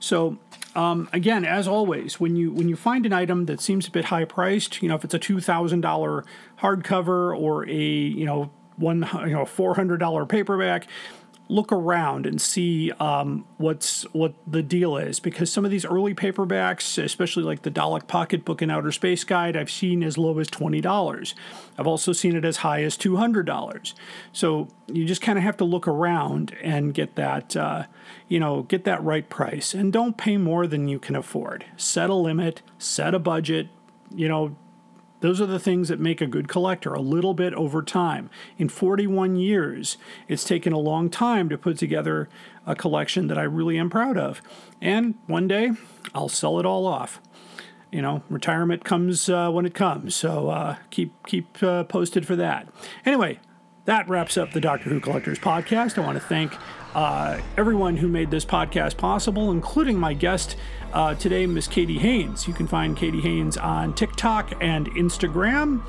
So. 0.00 0.38
Um, 0.76 1.08
again, 1.12 1.44
as 1.44 1.66
always, 1.66 2.20
when 2.20 2.36
you 2.36 2.52
when 2.52 2.68
you 2.68 2.76
find 2.76 3.04
an 3.04 3.12
item 3.12 3.46
that 3.46 3.60
seems 3.60 3.88
a 3.88 3.90
bit 3.90 4.04
high 4.04 4.24
priced, 4.24 4.80
you 4.80 4.88
know, 4.88 4.94
if 4.94 5.02
it's 5.02 5.12
a 5.12 5.18
two 5.18 5.40
thousand 5.40 5.80
dollar 5.80 6.24
hardcover 6.60 7.36
or 7.36 7.68
a 7.68 7.74
you 7.74 8.24
know 8.24 8.52
one 8.76 9.08
you 9.22 9.32
know 9.32 9.44
four 9.44 9.74
hundred 9.74 9.98
dollar 9.98 10.26
paperback, 10.26 10.86
look 11.50 11.72
around 11.72 12.26
and 12.26 12.40
see 12.40 12.92
um, 12.92 13.44
what's 13.56 14.02
what 14.12 14.34
the 14.46 14.62
deal 14.62 14.96
is 14.96 15.18
because 15.18 15.52
some 15.52 15.64
of 15.64 15.70
these 15.70 15.84
early 15.84 16.14
paperbacks, 16.14 17.02
especially 17.02 17.42
like 17.42 17.62
the 17.62 17.70
Dalek 17.70 18.06
Pocketbook 18.06 18.62
and 18.62 18.70
Outer 18.70 18.92
Space 18.92 19.24
Guide, 19.24 19.56
I've 19.56 19.70
seen 19.70 20.02
as 20.02 20.16
low 20.16 20.38
as 20.38 20.46
twenty 20.46 20.80
dollars. 20.80 21.34
I've 21.76 21.86
also 21.86 22.12
seen 22.12 22.36
it 22.36 22.44
as 22.44 22.58
high 22.58 22.82
as 22.84 22.96
two 22.96 23.16
hundred 23.16 23.46
dollars. 23.46 23.94
So 24.32 24.68
you 24.86 25.04
just 25.04 25.22
kind 25.22 25.38
of 25.38 25.44
have 25.44 25.56
to 25.58 25.64
look 25.64 25.88
around 25.88 26.56
and 26.62 26.94
get 26.94 27.16
that 27.16 27.56
uh, 27.56 27.84
you 28.28 28.38
know 28.38 28.62
get 28.62 28.84
that 28.84 29.02
right 29.02 29.28
price 29.28 29.74
and 29.74 29.92
don't 29.92 30.16
pay 30.16 30.36
more 30.36 30.66
than 30.66 30.88
you 30.88 30.98
can 30.98 31.16
afford. 31.16 31.64
Set 31.76 32.08
a 32.08 32.14
limit, 32.14 32.62
set 32.78 33.14
a 33.14 33.18
budget. 33.18 33.68
You 34.14 34.28
know, 34.28 34.56
those 35.20 35.40
are 35.40 35.46
the 35.46 35.58
things 35.58 35.88
that 35.88 36.00
make 36.00 36.20
a 36.20 36.26
good 36.26 36.48
collector, 36.48 36.94
a 36.94 37.00
little 37.00 37.34
bit 37.34 37.54
over 37.54 37.82
time. 37.82 38.30
In 38.58 38.68
41 38.68 39.36
years, 39.36 39.96
it's 40.28 40.44
taken 40.44 40.72
a 40.72 40.78
long 40.78 41.10
time 41.10 41.48
to 41.48 41.58
put 41.58 41.78
together 41.78 42.28
a 42.66 42.74
collection 42.74 43.26
that 43.28 43.38
I 43.38 43.42
really 43.42 43.78
am 43.78 43.90
proud 43.90 44.16
of. 44.16 44.42
And 44.80 45.14
one 45.26 45.46
day, 45.46 45.72
I'll 46.14 46.28
sell 46.28 46.58
it 46.58 46.66
all 46.66 46.86
off. 46.86 47.20
You 47.92 48.02
know, 48.02 48.22
retirement 48.30 48.84
comes 48.84 49.28
uh, 49.28 49.50
when 49.50 49.66
it 49.66 49.74
comes, 49.74 50.14
so 50.14 50.48
uh, 50.48 50.76
keep 50.90 51.12
keep 51.26 51.60
uh, 51.60 51.82
posted 51.84 52.24
for 52.24 52.36
that. 52.36 52.68
Anyway, 53.04 53.40
that 53.84 54.08
wraps 54.08 54.38
up 54.38 54.52
the 54.52 54.60
Doctor 54.60 54.90
Who 54.90 55.00
Collectors 55.00 55.40
podcast. 55.40 55.98
I 55.98 56.02
want 56.02 56.16
to 56.16 56.24
thank 56.24 56.52
uh, 56.94 57.40
everyone 57.56 57.96
who 57.96 58.08
made 58.08 58.30
this 58.30 58.44
podcast 58.44 58.96
possible, 58.96 59.50
including 59.50 59.98
my 59.98 60.14
guest 60.14 60.56
uh, 60.92 61.14
today, 61.14 61.46
Miss 61.46 61.68
Katie 61.68 61.98
Haynes. 61.98 62.48
You 62.48 62.54
can 62.54 62.66
find 62.66 62.96
Katie 62.96 63.20
Haynes 63.20 63.56
on 63.56 63.94
TikTok 63.94 64.52
and 64.60 64.90
Instagram. 64.92 65.82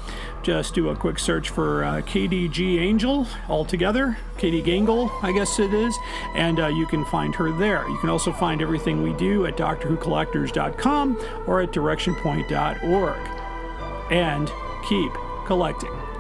Just 0.44 0.76
do 0.76 0.90
a 0.90 0.96
quick 0.96 1.20
search 1.20 1.50
for 1.50 1.84
uh, 1.84 2.02
KDG 2.02 2.80
Angel 2.80 3.28
all 3.48 3.66
together, 3.66 4.18
Katie 4.38 4.62
Gangle, 4.62 5.12
I 5.24 5.32
guess 5.32 5.60
it 5.60 5.74
is, 5.74 5.96
and 6.36 6.60
uh, 6.60 6.68
you 6.68 6.86
can 6.86 7.06
find 7.06 7.34
her 7.36 7.52
there. 7.52 7.88
You 7.88 7.98
can 7.98 8.10
also 8.10 8.32
find 8.32 8.62
everything 8.62 9.02
we 9.02 9.14
do 9.14 9.46
at 9.46 9.58
DoctorWhoCollectors.com 9.58 11.44
or 11.48 11.62
at 11.62 11.72
DirectionPoint.org. 11.72 14.12
And 14.12 14.52
keep 14.88 15.12
collecting. 15.46 16.11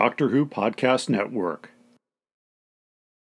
Doctor 0.00 0.30
Who 0.30 0.46
podcast 0.46 1.10
network. 1.10 1.72